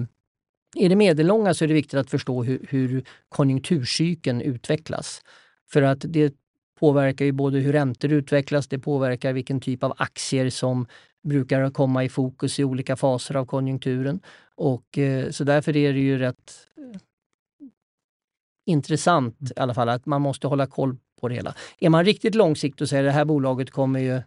[0.75, 5.21] i det medellånga så är det viktigt att förstå hur, hur konjunkturcykeln utvecklas.
[5.71, 6.33] För att det
[6.79, 10.87] påverkar ju både hur räntor utvecklas, det påverkar vilken typ av aktier som
[11.23, 14.19] brukar komma i fokus i olika faser av konjunkturen.
[14.57, 16.99] Och, eh, så därför är det ju rätt eh,
[18.65, 21.55] intressant i alla fall att man måste hålla koll på det hela.
[21.79, 24.21] Är man riktigt långsiktig och säger att det här bolaget kommer ju,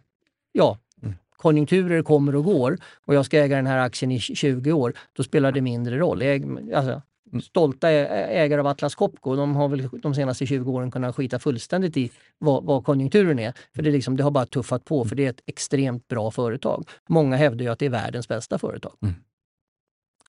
[0.51, 1.15] ja, Mm.
[1.37, 5.23] konjunkturer kommer och går och jag ska äga den här aktien i 20 år, då
[5.23, 6.21] spelar det mindre roll.
[6.21, 6.43] Äg,
[6.75, 7.01] alltså,
[7.31, 7.41] Mm.
[7.41, 11.97] stolta ägare av Atlas Copco, de har väl de senaste 20 åren kunnat skita fullständigt
[11.97, 13.53] i vad, vad konjunkturen är.
[13.75, 16.31] För det, är liksom, det har bara tuffat på, för det är ett extremt bra
[16.31, 16.89] företag.
[17.09, 18.93] Många hävdar ju att det är världens bästa företag.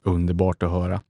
[0.05, 1.01] Underbart att höra.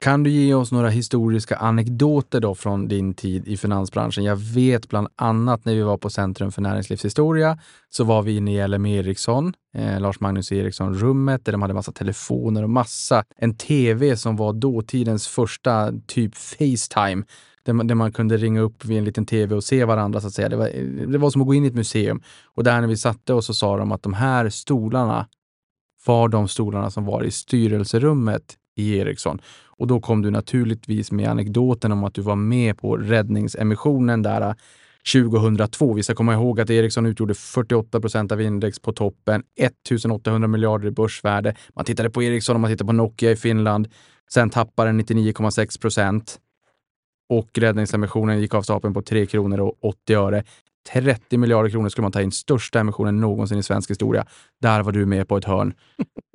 [0.00, 4.24] Kan du ge oss några historiska anekdoter då från din tid i finansbranschen?
[4.24, 7.58] Jag vet bland annat när vi var på Centrum för näringslivshistoria
[7.90, 11.74] så var vi inne i LM Ericsson, eh, Lars Magnus Eriksson rummet, där de hade
[11.74, 13.24] massa telefoner och massa.
[13.36, 17.22] En tv som var dåtidens första typ Facetime
[17.62, 20.26] där man, där man kunde ringa upp vid en liten tv och se varandra så
[20.26, 20.48] att säga.
[20.48, 20.68] Det var,
[21.06, 22.22] det var som att gå in i ett museum.
[22.54, 25.26] Och där när vi satte oss så sa de att de här stolarna
[26.06, 29.40] var de stolarna som var i styrelserummet i Ericsson.
[29.66, 34.40] Och då kom du naturligtvis med anekdoten om att du var med på räddningsemissionen där
[34.40, 34.54] äh,
[35.12, 35.92] 2002.
[35.92, 40.88] Vi ska komma ihåg att Ericsson utgjorde 48 procent av index på toppen, 1800 miljarder
[40.88, 41.54] i börsvärde.
[41.74, 43.88] Man tittade på Ericsson och man tittade på Nokia i Finland.
[44.32, 46.38] Sen tappade den 99,6 procent
[47.28, 50.44] och räddningsemissionen gick av stapeln på 3 kronor och 80 öre.
[50.92, 54.26] 30 miljarder kronor skulle man ta in, största emissionen någonsin i svensk historia.
[54.62, 55.74] Där var du med på ett hörn.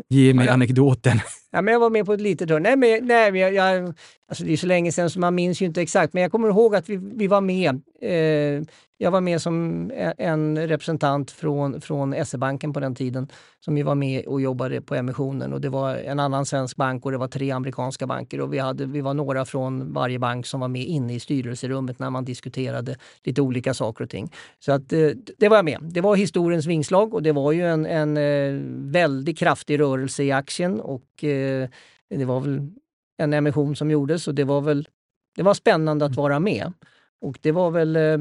[0.10, 1.20] Ge mig anekdoten.
[1.56, 2.64] Ja, men jag var med på ett litet hörn.
[2.64, 3.94] Nej, men, nej, men jag, jag,
[4.28, 6.48] alltså det är så länge sedan så man minns ju inte exakt, men jag kommer
[6.48, 7.82] ihåg att vi, vi var med.
[8.02, 8.64] Eh,
[8.98, 13.28] jag var med som e, en representant från, från SE-banken på den tiden
[13.60, 15.54] som ju var med och jobbade på emissionen.
[15.54, 18.42] Och det var en annan svensk bank och det var tre amerikanska banker.
[18.42, 22.00] Och vi, hade, vi var några från varje bank som var med inne i styrelserummet
[22.00, 24.32] när man diskuterade lite olika saker och ting.
[24.60, 25.80] Så att, eh, det var jag med.
[25.82, 28.62] Det var historiens vingslag och det var ju en, en eh,
[28.92, 30.82] väldigt kraftig rörelse i aktien.
[30.82, 31.70] Och Eh,
[32.10, 32.72] det var väl
[33.18, 34.88] en emission som gjordes och det var väl
[35.36, 36.74] det var spännande att vara med.
[37.22, 38.20] Och det var väl eh,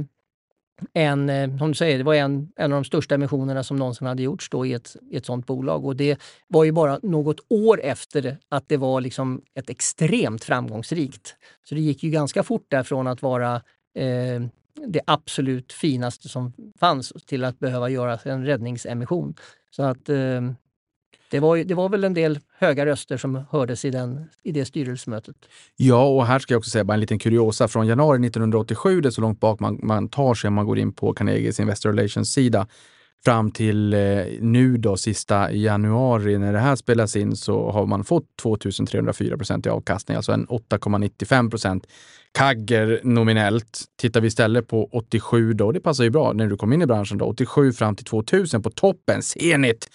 [0.93, 4.07] en, eh, som du säger, det var en, en av de största emissionerna som någonsin
[4.07, 5.85] hade gjorts då i ett, i ett sånt bolag.
[5.85, 11.37] Och det var ju bara något år efter att det var liksom ett extremt framgångsrikt.
[11.65, 13.55] Så det gick ju ganska fort därifrån att vara
[13.95, 14.43] eh,
[14.87, 19.35] det absolut finaste som fanns till att behöva göra en räddningsemission.
[19.71, 20.41] Så att eh,
[21.33, 24.65] det var, det var väl en del höga röster som hördes i, den, i det
[24.65, 25.37] styrelsemötet.
[25.77, 29.09] Ja, och här ska jag också säga bara en liten kuriosa från januari 1987, det
[29.09, 31.93] är så långt bak man, man tar sig om man går in på Carnegies Investor
[31.93, 32.67] Relations-sida.
[33.25, 34.01] Fram till eh,
[34.41, 39.67] nu då, sista januari när det här spelas in, så har man fått 2304 procent
[39.67, 41.87] i avkastning, alltså en 8,95 procent.
[42.33, 43.85] Kagger nominellt.
[44.01, 46.87] Tittar vi istället på 87 då, det passar ju bra när du kom in i
[46.87, 49.89] branschen då, 87 fram till 2000 på toppen, Zenit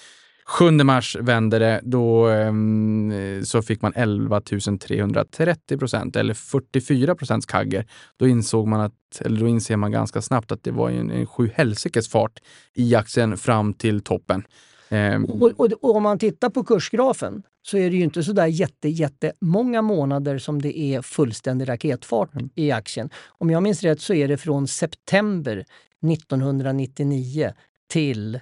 [0.48, 1.82] 7 mars vände det.
[1.84, 7.86] Då um, så fick man 11 330 procent eller 44 procents kagger.
[8.18, 11.26] Då insåg man att, eller då inser man ganska snabbt att det var en, en
[11.26, 12.40] sjuhelsikes fart
[12.74, 14.44] i aktien fram till toppen.
[14.90, 18.34] Um, och, och, och, om man tittar på kursgrafen så är det ju inte så
[18.34, 22.49] där jätte, jättemånga månader som det är fullständig raketfart mm.
[22.56, 23.10] i aktien.
[23.28, 25.65] Om jag minns rätt så är det från september
[26.11, 27.53] 1999
[27.90, 28.40] till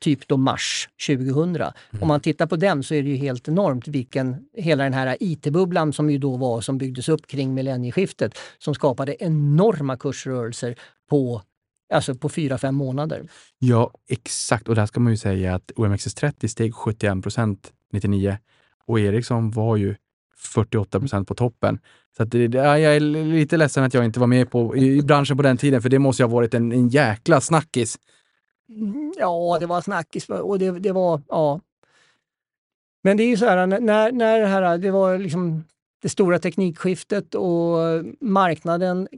[0.00, 1.56] typ då mars 2000.
[1.56, 1.72] Mm.
[2.00, 5.16] Om man tittar på den så är det ju helt enormt vilken, hela den här
[5.20, 10.74] IT-bubblan som ju då var, som byggdes upp kring millennieskiftet, som skapade enorma kursrörelser
[11.10, 11.42] på
[11.92, 13.28] Alltså på fyra fem månader.
[13.58, 14.68] Ja, exakt.
[14.68, 18.38] Och där ska man ju säga att OMXS30 steg 71 procent 99
[18.86, 19.94] och Ericsson var ju
[20.36, 21.78] 48 procent på toppen.
[22.16, 25.36] Så att det, jag är lite ledsen att jag inte var med på, i branschen
[25.36, 27.98] på den tiden, för det måste ha varit en, en jäkla snackis.
[29.18, 31.60] Ja, det var snackis och det, det var, ja.
[33.02, 35.64] Men det är ju så här, när, när det här, det var liksom
[36.02, 37.78] det stora teknikskiftet och
[38.20, 39.08] marknaden,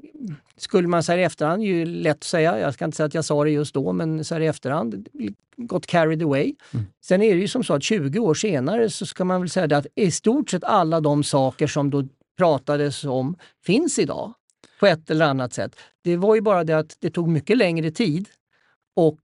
[0.57, 3.25] skulle man säga i efterhand, ju lätt att säga, jag ska inte säga att jag
[3.25, 5.09] sa det just då, men så här i efterhand,
[5.57, 6.55] gått carried away.
[6.75, 6.87] Mm.
[7.05, 9.77] Sen är det ju som så att 20 år senare så ska man väl säga
[9.77, 12.05] att i stort sett alla de saker som då
[12.39, 14.33] pratades om finns idag
[14.81, 15.77] på ett eller annat sätt.
[16.03, 18.29] Det var ju bara det att det tog mycket längre tid
[18.97, 19.21] och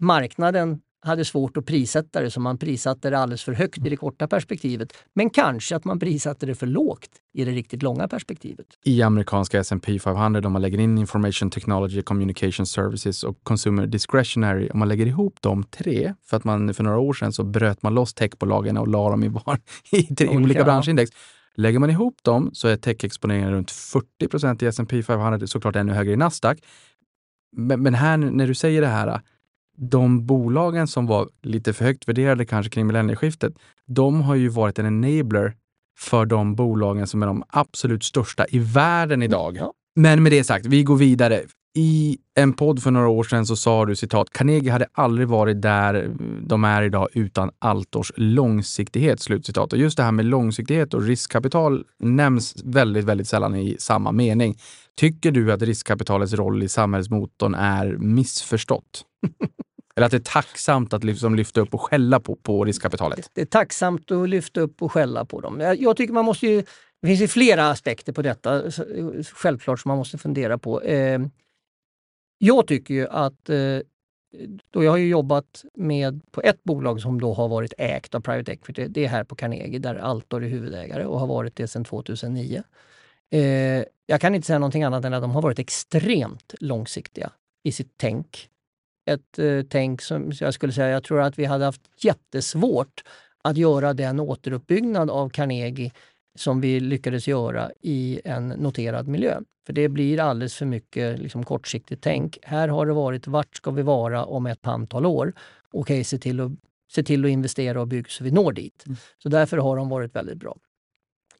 [0.00, 3.96] marknaden hade svårt att prissätta det så man prissatte det alldeles för högt i det
[3.96, 4.92] korta perspektivet.
[5.14, 8.66] Men kanske att man prissatte det för lågt i det riktigt långa perspektivet.
[8.84, 14.68] I amerikanska S&P 500 om man lägger in Information Technology, Communication Services och Consumer Discretionary,
[14.72, 17.82] om man lägger ihop de tre, för att man för några år sedan så bröt
[17.82, 19.58] man loss techbolagen och la dem i, var,
[19.92, 21.10] i tre olika, olika branschindex.
[21.54, 25.92] Lägger man ihop dem så är techexponeringen runt 40 procent i S&P 500, såklart ännu
[25.92, 26.58] högre i Nasdaq.
[27.56, 29.20] Men, men här när du säger det här,
[29.76, 33.52] de bolagen som var lite för högt värderade kanske kring millennieskiftet,
[33.86, 35.54] de har ju varit en enabler
[35.98, 39.56] för de bolagen som är de absolut största i världen idag.
[39.56, 39.72] Ja.
[39.96, 41.42] Men med det sagt, vi går vidare.
[41.74, 45.62] I en podd för några år sedan så sa du citat, Carnegie hade aldrig varit
[45.62, 46.10] där
[46.46, 49.20] de är idag utan Altors långsiktighet.
[49.20, 49.72] Slutcitat.
[49.72, 54.56] Och just det här med långsiktighet och riskkapital nämns väldigt, väldigt sällan i samma mening.
[54.96, 59.04] Tycker du att riskkapitalets roll i samhällsmotorn är missförstått?
[59.96, 63.30] Eller att det är tacksamt att liksom lyfta upp och skälla på, på riskkapitalet?
[63.34, 65.60] Det är tacksamt att lyfta upp och skälla på dem.
[65.60, 66.62] Jag, jag tycker man måste ju,
[67.02, 68.62] det finns ju flera aspekter på detta,
[69.34, 70.82] självklart, som man måste fundera på.
[70.82, 71.20] Eh,
[72.38, 73.78] jag tycker ju att eh,
[74.70, 78.20] då jag har ju jobbat med på ett bolag som då har varit ägt av
[78.20, 78.86] Private Equity.
[78.88, 82.62] Det är här på Carnegie där Altor är huvudägare och har varit det sedan 2009.
[83.30, 87.30] Eh, jag kan inte säga någonting annat än att de har varit extremt långsiktiga
[87.64, 88.48] i sitt tänk.
[89.10, 93.04] Ett eh, tänk som jag skulle säga, jag tror att vi hade haft jättesvårt
[93.44, 95.92] att göra den återuppbyggnad av Carnegie
[96.38, 99.40] som vi lyckades göra i en noterad miljö.
[99.66, 102.38] För det blir alldeles för mycket liksom, kortsiktigt tänk.
[102.42, 105.32] Här har det varit, vart ska vi vara om ett antal år?
[105.72, 106.52] Okej, okay, se, till att,
[106.92, 108.84] se till att investera och bygga så vi når dit.
[108.86, 108.96] Mm.
[109.22, 110.56] Så därför har de varit väldigt bra.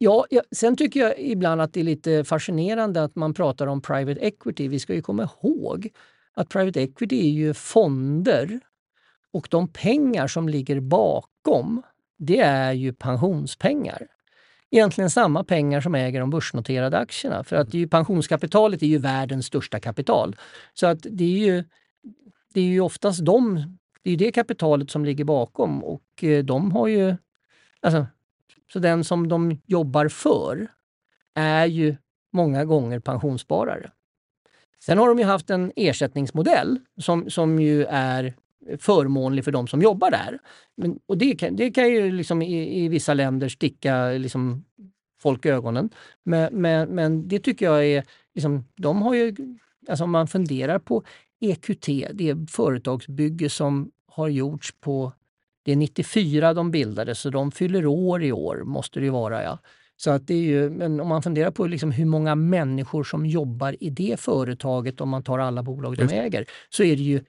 [0.03, 3.83] Ja, ja, sen tycker jag ibland att det är lite fascinerande att man pratar om
[3.83, 4.69] private equity.
[4.69, 5.89] Vi ska ju komma ihåg
[6.35, 8.61] att private equity är ju fonder
[9.33, 11.83] och de pengar som ligger bakom,
[12.19, 14.07] det är ju pensionspengar.
[14.71, 17.45] Egentligen samma pengar som äger de börsnoterade aktierna.
[17.45, 20.37] För att det är ju, pensionskapitalet är ju världens största kapital.
[20.75, 21.65] Så att det är ju,
[22.55, 23.65] det är ju oftast de,
[24.03, 27.17] det, är det kapitalet som ligger bakom och eh, de har ju...
[27.81, 28.07] Alltså,
[28.73, 30.69] så den som de jobbar för
[31.35, 31.97] är ju
[32.33, 33.91] många gånger pensionssparare.
[34.85, 38.35] Sen har de ju haft en ersättningsmodell som, som ju är
[38.79, 40.39] förmånlig för de som jobbar där.
[40.77, 44.65] Men, och det kan, det kan ju liksom i, i vissa länder sticka liksom
[45.21, 45.91] folk i ögonen.
[46.25, 49.37] Men, men, men det tycker jag är, liksom, de har ju,
[49.89, 51.05] alltså om man funderar på
[51.41, 55.13] EQT, det är företagsbygge som har gjorts på,
[55.63, 59.59] det är 94 de bildades så de fyller år i år, måste det vara ja.
[59.97, 63.27] Så att det är ju, men om man funderar på liksom hur många människor som
[63.27, 67.21] jobbar i det företaget, om man tar alla bolag de äger, så är det ju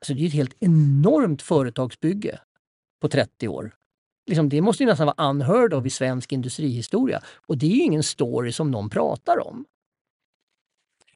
[0.00, 2.38] alltså det är ett helt enormt företagsbygge
[3.00, 3.74] på 30 år.
[4.26, 7.22] Liksom, det måste ju nästan vara unheard of i svensk industrihistoria.
[7.46, 9.64] Och det är ju ingen story som någon pratar om.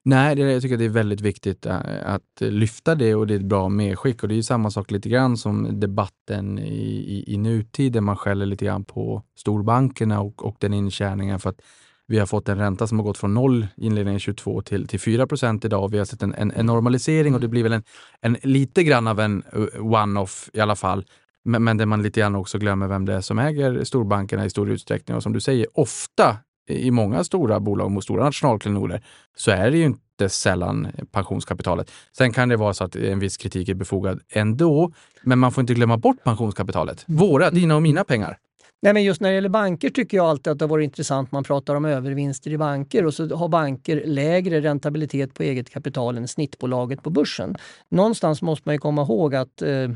[0.04, 3.38] Nej, det, jag tycker det är väldigt viktigt äh, att lyfta det och det är
[3.38, 4.22] ett bra medskick.
[4.22, 6.84] Och det är ju samma sak lite grann som debatten i,
[7.16, 11.50] i, i nutid där man skäller lite grann på storbankerna och, och den intjäningen för
[11.50, 11.60] att
[12.06, 15.26] vi har fått en ränta som har gått från noll inledningen 22 till, till 4
[15.26, 15.90] procent idag.
[15.90, 17.84] Vi har sett en, en, en, normalisering och det blir väl en,
[18.20, 21.04] en lite grann av en uh, one-off i alla fall.
[21.44, 24.50] Men, men där man lite grann också glömmer vem det är som äger storbankerna i
[24.50, 25.16] stor utsträckning.
[25.16, 26.36] Och som du säger, ofta
[26.68, 29.02] i många stora bolag och stora nationalklenoder
[29.36, 31.90] så är det ju inte sällan pensionskapitalet.
[32.16, 35.60] Sen kan det vara så att en viss kritik är befogad ändå, men man får
[35.60, 37.04] inte glömma bort pensionskapitalet.
[37.06, 38.38] Våra, dina och mina pengar.
[38.82, 41.32] Nej, men just när det gäller banker tycker jag alltid att det har varit intressant.
[41.32, 46.16] Man pratar om övervinster i banker och så har banker lägre räntabilitet på eget kapital
[46.18, 47.56] än snittbolaget på börsen.
[47.88, 49.90] Någonstans måste man ju komma ihåg att eh,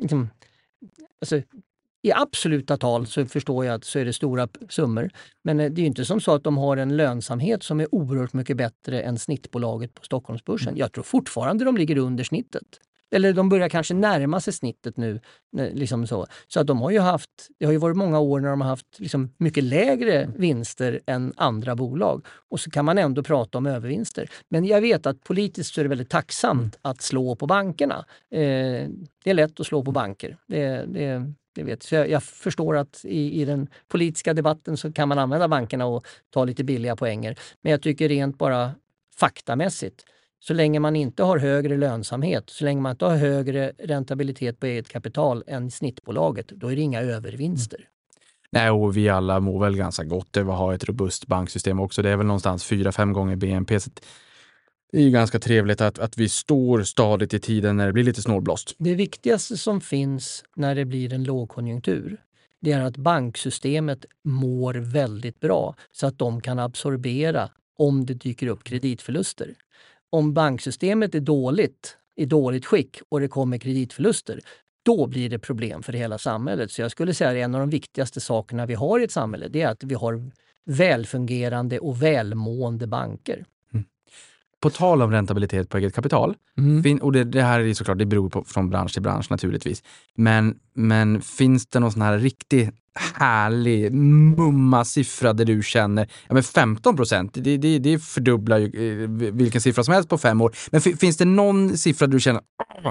[0.00, 0.28] liksom,
[1.20, 1.40] alltså,
[2.02, 5.10] i absoluta tal så förstår jag att så är det stora summor.
[5.44, 8.32] Men eh, det är inte som så att de har en lönsamhet som är oerhört
[8.32, 10.68] mycket bättre än snittbolaget på Stockholmsbörsen.
[10.68, 10.78] Mm.
[10.78, 12.80] Jag tror fortfarande de ligger under snittet.
[13.12, 15.20] Eller de börjar kanske närma sig snittet nu.
[15.52, 18.50] Liksom så så att de har ju haft, det har ju varit många år när
[18.50, 22.26] de har haft liksom mycket lägre vinster än andra bolag.
[22.50, 24.30] Och så kan man ändå prata om övervinster.
[24.48, 26.70] Men jag vet att politiskt så är det väldigt tacksamt mm.
[26.82, 28.04] att slå på bankerna.
[28.30, 28.88] Eh,
[29.24, 30.36] det är lätt att slå på banker.
[30.46, 31.82] Det, det, det vet.
[31.82, 35.86] Så jag, jag, förstår att i, i den politiska debatten så kan man använda bankerna
[35.86, 37.38] och ta lite billiga poänger.
[37.62, 38.72] Men jag tycker rent bara
[39.16, 40.04] faktamässigt
[40.40, 44.66] så länge man inte har högre lönsamhet, så länge man inte har högre räntabilitet på
[44.66, 47.78] eget kapital än snittbolaget, då är det inga övervinster.
[47.78, 47.86] Mm.
[48.52, 52.02] Nej, och vi alla mår väl ganska gott över att ha ett robust banksystem också.
[52.02, 53.80] Det är väl någonstans 4-5 gånger BNP.
[53.80, 53.90] Så
[54.92, 58.04] det är ju ganska trevligt att, att vi står stadigt i tiden när det blir
[58.04, 58.74] lite snålblåst.
[58.78, 62.20] Det viktigaste som finns när det blir en lågkonjunktur,
[62.60, 68.46] det är att banksystemet mår väldigt bra så att de kan absorbera om det dyker
[68.46, 69.54] upp kreditförluster
[70.10, 74.40] om banksystemet är dåligt, i dåligt skick och det kommer kreditförluster,
[74.82, 76.70] då blir det problem för hela samhället.
[76.70, 79.48] Så jag skulle säga att en av de viktigaste sakerna vi har i ett samhälle,
[79.48, 80.30] det är att vi har
[80.66, 83.44] välfungerande och välmående banker.
[84.60, 86.98] På tal om räntabilitet på eget kapital, mm.
[87.02, 89.82] och det, det, här är såklart, det beror på från bransch till bransch naturligtvis.
[90.16, 92.70] Men, men finns det någon sån här riktig
[93.14, 99.04] härlig mumma siffra där du känner, ja men 15 procent, det, det, det fördubblar ju
[99.04, 100.56] eh, vilken siffra som helst på fem år.
[100.70, 102.42] Men finns det någon siffra du känner,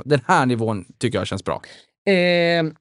[0.06, 1.62] den här nivån tycker jag känns bra?
[2.06, 2.14] Eh,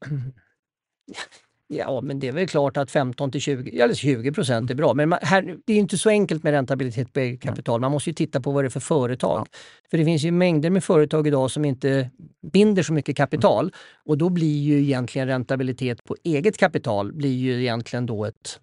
[1.71, 4.95] Ja, men det är väl klart att 15 till 20, eller 20 procent är bra.
[4.95, 7.81] Men här, det är inte så enkelt med räntabilitet på eget kapital.
[7.81, 9.39] Man måste ju titta på vad det är för företag.
[9.39, 9.59] Ja.
[9.91, 12.11] För det finns ju mängder med företag idag som inte
[12.53, 13.73] binder så mycket kapital
[14.05, 18.61] och då blir ju egentligen räntabilitet på eget kapital blir ju egentligen då ett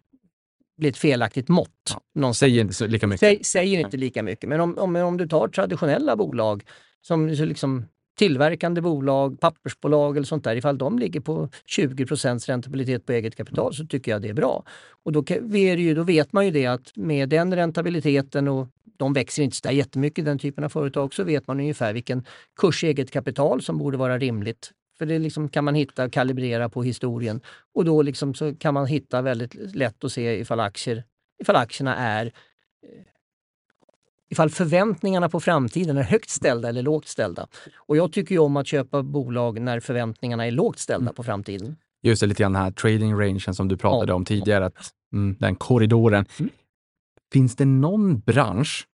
[0.77, 1.98] blir ett felaktigt mått.
[2.14, 2.34] Ja.
[2.34, 3.19] Säger inte lika mycket.
[3.19, 4.49] Säg, säger inte lika mycket.
[4.49, 6.64] Men om, om, om du tar traditionella bolag
[7.02, 7.86] som liksom
[8.16, 13.36] tillverkande bolag, pappersbolag eller sånt där, ifall de ligger på 20 procents räntabilitet på eget
[13.36, 14.64] kapital så tycker jag det är bra.
[15.04, 18.68] Och då, är ju, då vet man ju det att med den räntabiliteten och
[18.98, 22.26] de växer inte så där jättemycket den typen av företag så vet man ungefär vilken
[22.56, 24.72] kurs eget kapital som borde vara rimligt.
[24.98, 27.42] För det liksom kan man hitta och kalibrera på historien
[27.74, 31.04] och då liksom så kan man hitta väldigt lätt att se ifall, aktier,
[31.42, 32.32] ifall aktierna är eh,
[34.30, 37.47] ifall förväntningarna på framtiden är högt ställda eller lågt ställda.
[37.76, 41.15] Och jag tycker ju om att köpa bolag när förväntningarna är lågt ställda mm.
[41.15, 41.76] på framtiden.
[42.03, 44.15] Just det, lite grann den här trading rangen som du pratade ja.
[44.15, 46.26] om tidigare, att, mm, den korridoren.
[46.39, 46.52] Mm.
[47.34, 48.88] Finns det någon bransch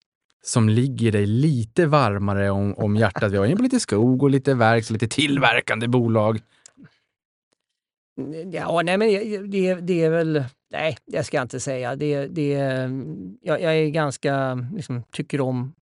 [0.42, 3.32] som ligger dig lite varmare om, om hjärtat?
[3.32, 6.40] Vi har ju lite skog och lite verks, lite tillverkande bolag.
[8.52, 9.08] Ja, nej men
[9.50, 10.44] det, det är väl...
[10.70, 11.96] Nej, det ska jag inte säga.
[11.96, 12.52] Det, det,
[13.42, 15.74] jag, jag är ganska, liksom, tycker om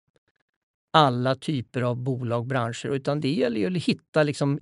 [0.90, 4.60] alla typer av bolag, branscher, utan det gäller ju att hitta, liksom,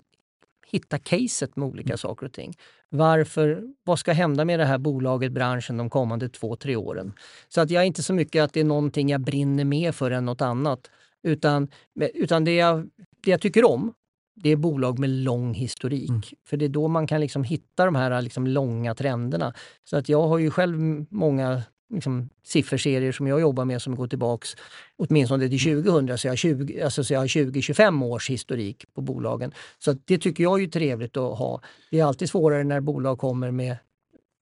[0.66, 1.98] hitta caset med olika mm.
[1.98, 2.54] saker och ting.
[2.88, 7.12] Varför, vad ska hända med det här bolaget, branschen, de kommande två, tre åren?
[7.48, 10.10] Så att jag är inte så mycket att det är någonting jag brinner med för
[10.10, 10.90] än något annat.
[11.22, 11.68] Utan,
[12.14, 12.90] utan det, jag,
[13.24, 13.94] det jag tycker om,
[14.36, 16.10] det är bolag med lång historik.
[16.10, 16.22] Mm.
[16.44, 19.54] För det är då man kan liksom hitta de här liksom långa trenderna.
[19.84, 21.62] Så att jag har ju själv många
[21.94, 24.56] liksom, sifferserier som jag jobbar med som går tillbaks
[24.96, 29.00] åtminstone till 2000, så jag har 20, alltså, så jag har 20-25 års historik på
[29.00, 29.52] bolagen.
[29.78, 31.60] Så det tycker jag är trevligt att ha.
[31.90, 33.76] Det är alltid svårare när bolag kommer med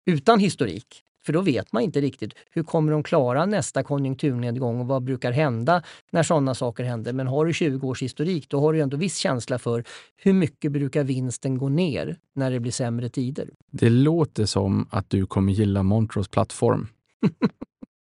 [0.07, 1.03] utan historik.
[1.27, 5.33] För då vet man inte riktigt hur kommer de klara nästa konjunkturnedgång och vad brukar
[5.33, 7.13] hända när sådana saker händer.
[7.13, 9.85] Men har du 20 års historik då har du ändå viss känsla för
[10.17, 13.51] hur mycket brukar vinsten gå ner när det blir sämre tider.
[13.71, 16.89] Det låter som att du kommer gilla Montrose plattform.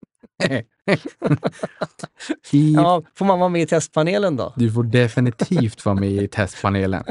[2.52, 4.52] I, ja, får man vara med i testpanelen då?
[4.56, 7.04] Du får definitivt vara med i testpanelen.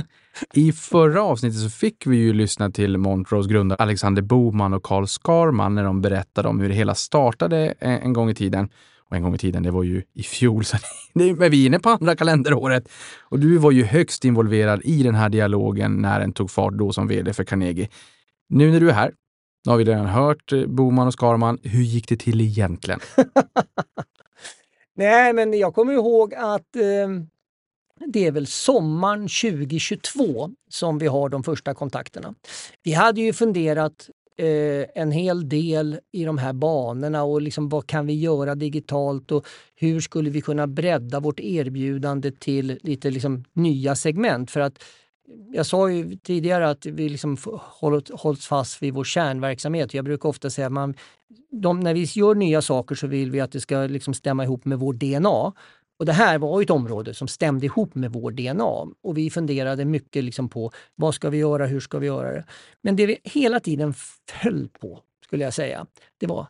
[0.53, 5.07] I förra avsnittet så fick vi ju lyssna till Montrose grundare Alexander Boman och Carl
[5.07, 8.69] Skarman när de berättade om hur det hela startade en gång i tiden.
[9.09, 10.77] Och en gång i tiden, det var ju i fjol, så
[11.13, 12.89] det är, vi inne på andra kalenderåret.
[13.21, 16.93] Och du var ju högst involverad i den här dialogen när den tog fart då
[16.93, 17.89] som vd för Carnegie.
[18.49, 19.11] Nu när du är här
[19.65, 21.59] nu har vi redan hört eh, Boman och Skarman.
[21.63, 22.99] Hur gick det till egentligen?
[24.95, 27.09] Nej, men jag kommer ihåg att eh,
[28.05, 32.33] det är väl sommaren 2022 som vi har de första kontakterna.
[32.83, 37.87] Vi hade ju funderat eh, en hel del i de här banorna och liksom vad
[37.87, 43.43] kan vi göra digitalt och hur skulle vi kunna bredda vårt erbjudande till lite liksom
[43.53, 44.51] nya segment?
[44.51, 44.83] För att
[45.51, 47.37] jag sa ju tidigare att vi liksom
[48.11, 49.93] hållit fast vid vår kärnverksamhet.
[49.93, 50.93] Jag brukar ofta säga att man,
[51.51, 54.65] de, när vi gör nya saker så vill vi att det ska liksom stämma ihop
[54.65, 55.53] med vår DNA.
[55.99, 59.85] Och det här var ett område som stämde ihop med vår DNA och vi funderade
[59.85, 62.45] mycket liksom på vad ska vi göra, hur ska vi göra det?
[62.81, 63.93] Men det vi hela tiden
[64.29, 65.85] föll på, skulle jag säga,
[66.17, 66.47] det var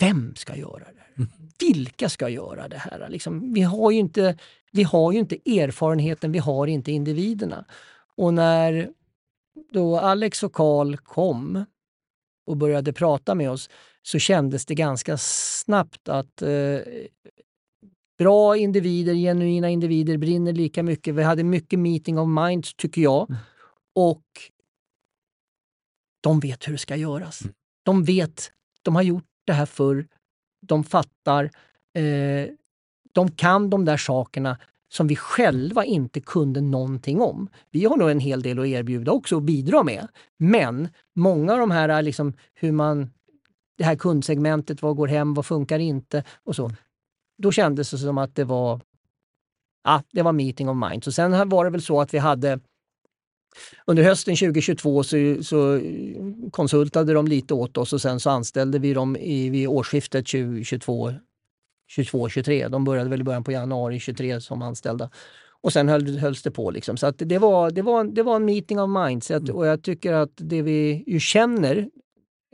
[0.00, 1.22] vem ska göra det?
[1.22, 1.30] Mm.
[1.60, 3.08] Vilka ska göra det här?
[3.08, 4.36] Liksom, vi, har ju inte,
[4.74, 7.64] vi har ju inte erfarenheten, vi har inte individerna.
[8.16, 8.90] Och när
[9.72, 11.64] då Alex och Karl kom
[12.46, 13.70] och började prata med oss
[14.02, 16.78] så kändes det ganska snabbt att eh,
[18.18, 21.14] bra individer, genuina individer, brinner lika mycket.
[21.14, 23.30] Vi hade mycket meeting of minds, tycker jag.
[23.30, 23.40] Mm.
[23.94, 24.24] Och
[26.20, 27.42] de vet hur det ska göras.
[27.42, 27.54] Mm.
[27.82, 28.52] De vet,
[28.82, 30.06] de har gjort det här förr.
[30.66, 31.50] De fattar.
[31.94, 32.48] Eh,
[33.14, 34.58] de kan de där sakerna
[34.88, 37.48] som vi själva inte kunde någonting om.
[37.70, 40.08] Vi har nog en hel del att erbjuda också och bidra med.
[40.38, 43.10] Men många av de här, äh, liksom, hur man,
[43.78, 46.70] det här kundsegmentet, vad går hem, vad funkar inte och så.
[47.38, 48.80] Då kändes det som att det var,
[49.84, 51.06] ja, det var meeting of minds.
[51.06, 52.60] Och sen var det väl så att vi hade
[53.86, 55.80] under hösten 2022 så, så
[56.50, 61.12] konsultade de lite åt oss och sen så anställde vi dem i, vid årsskiftet 2022
[61.96, 62.68] 22-23.
[62.68, 65.10] De började väl i början på januari 23 som anställda.
[65.60, 66.70] Och sen höll, hölls det på.
[66.70, 66.96] Liksom.
[66.96, 69.30] Så att det, var, det, var, det var en meeting of minds.
[69.30, 69.54] Mm.
[69.54, 71.76] Och jag tycker att det vi ju känner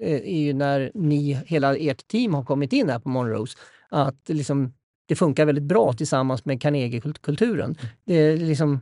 [0.03, 3.59] eh, är ju när ni, hela ert team har kommit in här på Monrose,
[3.89, 4.73] att liksom,
[5.07, 5.97] det funkar väldigt bra mm.
[5.97, 7.65] tillsammans med Carnegie-kulturen.
[7.65, 7.77] Mm.
[8.05, 8.81] Det är liksom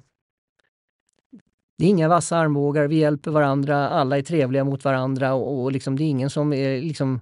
[1.79, 5.73] det är inga vassa armbågar, vi hjälper varandra, alla är trevliga mot varandra och, och
[5.73, 7.21] liksom, det är ingen som är liksom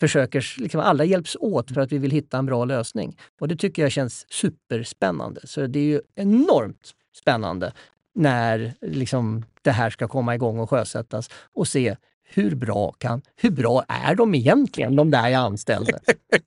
[0.00, 3.16] försöker, liksom alla hjälps åt för att vi vill hitta en bra lösning.
[3.40, 5.40] Och det tycker jag känns superspännande.
[5.44, 7.72] Så det är ju enormt spännande
[8.14, 11.96] när liksom det här ska komma igång och sjösättas och se
[12.34, 15.98] hur bra, kan, hur bra är de egentligen, de där jag anställde?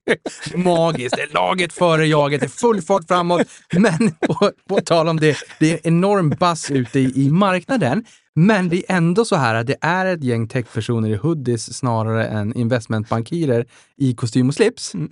[0.55, 1.15] Magiskt!
[1.33, 3.41] Laget före jaget, det är full fart framåt.
[3.73, 8.05] Men på, på tal om det, det är enorm bass ute i, i marknaden.
[8.35, 12.27] Men det är ändå så här att det är ett gäng techpersoner i hoodies snarare
[12.27, 13.65] än investmentbankirer
[13.97, 14.93] i kostym och slips.
[14.93, 15.11] Mm.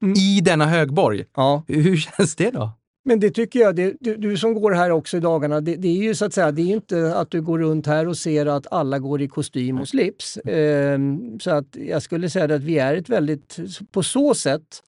[0.16, 1.24] I denna högborg.
[1.36, 1.64] Ja.
[1.68, 2.77] Hur känns det då?
[3.08, 5.88] Men det tycker jag, det, du, du, som går här också i dagarna, det, det,
[5.88, 8.46] är ju så att säga, det är inte att du går runt här och ser
[8.46, 10.36] att alla går i kostym och slips.
[10.36, 10.98] Eh,
[11.40, 13.58] så att jag skulle säga att vi är ett väldigt,
[13.92, 14.82] på så sätt,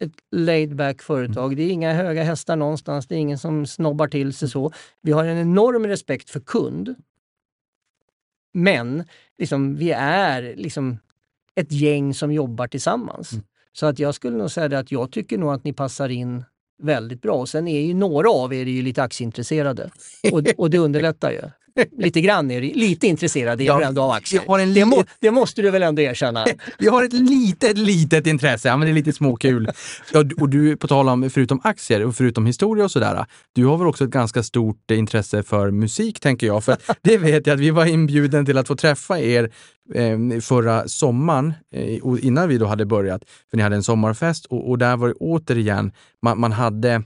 [0.00, 1.56] ett laid back företag.
[1.56, 4.72] Det är inga höga hästar någonstans, det är ingen som snobbar till sig så.
[5.02, 6.94] Vi har en enorm respekt för kund.
[8.54, 9.04] Men
[9.38, 10.98] liksom, vi är liksom
[11.54, 13.32] ett gäng som jobbar tillsammans.
[13.32, 13.44] Mm.
[13.72, 16.44] Så att jag skulle nog säga att jag tycker nog att ni passar in
[16.82, 17.34] väldigt bra.
[17.34, 19.90] Och sen är ju några av er ju lite aktieintresserade
[20.32, 21.42] och, och det underlättar ju.
[21.98, 24.42] Lite grann är lite intresserad är Ja, ändå av aktier.
[24.46, 26.46] har en det, må, det måste du väl ändå erkänna?
[26.78, 28.68] Vi har ett litet, litet intresse.
[28.68, 29.68] Ja, men det är lite småkul.
[30.12, 33.78] Ja, och du, på tal om, förutom aktier och förutom historia och sådär, du har
[33.78, 36.64] väl också ett ganska stort eh, intresse för musik, tänker jag.
[36.64, 39.50] För det vet jag att vi var inbjuden till att få träffa er
[39.94, 44.70] eh, förra sommaren, eh, innan vi då hade börjat, för ni hade en sommarfest och,
[44.70, 45.92] och där var det återigen,
[46.22, 47.02] man, man hade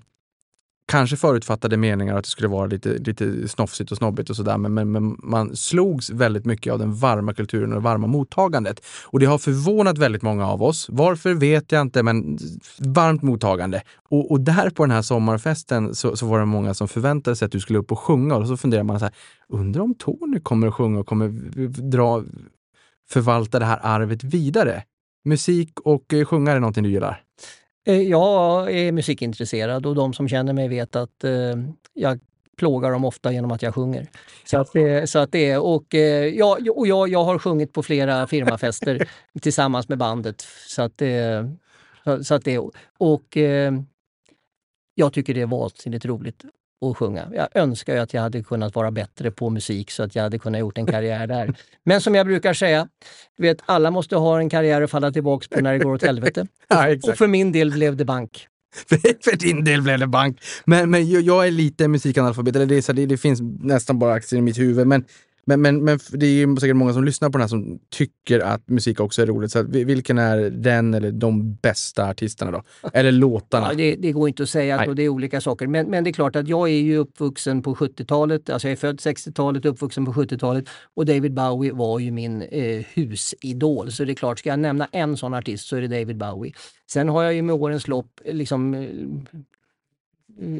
[0.91, 4.75] kanske förutfattade meningar att det skulle vara lite, lite snofsigt och snobbigt och sådär, men,
[4.75, 8.87] men, men man slogs väldigt mycket av den varma kulturen och det varma mottagandet.
[9.05, 10.87] Och det har förvånat väldigt många av oss.
[10.89, 12.39] Varför vet jag inte, men
[12.79, 13.83] varmt mottagande.
[14.09, 17.47] Och, och där på den här sommarfesten så, så var det många som förväntade sig
[17.47, 19.15] att du skulle upp och sjunga och så funderar man så här,
[19.49, 21.29] undrar om Tony kommer att sjunga och kommer
[21.91, 22.25] dra,
[23.11, 24.83] förvalta det här arvet vidare?
[25.25, 27.23] Musik och eh, sjunga är någonting du gillar?
[27.87, 31.31] Eh, Jag är musikintresserad och de som känner mig vet att eh,
[31.95, 32.21] jag
[32.57, 34.07] plågar dem ofta genom att jag sjunger.
[34.45, 37.73] Så att det, så att det är, och, eh, jag, och jag, jag har sjungit
[37.73, 39.09] på flera firmafester
[39.41, 40.41] tillsammans med bandet.
[40.67, 41.51] Så att det,
[42.23, 42.59] så- att det,
[42.99, 43.37] och
[44.95, 46.45] jag tycker det är vansinnigt roligt
[46.81, 47.29] att sjunga.
[47.35, 50.39] Jag önskar ju att jag hade kunnat vara bättre på musik så att jag hade
[50.39, 51.55] kunnat gjort en karriär där.
[51.85, 52.89] Men som jag brukar säga,
[53.39, 56.47] vet, alla måste ha en karriär att falla tillbaks på när det går åt helvete.
[56.69, 58.47] Ja, Och för min del blev det bank.
[58.89, 60.41] För, din del blev det bank.
[60.65, 64.39] Men, men jag, är lite musikanalfabet, eller det, så, det, det finns nästan bara aktier
[64.39, 64.87] i mitt huvud.
[64.87, 65.05] Men,
[65.45, 68.41] men, men, men det är ju säkert många som lyssnar på den här som tycker
[68.41, 69.53] att musik också är roligt.
[69.53, 72.63] Så vilken är den eller de bästa artisterna då?
[72.93, 73.67] Eller låtarna?
[73.71, 74.89] Ja, det, det går inte att säga Nej.
[74.89, 75.67] att det är olika saker.
[75.67, 78.51] Men, men det är klart att jag är ju uppvuxen på 70-talet.
[78.51, 80.65] Alltså jag är född 60-talet, uppvuxen på 70-talet.
[80.95, 83.93] Och David Bowie var ju min eh, husidol.
[83.93, 86.53] Så det är klart, ska jag nämna en sån artist så är det David Bowie.
[86.91, 88.89] Sen har jag ju med årens lopp liksom eh,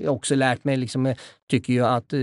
[0.07, 1.17] också lärt mig, liksom, eh,
[1.51, 2.19] tycker ju att eh,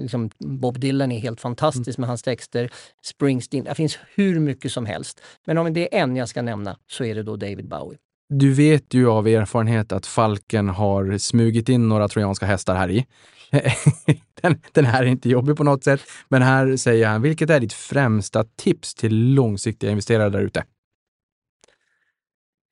[0.00, 2.70] liksom Bob Dylan är helt fantastisk med hans texter.
[3.02, 5.20] Springsteen, det finns hur mycket som helst.
[5.46, 7.98] Men om det är en jag ska nämna så är det då David Bowie.
[8.28, 13.06] Du vet ju av erfarenhet att Falken har smugit in några trojanska hästar här i.
[14.42, 17.60] den, den här är inte jobbig på något sätt, men här säger han, vilket är
[17.60, 20.64] ditt främsta tips till långsiktiga investerare där ute?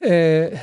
[0.04, 0.58] Eh,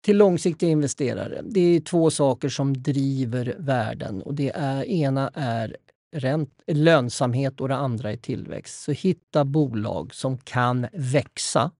[0.00, 1.42] till långsiktiga investerare.
[1.44, 5.76] Det är två saker som driver värden och det är, ena är
[6.16, 8.82] ränt, lönsamhet och det andra är tillväxt.
[8.82, 11.70] Så hitta bolag som kan växa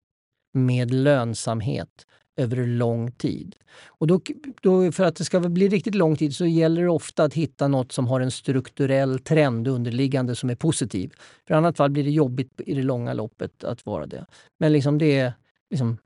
[0.52, 2.06] med lönsamhet
[2.36, 3.56] över lång tid.
[3.86, 4.20] Och då,
[4.62, 7.68] då, för att det ska bli riktigt lång tid så gäller det ofta att hitta
[7.68, 11.12] något som har en strukturell trend underliggande som är positiv.
[11.46, 14.26] För i annat fall blir det jobbigt i det långa loppet att vara det.
[14.58, 15.32] Men liksom det är
[15.70, 15.98] liksom,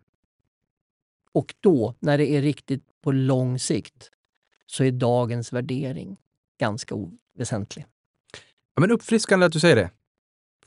[1.35, 4.11] och då, när det är riktigt på lång sikt,
[4.67, 6.17] så är dagens värdering
[6.61, 7.87] ganska oväsentlig.
[8.75, 9.91] Ja, men uppfriskande att du säger det.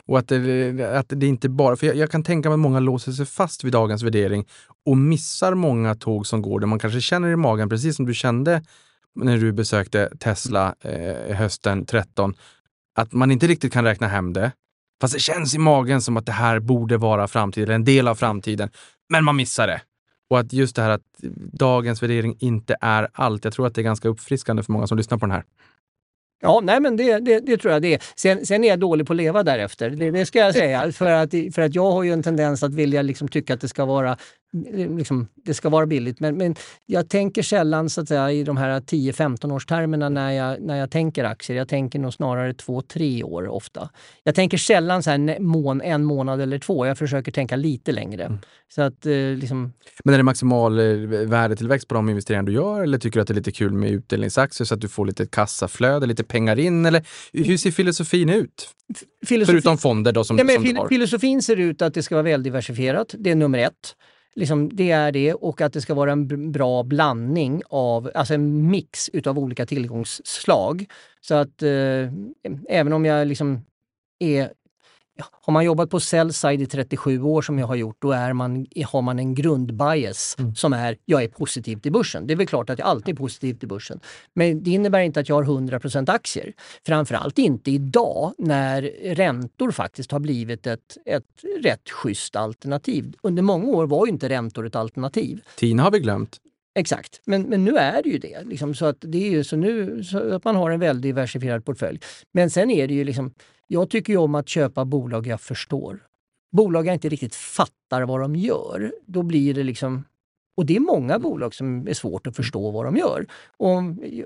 [0.05, 2.79] Och att det, att det inte bara, för jag, jag kan tänka mig att många
[2.79, 4.47] låser sig fast vid dagens värdering
[4.85, 8.13] och missar många tåg som går där man kanske känner i magen, precis som du
[8.13, 8.63] kände
[9.15, 12.35] när du besökte Tesla eh, hösten 13,
[12.95, 14.51] att man inte riktigt kan räkna hem det.
[15.01, 18.15] Fast det känns i magen som att det här borde vara framtiden, en del av
[18.15, 18.69] framtiden.
[19.09, 19.81] Men man missar det.
[20.29, 21.01] Och att just det här att
[21.53, 23.43] dagens värdering inte är allt.
[23.43, 25.43] Jag tror att det är ganska uppfriskande för många som lyssnar på den här.
[26.41, 28.01] Ja, nej men det, det, det tror jag det är.
[28.15, 30.91] Sen, sen är jag dålig på att leva därefter, det, det ska jag säga.
[30.91, 33.67] För att, för att jag har ju en tendens att vilja liksom tycka att det
[33.67, 34.17] ska vara
[34.97, 36.19] Liksom, det ska vara billigt.
[36.19, 36.55] Men, men
[36.85, 40.75] jag tänker sällan så att säga, i de här 10-15 års termerna när jag, när
[40.77, 41.57] jag tänker aktier.
[41.57, 43.89] Jag tänker nog snarare 2-3 år ofta.
[44.23, 46.85] Jag tänker sällan så här, mån, en månad eller två.
[46.85, 48.37] Jag försöker tänka lite längre.
[48.75, 50.85] Så att eh, liksom, Men är det maximal eh,
[51.27, 53.91] värdetillväxt på de investeringar du gör eller tycker du att det är lite kul med
[53.91, 56.85] utdelningsaktier så att du får lite kassaflöde, lite pengar in?
[56.85, 58.69] Eller hur ser filosofin ut?
[59.27, 62.15] filosofi- Förutom fonder då som, Nej, men som fil- filosofin ser ut att det ska
[62.15, 63.15] vara väldiversifierat.
[63.17, 63.95] Det är nummer ett.
[64.37, 68.69] Liksom, det är det och att det ska vara en bra blandning av, alltså en
[68.69, 70.85] mix utav olika tillgångsslag.
[71.21, 72.11] Så att eh,
[72.69, 73.65] även om jag liksom
[74.19, 74.51] är
[75.31, 78.65] har man jobbat på sell-side i 37 år som jag har gjort, då är man,
[78.85, 80.55] har man en grundbias Mm.
[80.55, 82.27] som är jag är positiv till börsen.
[82.27, 83.99] Det är väl klart att jag alltid är positiv till börsen.
[84.33, 86.53] Men det innebär inte att jag har 100% aktier.
[86.85, 88.81] Framförallt inte idag när
[89.15, 91.23] räntor faktiskt har blivit ett, ett
[91.63, 93.15] rätt schysst alternativ.
[93.21, 95.41] Under många år var ju inte räntor ett alternativ.
[95.55, 96.37] Tina har vi glömt.
[96.79, 98.43] Exakt, men, men nu är det ju det.
[98.45, 101.65] Liksom, så att det är ju så nu så att man har en väldigt diversifierad
[101.65, 101.99] portfölj.
[102.31, 103.33] Men sen är det ju liksom,
[103.67, 105.99] jag tycker ju om att köpa bolag jag förstår.
[106.51, 110.03] bolag jag inte riktigt fattar vad de gör, då blir det liksom
[110.57, 113.25] och det är många bolag som är svårt att förstå vad de gör.
[113.57, 113.77] Och,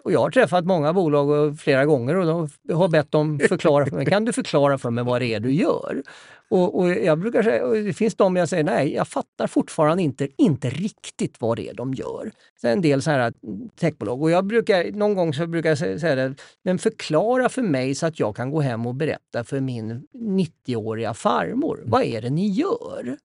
[0.04, 3.96] och jag har träffat många bolag flera gånger och de har bett dem förklara för
[3.96, 4.06] mig.
[4.06, 6.04] Kan du förklara för mig vad det är du gör?
[6.50, 10.04] Och, och jag brukar säga, och det finns de jag säger, nej, jag fattar fortfarande
[10.04, 12.32] inte, inte riktigt vad det är de gör.
[12.62, 14.22] Så en del så här mm, techbolag.
[14.22, 18.06] Och jag brukar, någon gång så brukar jag säga det, men förklara för mig så
[18.06, 21.84] att jag kan gå hem och berätta för min 90-åriga farmor.
[21.86, 23.18] Vad är det ni gör?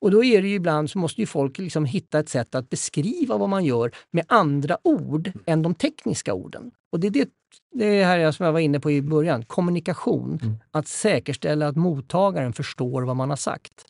[0.00, 2.70] Och då är det ju ibland så måste ju folk liksom hitta ett sätt att
[2.70, 6.70] beskriva vad man gör med andra ord än de tekniska orden.
[6.92, 7.28] Och det är det,
[7.74, 10.38] det här som jag var inne på i början, kommunikation.
[10.42, 10.56] Mm.
[10.70, 13.84] Att säkerställa att mottagaren förstår vad man har sagt.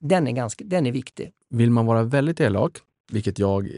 [0.00, 1.32] Den är, ganska, den är viktig.
[1.50, 2.78] Vill man vara väldigt elak,
[3.12, 3.68] vilket jag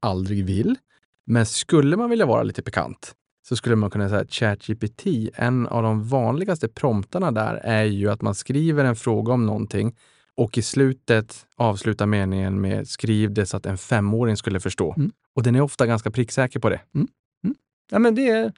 [0.00, 0.76] aldrig vill,
[1.24, 3.14] men skulle man vilja vara lite pikant,
[3.48, 8.10] så skulle man kunna säga att ChatGPT, en av de vanligaste promptarna där är ju
[8.10, 9.96] att man skriver en fråga om någonting
[10.36, 14.94] och i slutet avslutar meningen med skriv det så att en femåring skulle förstå.
[14.96, 15.12] Mm.
[15.34, 16.80] Och den är ofta ganska pricksäker på det.
[16.94, 17.08] Mm.
[17.44, 17.56] Mm.
[17.90, 18.52] Ja, men det, är,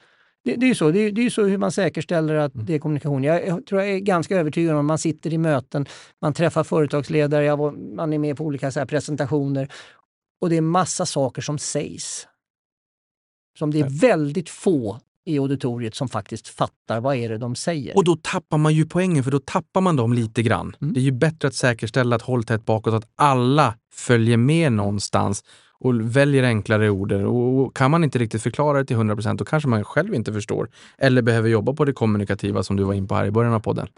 [0.45, 0.91] det, det är ju så.
[0.91, 2.67] Det det är så hur man säkerställer att mm.
[2.67, 3.25] det är kommunikation.
[3.25, 5.87] Jag, jag tror jag är ganska övertygad om man sitter i möten,
[6.21, 7.57] man träffar företagsledare,
[7.97, 9.73] man är med på olika så presentationer
[10.41, 12.29] och det är massa saker som sägs.
[13.59, 17.97] Som det är väldigt få i auditoriet som faktiskt fattar vad är det de säger.
[17.97, 20.77] Och då tappar man ju poängen, för då tappar man dem lite grann.
[20.81, 20.95] Mm.
[20.95, 25.45] Det är ju bättre att säkerställa att håll tätt bakåt, att alla följer med någonstans
[25.79, 27.13] och väljer enklare ord.
[27.13, 30.33] Och kan man inte riktigt förklara det till 100 procent, då kanske man själv inte
[30.33, 30.69] förstår.
[30.99, 33.61] Eller behöver jobba på det kommunikativa som du var in på här i början av
[33.61, 33.89] podden.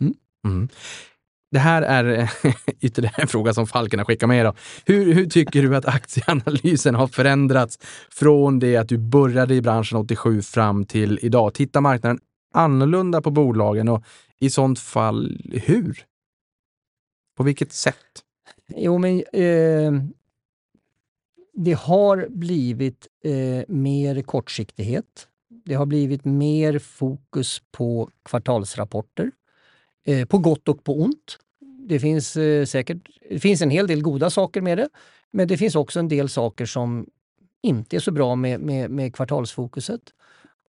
[0.00, 0.14] Mm.
[0.44, 0.68] Mm.
[1.54, 2.28] Det här är eh,
[2.80, 4.46] ytterligare en fråga som Falken har skickat med.
[4.46, 4.54] Då.
[4.84, 7.78] Hur, hur tycker du att aktieanalysen har förändrats
[8.10, 11.54] från det att du började i branschen 87 fram till idag?
[11.54, 12.20] Tittar marknaden
[12.54, 14.04] annorlunda på bolagen och
[14.40, 16.04] i sånt fall hur?
[17.36, 18.22] På vilket sätt?
[18.76, 19.92] Jo, men eh,
[21.52, 25.28] det har blivit eh, mer kortsiktighet.
[25.64, 29.30] Det har blivit mer fokus på kvartalsrapporter.
[30.06, 31.38] Eh, på gott och på ont.
[31.88, 32.98] Det finns eh, säkert
[33.30, 34.88] det finns en hel del goda saker med det,
[35.32, 37.06] men det finns också en del saker som
[37.62, 40.00] inte är så bra med, med, med kvartalsfokuset.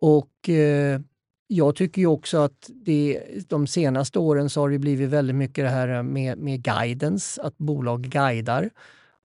[0.00, 1.00] Och eh,
[1.46, 5.64] jag tycker ju också att det, de senaste åren så har det blivit väldigt mycket
[5.64, 8.70] det här med, med guidance, att bolag guidar.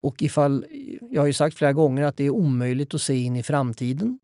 [0.02, 0.66] Och ifall,
[1.12, 4.20] jag har ju sagt flera gånger att det är omöjligt att se in i framtiden.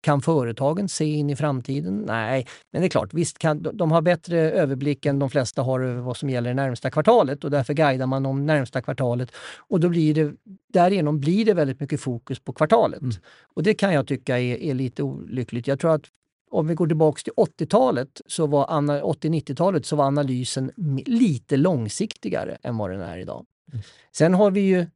[0.00, 2.04] Kan företagen se in i framtiden?
[2.06, 5.80] Nej, men det är klart, visst kan, de har bättre överblick än de flesta har
[5.80, 9.32] över vad som gäller det närmsta kvartalet och därför guidar man om närmsta kvartalet.
[9.56, 10.34] Och då blir det,
[10.72, 13.00] därigenom blir det väldigt mycket fokus på kvartalet.
[13.00, 13.14] Mm.
[13.54, 15.66] Och det kan jag tycka är, är lite olyckligt.
[15.66, 16.04] Jag tror att
[16.50, 20.70] om vi går tillbaka till 80-talet, så var 80-90-talet, så var analysen
[21.06, 23.46] lite långsiktigare än vad den är idag.
[23.72, 23.82] Mm.
[24.12, 24.86] Sen har vi ju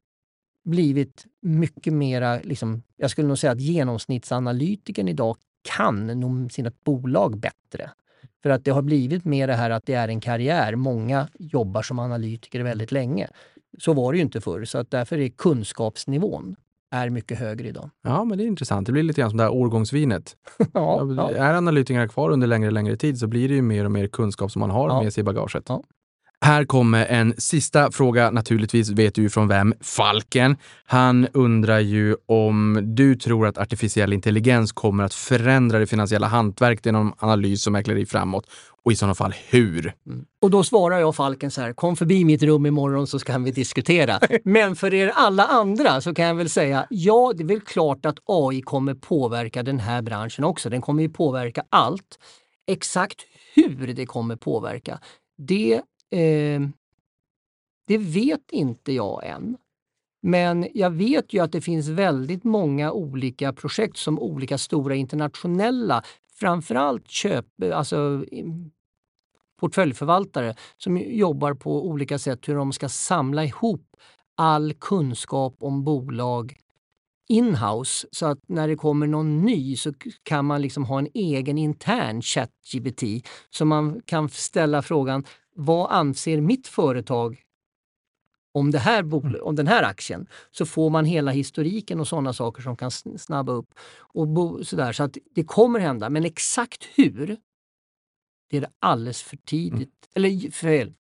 [0.65, 5.37] blivit mycket mera, liksom, jag skulle nog säga att genomsnittsanalytikern idag
[5.77, 7.91] kan nog sina bolag bättre.
[8.43, 10.75] För att det har blivit mer det här att det är en karriär.
[10.75, 13.29] Många jobbar som analytiker väldigt länge.
[13.79, 16.57] Så var det ju inte förr, så att därför är kunskapsnivån
[16.93, 17.91] är mycket högre idag.
[18.03, 18.87] Ja, men det är intressant.
[18.87, 20.37] Det blir lite grann som det här årgångsvinet.
[20.73, 21.31] ja, ja.
[21.31, 24.07] Är analytikerna kvar under längre och längre tid så blir det ju mer och mer
[24.07, 25.03] kunskap som man har ja.
[25.03, 25.65] med sig i bagaget.
[25.69, 25.83] Ja.
[26.45, 28.31] Här kommer en sista fråga.
[28.31, 29.75] Naturligtvis vet du ju från vem.
[29.81, 30.57] Falken.
[30.85, 36.87] Han undrar ju om du tror att artificiell intelligens kommer att förändra det finansiella hantverket
[36.87, 38.47] genom analys och mäkleri framåt
[38.85, 39.95] och i sådana fall hur?
[40.07, 40.25] Mm.
[40.43, 43.51] Och då svarar jag Falken så här, kom förbi mitt rum imorgon så kan vi
[43.51, 44.21] diskutera.
[44.45, 48.07] Men för er alla andra så kan jag väl säga, ja det är väl klart
[48.07, 50.71] att AI kommer påverka den här branschen också.
[50.71, 52.19] Den kommer ju påverka allt.
[52.67, 53.17] Exakt
[53.55, 54.99] hur det kommer påverka,
[55.39, 55.81] det
[56.13, 56.61] Eh,
[57.87, 59.57] det vet inte jag än.
[60.23, 66.03] Men jag vet ju att det finns väldigt många olika projekt som olika stora internationella,
[66.35, 68.25] framförallt köp, alltså
[69.61, 73.97] portföljförvaltare som jobbar på olika sätt hur de ska samla ihop
[74.37, 76.57] all kunskap om bolag
[77.29, 81.59] inhouse så att när det kommer någon ny så kan man liksom ha en egen
[81.59, 83.03] intern ChatGPT
[83.51, 87.43] så man kan ställa frågan vad anser mitt företag
[88.55, 89.35] om, det här mm.
[89.43, 90.27] om den här aktien?
[90.51, 93.75] Så får man hela historiken och sådana saker som kan snabba upp.
[93.95, 94.93] och bo, sådär.
[94.93, 97.37] Så att det kommer hända, men exakt hur?
[98.51, 100.09] Det är alldeles för tidigt.
[100.15, 100.15] Mm.
[100.15, 100.93] Eller fel.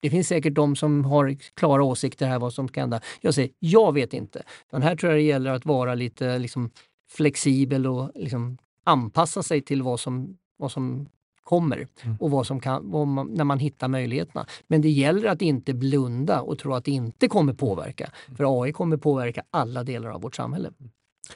[0.00, 3.00] Det finns säkert de som har klara åsikter här vad som ska hända.
[3.20, 4.42] Jag säger, jag vet inte.
[4.70, 6.70] Men här tror jag det gäller att vara lite liksom,
[7.10, 11.08] flexibel och liksom, anpassa sig till vad som, vad som
[11.44, 12.16] kommer Mm.
[12.20, 14.46] och vad som kan, vad man, när man hittar möjligheterna.
[14.68, 18.10] Men det gäller att inte blunda och tro att det inte kommer påverka.
[18.36, 20.70] För AI kommer påverka alla delar av vårt samhälle.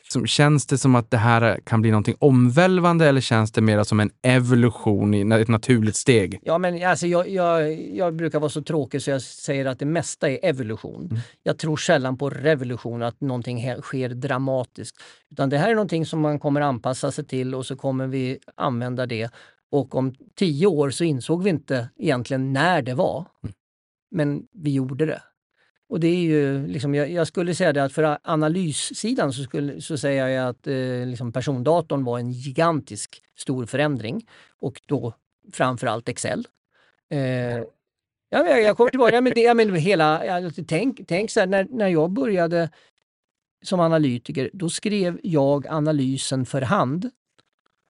[0.09, 3.83] Som, känns det som att det här kan bli någonting omvälvande eller känns det mer
[3.83, 6.41] som en evolution i ett naturligt steg?
[6.43, 9.85] Ja, men alltså jag, jag, jag brukar vara så tråkig så jag säger att det
[9.85, 11.07] mesta är evolution.
[11.11, 11.19] Mm.
[11.43, 14.97] Jag tror sällan på revolution, att någonting sker dramatiskt.
[15.31, 18.39] Utan det här är någonting som man kommer anpassa sig till och så kommer vi
[18.55, 19.31] använda det.
[19.71, 23.27] Och om tio år så insåg vi inte egentligen när det var.
[23.43, 23.55] Mm.
[24.11, 25.23] Men vi gjorde det.
[25.89, 29.81] Och det är ju, liksom, jag, jag skulle säga det att för analyssidan så, skulle,
[29.81, 34.27] så säger jag att eh, liksom persondatorn var en gigantisk stor förändring.
[34.61, 35.15] Och då
[35.53, 36.47] framförallt Excel.
[37.11, 37.65] Eh, ja,
[38.31, 41.89] jag, jag kommer tillbaka, men det, men hela, ja, tänk, tänk så här, när, när
[41.89, 42.71] jag började
[43.63, 47.11] som analytiker, då skrev jag analysen för hand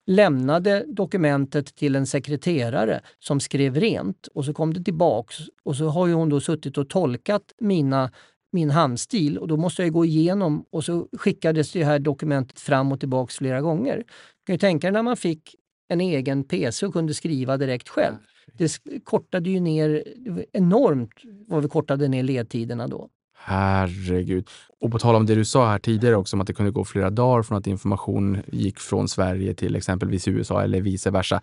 [0.08, 5.88] lämnade dokumentet till en sekreterare som skrev rent och så kom det tillbaks och så
[5.88, 8.10] har ju hon då suttit och tolkat mina,
[8.52, 12.92] min handstil och då måste jag gå igenom och så skickades det här dokumentet fram
[12.92, 13.96] och tillbaks flera gånger.
[13.96, 14.04] Du
[14.46, 15.54] kan ju tänka dig när man fick
[15.88, 18.16] en egen PC och kunde skriva direkt själv.
[18.52, 21.12] Det kortade ju ner det enormt
[21.46, 23.08] vad vi kortade ner ledtiderna då.
[23.40, 24.48] Herregud.
[24.80, 26.84] Och på tal om det du sa här tidigare också om att det kunde gå
[26.84, 31.40] flera dagar från att information gick från Sverige till exempelvis USA eller vice versa.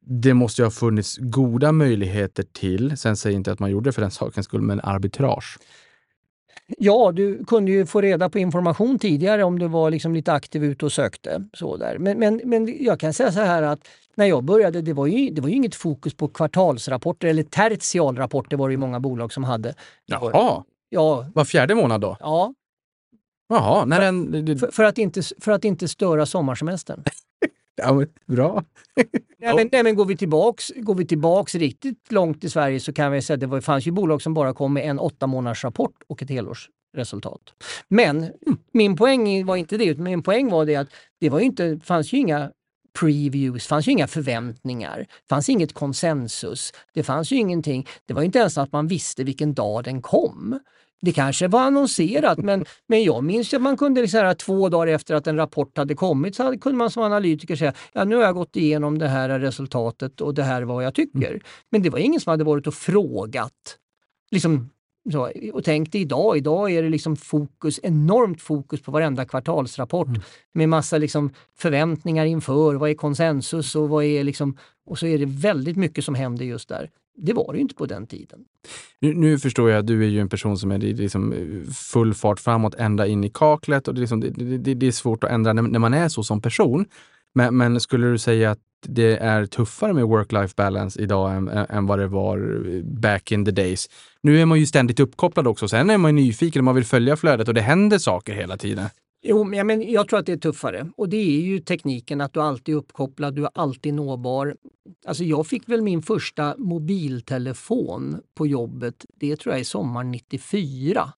[0.00, 3.88] Det måste ju ha funnits goda möjligheter till, sen säger jag inte att man gjorde
[3.88, 5.58] det för den sakens skull, men arbitrage.
[6.78, 10.64] Ja, du kunde ju få reda på information tidigare om du var liksom lite aktiv
[10.64, 11.44] ute och sökte.
[11.52, 11.98] Så där.
[11.98, 13.80] Men, men, men jag kan säga så här att
[14.14, 18.56] när jag började, det var, ju, det var ju inget fokus på kvartalsrapporter eller tertialrapporter
[18.56, 19.74] var det ju många bolag som hade.
[20.06, 22.16] Jaha, Ja, var fjärde månad då?
[22.20, 22.54] ja
[23.48, 24.44] Jaha, när den...
[24.44, 27.04] det- för, för, att inte, för att inte störa sommarsemestern.
[27.80, 28.64] Ja, men, bra.
[29.38, 32.92] Nej, men, nej, men går, vi tillbaks, går vi tillbaks riktigt långt i Sverige så
[32.92, 35.26] kan vi säga att det var, fanns ju bolag som bara kom med en åtta
[35.26, 37.40] månaders rapport och ett helårsresultat.
[37.88, 38.32] Men
[38.72, 40.88] min poäng var inte det, utan min poäng var det att
[41.20, 42.50] det var ju inte, fanns ju inga
[43.00, 47.86] previews, fanns ju inga förväntningar, fanns inget konsensus, det fanns ju ingenting.
[48.06, 50.60] Det var inte ens att man visste vilken dag den kom.
[51.00, 54.68] Det kanske var annonserat, men, men jag minns ju att man kunde så här, två
[54.68, 58.04] dagar efter att en rapport hade kommit så hade, kunde man som analytiker säga ja,
[58.04, 61.40] nu har jag gått igenom det här resultatet och det här är vad jag tycker.
[61.70, 63.76] Men det var ingen som hade varit och frågat.
[64.30, 64.70] Liksom,
[65.12, 70.08] så, och tänk dig idag, idag är det liksom fokus, enormt fokus på varenda kvartalsrapport
[70.52, 74.56] med massa liksom förväntningar inför, vad är konsensus och vad är liksom,
[74.86, 76.90] och så är det väldigt mycket som händer just där.
[77.20, 78.44] Det var det ju inte på den tiden.
[79.00, 82.14] Nu, nu förstår jag att du är ju en person som är liksom eh, full
[82.14, 85.24] fart framåt ända in i kaklet och det är, liksom, det, det, det är svårt
[85.24, 86.86] att ändra när, när man är så som person.
[87.34, 91.86] Men, men skulle du säga att det är tuffare med work-life balance idag än, än
[91.86, 93.88] vad det var back in the days?
[94.20, 95.68] Nu är man ju ständigt uppkopplad också.
[95.68, 98.56] Sen är man ju nyfiken och man vill följa flödet och det händer saker hela
[98.56, 98.88] tiden.
[99.22, 100.90] Jo, men jag, men jag tror att det är tuffare.
[100.96, 104.56] Och det är ju tekniken att du alltid är uppkopplad, du är alltid nåbar.
[105.06, 111.12] Alltså jag fick väl min första mobiltelefon på jobbet, det tror jag är sommaren 94.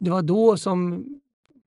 [0.00, 1.06] Det var då som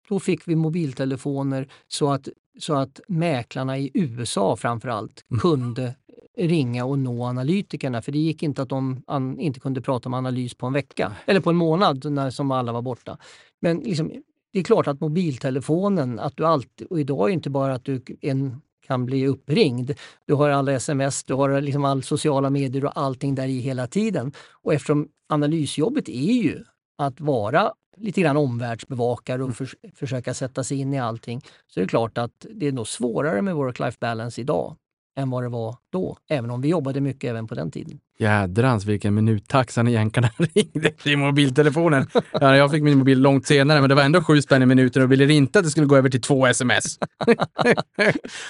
[0.09, 2.27] då fick vi mobiltelefoner så att,
[2.59, 5.95] så att mäklarna i USA framförallt kunde
[6.37, 8.01] ringa och nå analytikerna.
[8.01, 11.11] För det gick inte att de an, inte kunde prata om analys på en vecka
[11.25, 13.17] eller på en månad när, som alla var borta.
[13.61, 14.11] Men liksom,
[14.53, 18.01] det är klart att mobiltelefonen, att du alltid, och idag är inte bara att du
[18.21, 19.91] en, kan bli uppringd.
[20.25, 23.87] Du har alla sms, du har liksom all sociala medier och allting där i hela
[23.87, 24.31] tiden.
[24.63, 26.63] Och eftersom analysjobbet är ju
[26.97, 27.71] att vara
[28.01, 32.17] lite grann omvärldsbevakare och förs försöka sätta sig in i allting så är det klart
[32.17, 34.75] att det är nog svårare med work-life balance idag
[35.17, 37.99] än vad det var då, även om vi jobbade mycket även på den tiden.
[38.19, 42.07] Jädrans vilken minuttaxa när jänkarna ringde till mobiltelefonen.
[42.31, 45.03] Ja, jag fick min mobil långt senare, men det var ändå sju spänn i minuten
[45.03, 46.83] och ville inte att det skulle gå över till två sms.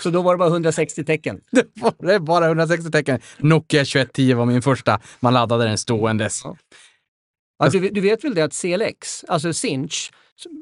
[0.04, 1.40] Så då var det bara 160 tecken.
[1.52, 3.20] Det var det bara 160 tecken.
[3.38, 5.00] Nokia 2110 var min första.
[5.20, 6.44] Man laddade den ståendes.
[7.62, 10.12] Ja, du, du vet väl det att CLX, alltså Sinch,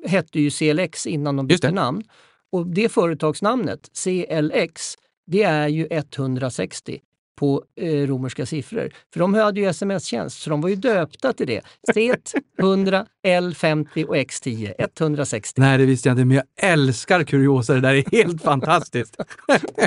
[0.05, 2.03] hette ju CLX innan de bytte namn.
[2.51, 4.95] Och det företagsnamnet, CLX,
[5.27, 6.99] det är ju 160
[7.39, 8.89] på eh, romerska siffror.
[9.13, 11.61] För de hade ju sms-tjänst, så de var ju döpta till det.
[11.93, 15.61] CET 100, L50 och X10, 160.
[15.61, 17.73] Nej, det visste jag inte, men jag älskar kuriosa.
[17.73, 19.17] Det där är helt fantastiskt.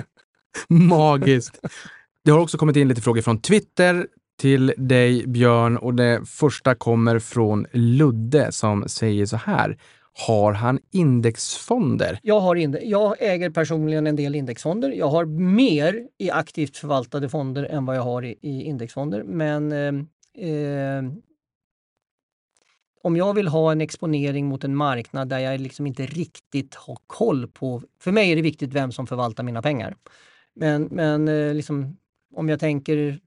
[0.68, 1.60] Magiskt.
[2.24, 4.06] Det har också kommit in lite frågor från Twitter
[4.38, 5.76] till dig, Björn.
[5.76, 9.78] Och det första kommer från Ludde som säger så här.
[10.26, 12.18] Har han indexfonder?
[12.22, 14.90] Jag, har inde jag äger personligen en del indexfonder.
[14.90, 19.22] Jag har mer i aktivt förvaltade fonder än vad jag har i, i indexfonder.
[19.22, 21.02] Men eh, eh,
[23.02, 26.98] om jag vill ha en exponering mot en marknad där jag liksom inte riktigt har
[27.06, 27.82] koll på...
[28.00, 29.96] För mig är det viktigt vem som förvaltar mina pengar.
[30.54, 31.96] Men, men eh, liksom,
[32.34, 33.20] om jag tänker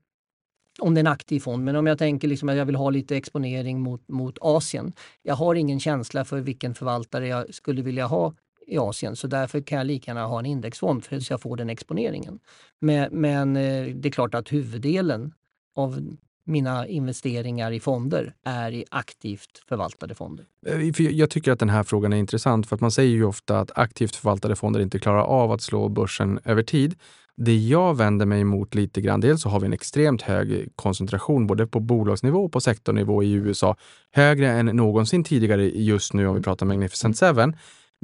[0.80, 2.90] om det är en aktiv fond, men om jag tänker liksom att jag vill ha
[2.90, 4.94] lite exponering mot, mot Asien.
[5.24, 8.34] Jag har ingen känsla för vilken förvaltare jag skulle vilja ha
[8.68, 11.58] i Asien så därför kan jag lika gärna ha en indexfond för att jag får
[11.58, 12.40] den exponeringen.
[12.80, 15.34] Men, men eh, det är klart att huvuddelen
[15.76, 20.46] av mina investeringar i fonder är i aktivt förvaltade fonder.
[20.66, 23.60] Eh, jag tycker att den här frågan är intressant för att man säger ju ofta
[23.60, 26.96] att aktivt förvaltade fonder inte klarar av att slå börsen över tid.
[27.38, 31.48] Det jag vänder mig emot lite grann, dels så har vi en extremt hög koncentration
[31.48, 33.76] både på bolagsnivå och på sektornivå i USA.
[34.12, 37.56] Högre än någonsin tidigare just nu om vi pratar Magnificent Seven.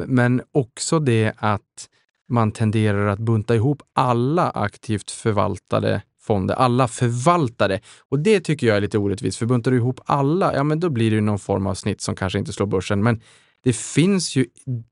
[0.05, 1.89] Men också det att
[2.29, 7.79] man tenderar att bunta ihop alla aktivt förvaltade fonder, alla förvaltare.
[8.09, 10.89] Och det tycker jag är lite orättvist, för buntar du ihop alla, ja men då
[10.89, 13.03] blir det någon form av snitt som kanske inte slår börsen.
[13.03, 13.21] Men
[13.63, 14.45] det finns ju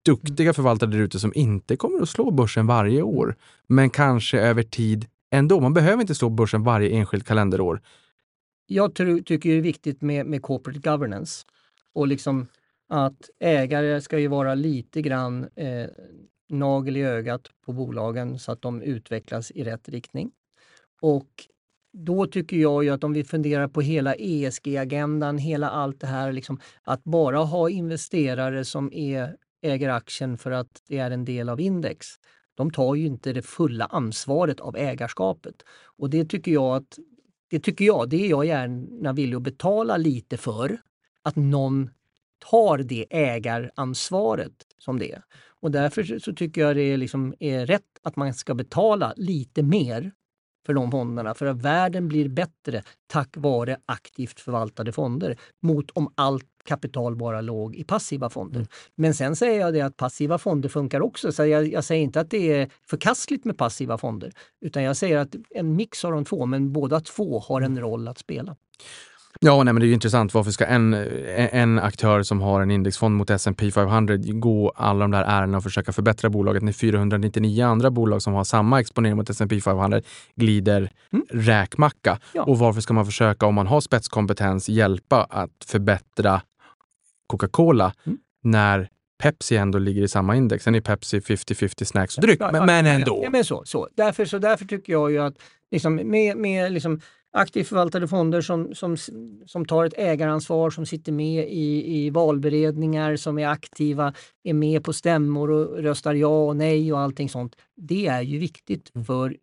[0.05, 3.35] duktiga förvaltare där ute som inte kommer att slå börsen varje år,
[3.67, 5.59] men kanske över tid ändå.
[5.59, 7.81] Man behöver inte slå börsen varje enskilt kalenderår.
[8.65, 11.45] Jag tror, tycker det är viktigt med, med corporate governance
[11.93, 12.47] och liksom
[12.89, 15.89] att ägare ska ju vara lite grann eh,
[16.49, 20.31] nagel i ögat på bolagen så att de utvecklas i rätt riktning.
[21.01, 21.27] Och
[22.05, 26.31] då tycker jag ju att om vi funderar på hela ESG-agendan, hela allt det här,
[26.31, 31.49] liksom, att bara ha investerare som är, äger aktien för att det är en del
[31.49, 32.07] av index,
[32.55, 35.55] de tar ju inte det fulla ansvaret av ägarskapet.
[35.97, 36.99] Och det tycker jag att
[37.49, 40.81] det tycker jag, det är jag gärna villig att betala lite för.
[41.21, 41.89] Att någon
[42.49, 45.23] tar det ägaransvaret som det är.
[45.61, 49.63] Och därför så tycker jag det är, liksom, är rätt att man ska betala lite
[49.63, 50.11] mer
[50.69, 51.33] för de fonderna.
[51.33, 57.41] För att världen blir bättre tack vare aktivt förvaltade fonder mot om allt kapital bara
[57.41, 58.59] låg i passiva fonder.
[58.59, 58.69] Mm.
[58.95, 61.31] Men sen säger jag det att passiva fonder funkar också.
[61.31, 64.31] Så jag, jag, säger inte att det är förkastligt med passiva fonder.
[64.61, 68.07] Utan jag säger att en mix av de två, men båda två har en roll
[68.07, 68.55] att spela.
[69.39, 70.33] Ja, nej, men det är ju intressant.
[70.33, 75.11] Varför ska en, en aktör som har en indexfond mot S&P 500 gå alla de
[75.11, 79.29] där ärendena och försöka förbättra bolaget när 499 andra bolag som har samma exponering mot
[79.29, 80.01] S&P 500
[80.35, 81.25] glider mm.
[81.29, 82.19] räkmacka?
[82.33, 82.43] Ja.
[82.43, 86.41] Och varför ska man försöka, om man har spetskompetens, hjälpa att förbättra
[87.27, 88.17] Coca-Cola mm.
[88.43, 88.89] när
[89.23, 90.63] Pepsi ändå ligger i samma index.
[90.63, 93.21] Sen är Pepsi 50-50 snacks och dryck, ja, men, men ändå.
[93.23, 93.87] Ja, men så, så.
[93.95, 95.33] Därför, så därför tycker jag ju att
[95.71, 97.01] liksom, med, med liksom,
[97.31, 98.97] aktivt förvaltade fonder som, som,
[99.45, 104.83] som tar ett ägaransvar, som sitter med i, i valberedningar, som är aktiva, är med
[104.83, 107.55] på stämmor och röstar ja och nej och allting sånt.
[107.75, 109.05] Det är ju viktigt mm.
[109.05, 109.37] för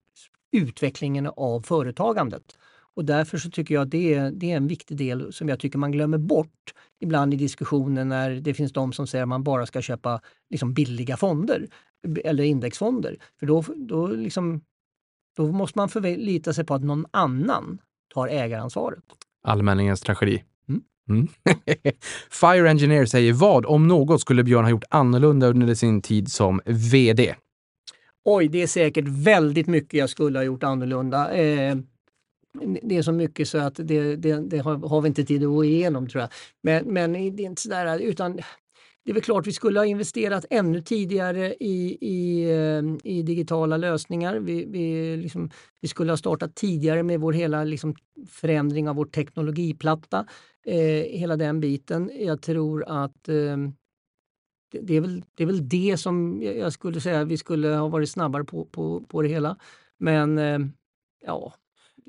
[0.52, 2.58] utvecklingen av företagandet.
[2.94, 5.60] Och därför så tycker jag att det är, det är en viktig del som jag
[5.60, 9.42] tycker man glömmer bort ibland i diskussionen när det finns de som säger att man
[9.42, 11.66] bara ska köpa liksom billiga fonder
[12.24, 13.16] eller indexfonder.
[13.38, 14.60] För då, då liksom
[15.36, 17.78] då måste man förlita sig på att någon annan
[18.14, 19.04] tar ägaransvaret.
[19.42, 20.44] Allmänningens tragedi.
[20.68, 20.82] Mm.
[21.08, 21.28] Mm.
[22.30, 26.60] Fire Engineer säger vad, om något, skulle Björn ha gjort annorlunda under sin tid som
[26.64, 27.34] VD?
[28.24, 31.32] Oj, det är säkert väldigt mycket jag skulle ha gjort annorlunda.
[31.32, 31.76] Eh,
[32.82, 35.48] det är så mycket så att det, det, det har, har, vi inte tid att
[35.48, 36.30] gå igenom tror jag.
[36.62, 38.40] Men, men det är inte sådär, utan
[39.06, 43.76] det är väl klart vi skulle ha investerat ännu tidigare i, i, eh, i digitala
[43.76, 44.36] lösningar.
[44.36, 45.50] Vi, vi, liksom,
[45.80, 47.94] vi, skulle ha startat tidigare med vår hela liksom,
[48.28, 50.26] förändring av vår teknologiplatta.
[50.64, 52.10] Eh, hela den biten.
[52.14, 53.56] Jag tror att eh,
[54.72, 57.88] det, det, är väl, det är väl det som jag skulle säga vi skulle ha
[57.88, 59.56] varit snabbare på, på, på det hela.
[59.98, 60.58] Men eh,
[61.26, 61.54] ja,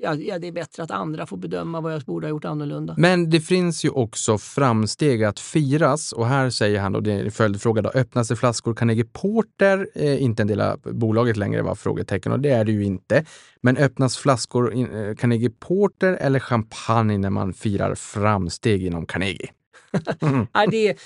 [0.00, 2.94] ja, det är bättre att andra får bedöma vad jag borde ha gjort annorlunda.
[2.98, 7.24] Men det finns ju också framsteg att firas och här säger han då, det är
[7.24, 11.62] en följdfråga då, öppnas det flaskor Carnegie Porter, eh, inte en del av bolaget längre
[11.62, 13.24] var frågetecken och det är det ju inte.
[13.60, 19.50] Men öppnas flaskor eh, Carnegie Porter eller champagne när man firar framsteg inom Carnegie?
[20.20, 20.46] Mm.
[20.70, 20.98] det,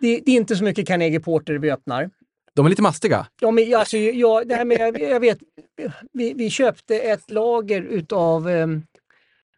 [0.00, 2.10] det, det är inte så mycket Carnegie Porter vi öppnar.
[2.60, 3.26] De är lite mastiga.
[3.40, 5.38] Ja, men alltså, jag, det här med, jag vet,
[6.12, 8.82] vi, vi köpte ett lager utav ehm,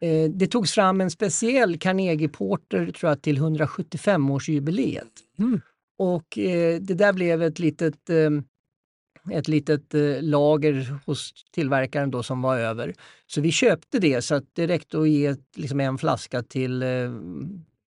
[0.01, 5.11] eh, det togs fram en speciell Carnegie Porter tror jag, till 175-årsjubileet.
[5.39, 5.61] Mm.
[5.99, 12.23] Och eh, det där blev ett litet, eh, ett litet eh, lager hos tillverkaren då
[12.23, 12.95] som var över.
[13.27, 16.89] Så vi köpte det så att det räckte att ge liksom en flaska till eh,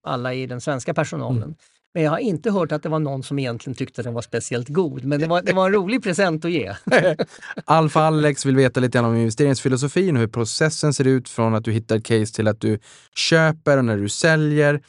[0.03, 1.43] alla i den svenska personalen.
[1.43, 1.55] Mm.
[1.95, 4.69] Men jag har inte hört att det var någon som egentligen tyckte den var speciellt
[4.69, 5.03] god.
[5.03, 6.73] Men det var, det var en rolig present att ge.
[7.65, 11.65] Alfa Alex vill veta lite grann om investeringsfilosofin och hur processen ser ut från att
[11.65, 12.79] du hittar ett case till att du
[13.15, 14.81] köper och när du säljer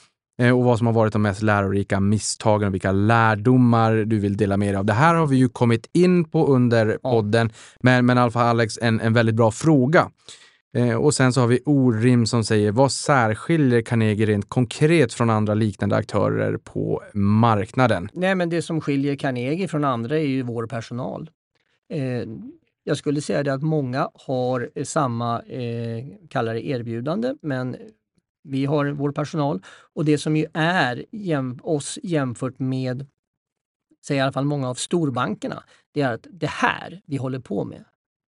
[0.43, 4.37] eh, och vad som har varit de mest lärorika misstagen och vilka lärdomar du vill
[4.37, 4.85] dela med dig av.
[4.85, 9.01] Det här har vi ju kommit in på under podden, men, men Alfa Alex, en,
[9.01, 10.11] en väldigt bra fråga.
[10.77, 15.31] Eh, och sen så har vi Orim som säger, vad särskiljer Carnegie rent konkret från
[15.31, 18.09] andra liknande aktörer på marknaden?
[18.13, 21.31] Nej, men det som skiljer Carnegie från andra är ju vår personal.
[21.89, 22.23] Eh,
[22.85, 27.77] jag skulle säga det att många har eh, samma, eh, kallar det erbjudande, men
[28.43, 29.63] vi har vår personal
[29.95, 33.07] och det som ju är jäm, oss jämfört med,
[34.07, 35.63] säger i alla fall många av storbankerna,
[35.93, 37.85] det är att det här vi håller på med,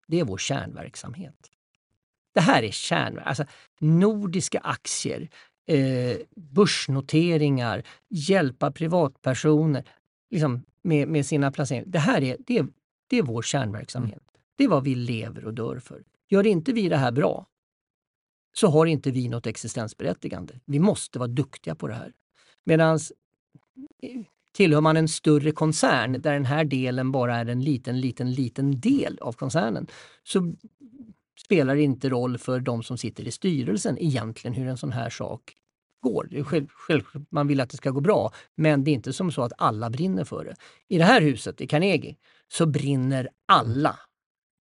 [0.07, 1.35] det är vår kärnverksamhet.
[2.39, 3.45] Det här är kärn, alltså
[3.81, 5.29] nordiska aktier,
[5.67, 9.85] eh, börsnoteringar, hjälpa privatpersoner
[10.31, 11.87] liksom med, med sina placeringar.
[11.87, 12.67] Det här är, det är,
[13.07, 14.23] det är vår kärnverksamhet.
[14.57, 16.03] Det är vad vi lever och dör för.
[16.29, 17.47] Gör inte vi det här bra
[18.55, 20.61] så har inte vi något existensberättigande.
[20.65, 22.13] Vi måste vara duktiga på det här.
[22.65, 22.99] Medan
[24.53, 28.81] tillhör man en större koncern där den här delen bara är en liten, liten, liten
[28.81, 29.87] del av koncernen
[30.23, 30.55] så
[31.49, 35.11] spelar det inte roll för de som sitter i styrelsen egentligen hur en sån här
[35.11, 35.55] sak
[36.01, 36.29] går.
[36.31, 39.13] Det är själv, själv, man vill att det ska gå bra, men det är inte
[39.13, 40.57] som så att alla brinner för det.
[40.89, 42.17] I det här huset, i Carnegie,
[42.49, 43.99] så brinner alla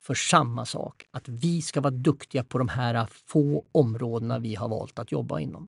[0.01, 1.05] för samma sak.
[1.11, 5.39] Att vi ska vara duktiga på de här få områdena vi har valt att jobba
[5.39, 5.67] inom.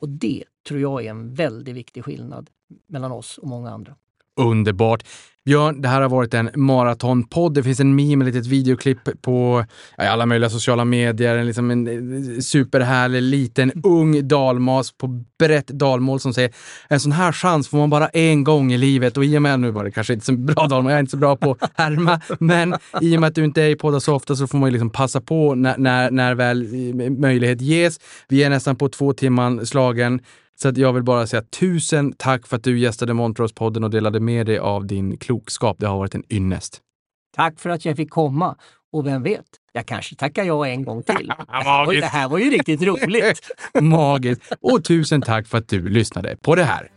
[0.00, 2.50] Och det tror jag är en väldigt viktig skillnad
[2.86, 3.96] mellan oss och många andra.
[4.40, 5.02] Underbart.
[5.44, 7.54] Björn, det här har varit en maratonpodd.
[7.54, 9.64] Det finns en meme, ett litet videoklipp på
[9.96, 11.44] alla möjliga sociala medier.
[11.44, 16.50] Liksom en eh, superhärlig liten ung dalmas på brett dalmål som säger
[16.88, 19.16] en sån här chans får man bara en gång i livet.
[19.16, 21.10] Och i och med, nu var det kanske inte så bra dalmål, jag är inte
[21.10, 23.98] så bra på att härma, men i och med att du inte är i poddar
[23.98, 27.60] så ofta så får man ju liksom passa på när, när, när väl eh, möjlighet
[27.60, 28.00] ges.
[28.28, 30.20] Vi är nästan på två timmar slagen.
[30.62, 34.20] Så att jag vill bara säga tusen tack för att du gästade Montrose-podden och delade
[34.20, 35.76] med dig av din klokskap.
[35.80, 36.80] Det har varit en ynnest.
[37.36, 38.56] Tack för att jag fick komma.
[38.92, 41.26] Och vem vet, jag kanske tackar ja en gång till.
[42.00, 43.50] det här var ju riktigt roligt.
[43.80, 44.52] Magiskt!
[44.60, 46.90] Och tusen tack för att du lyssnade på det här.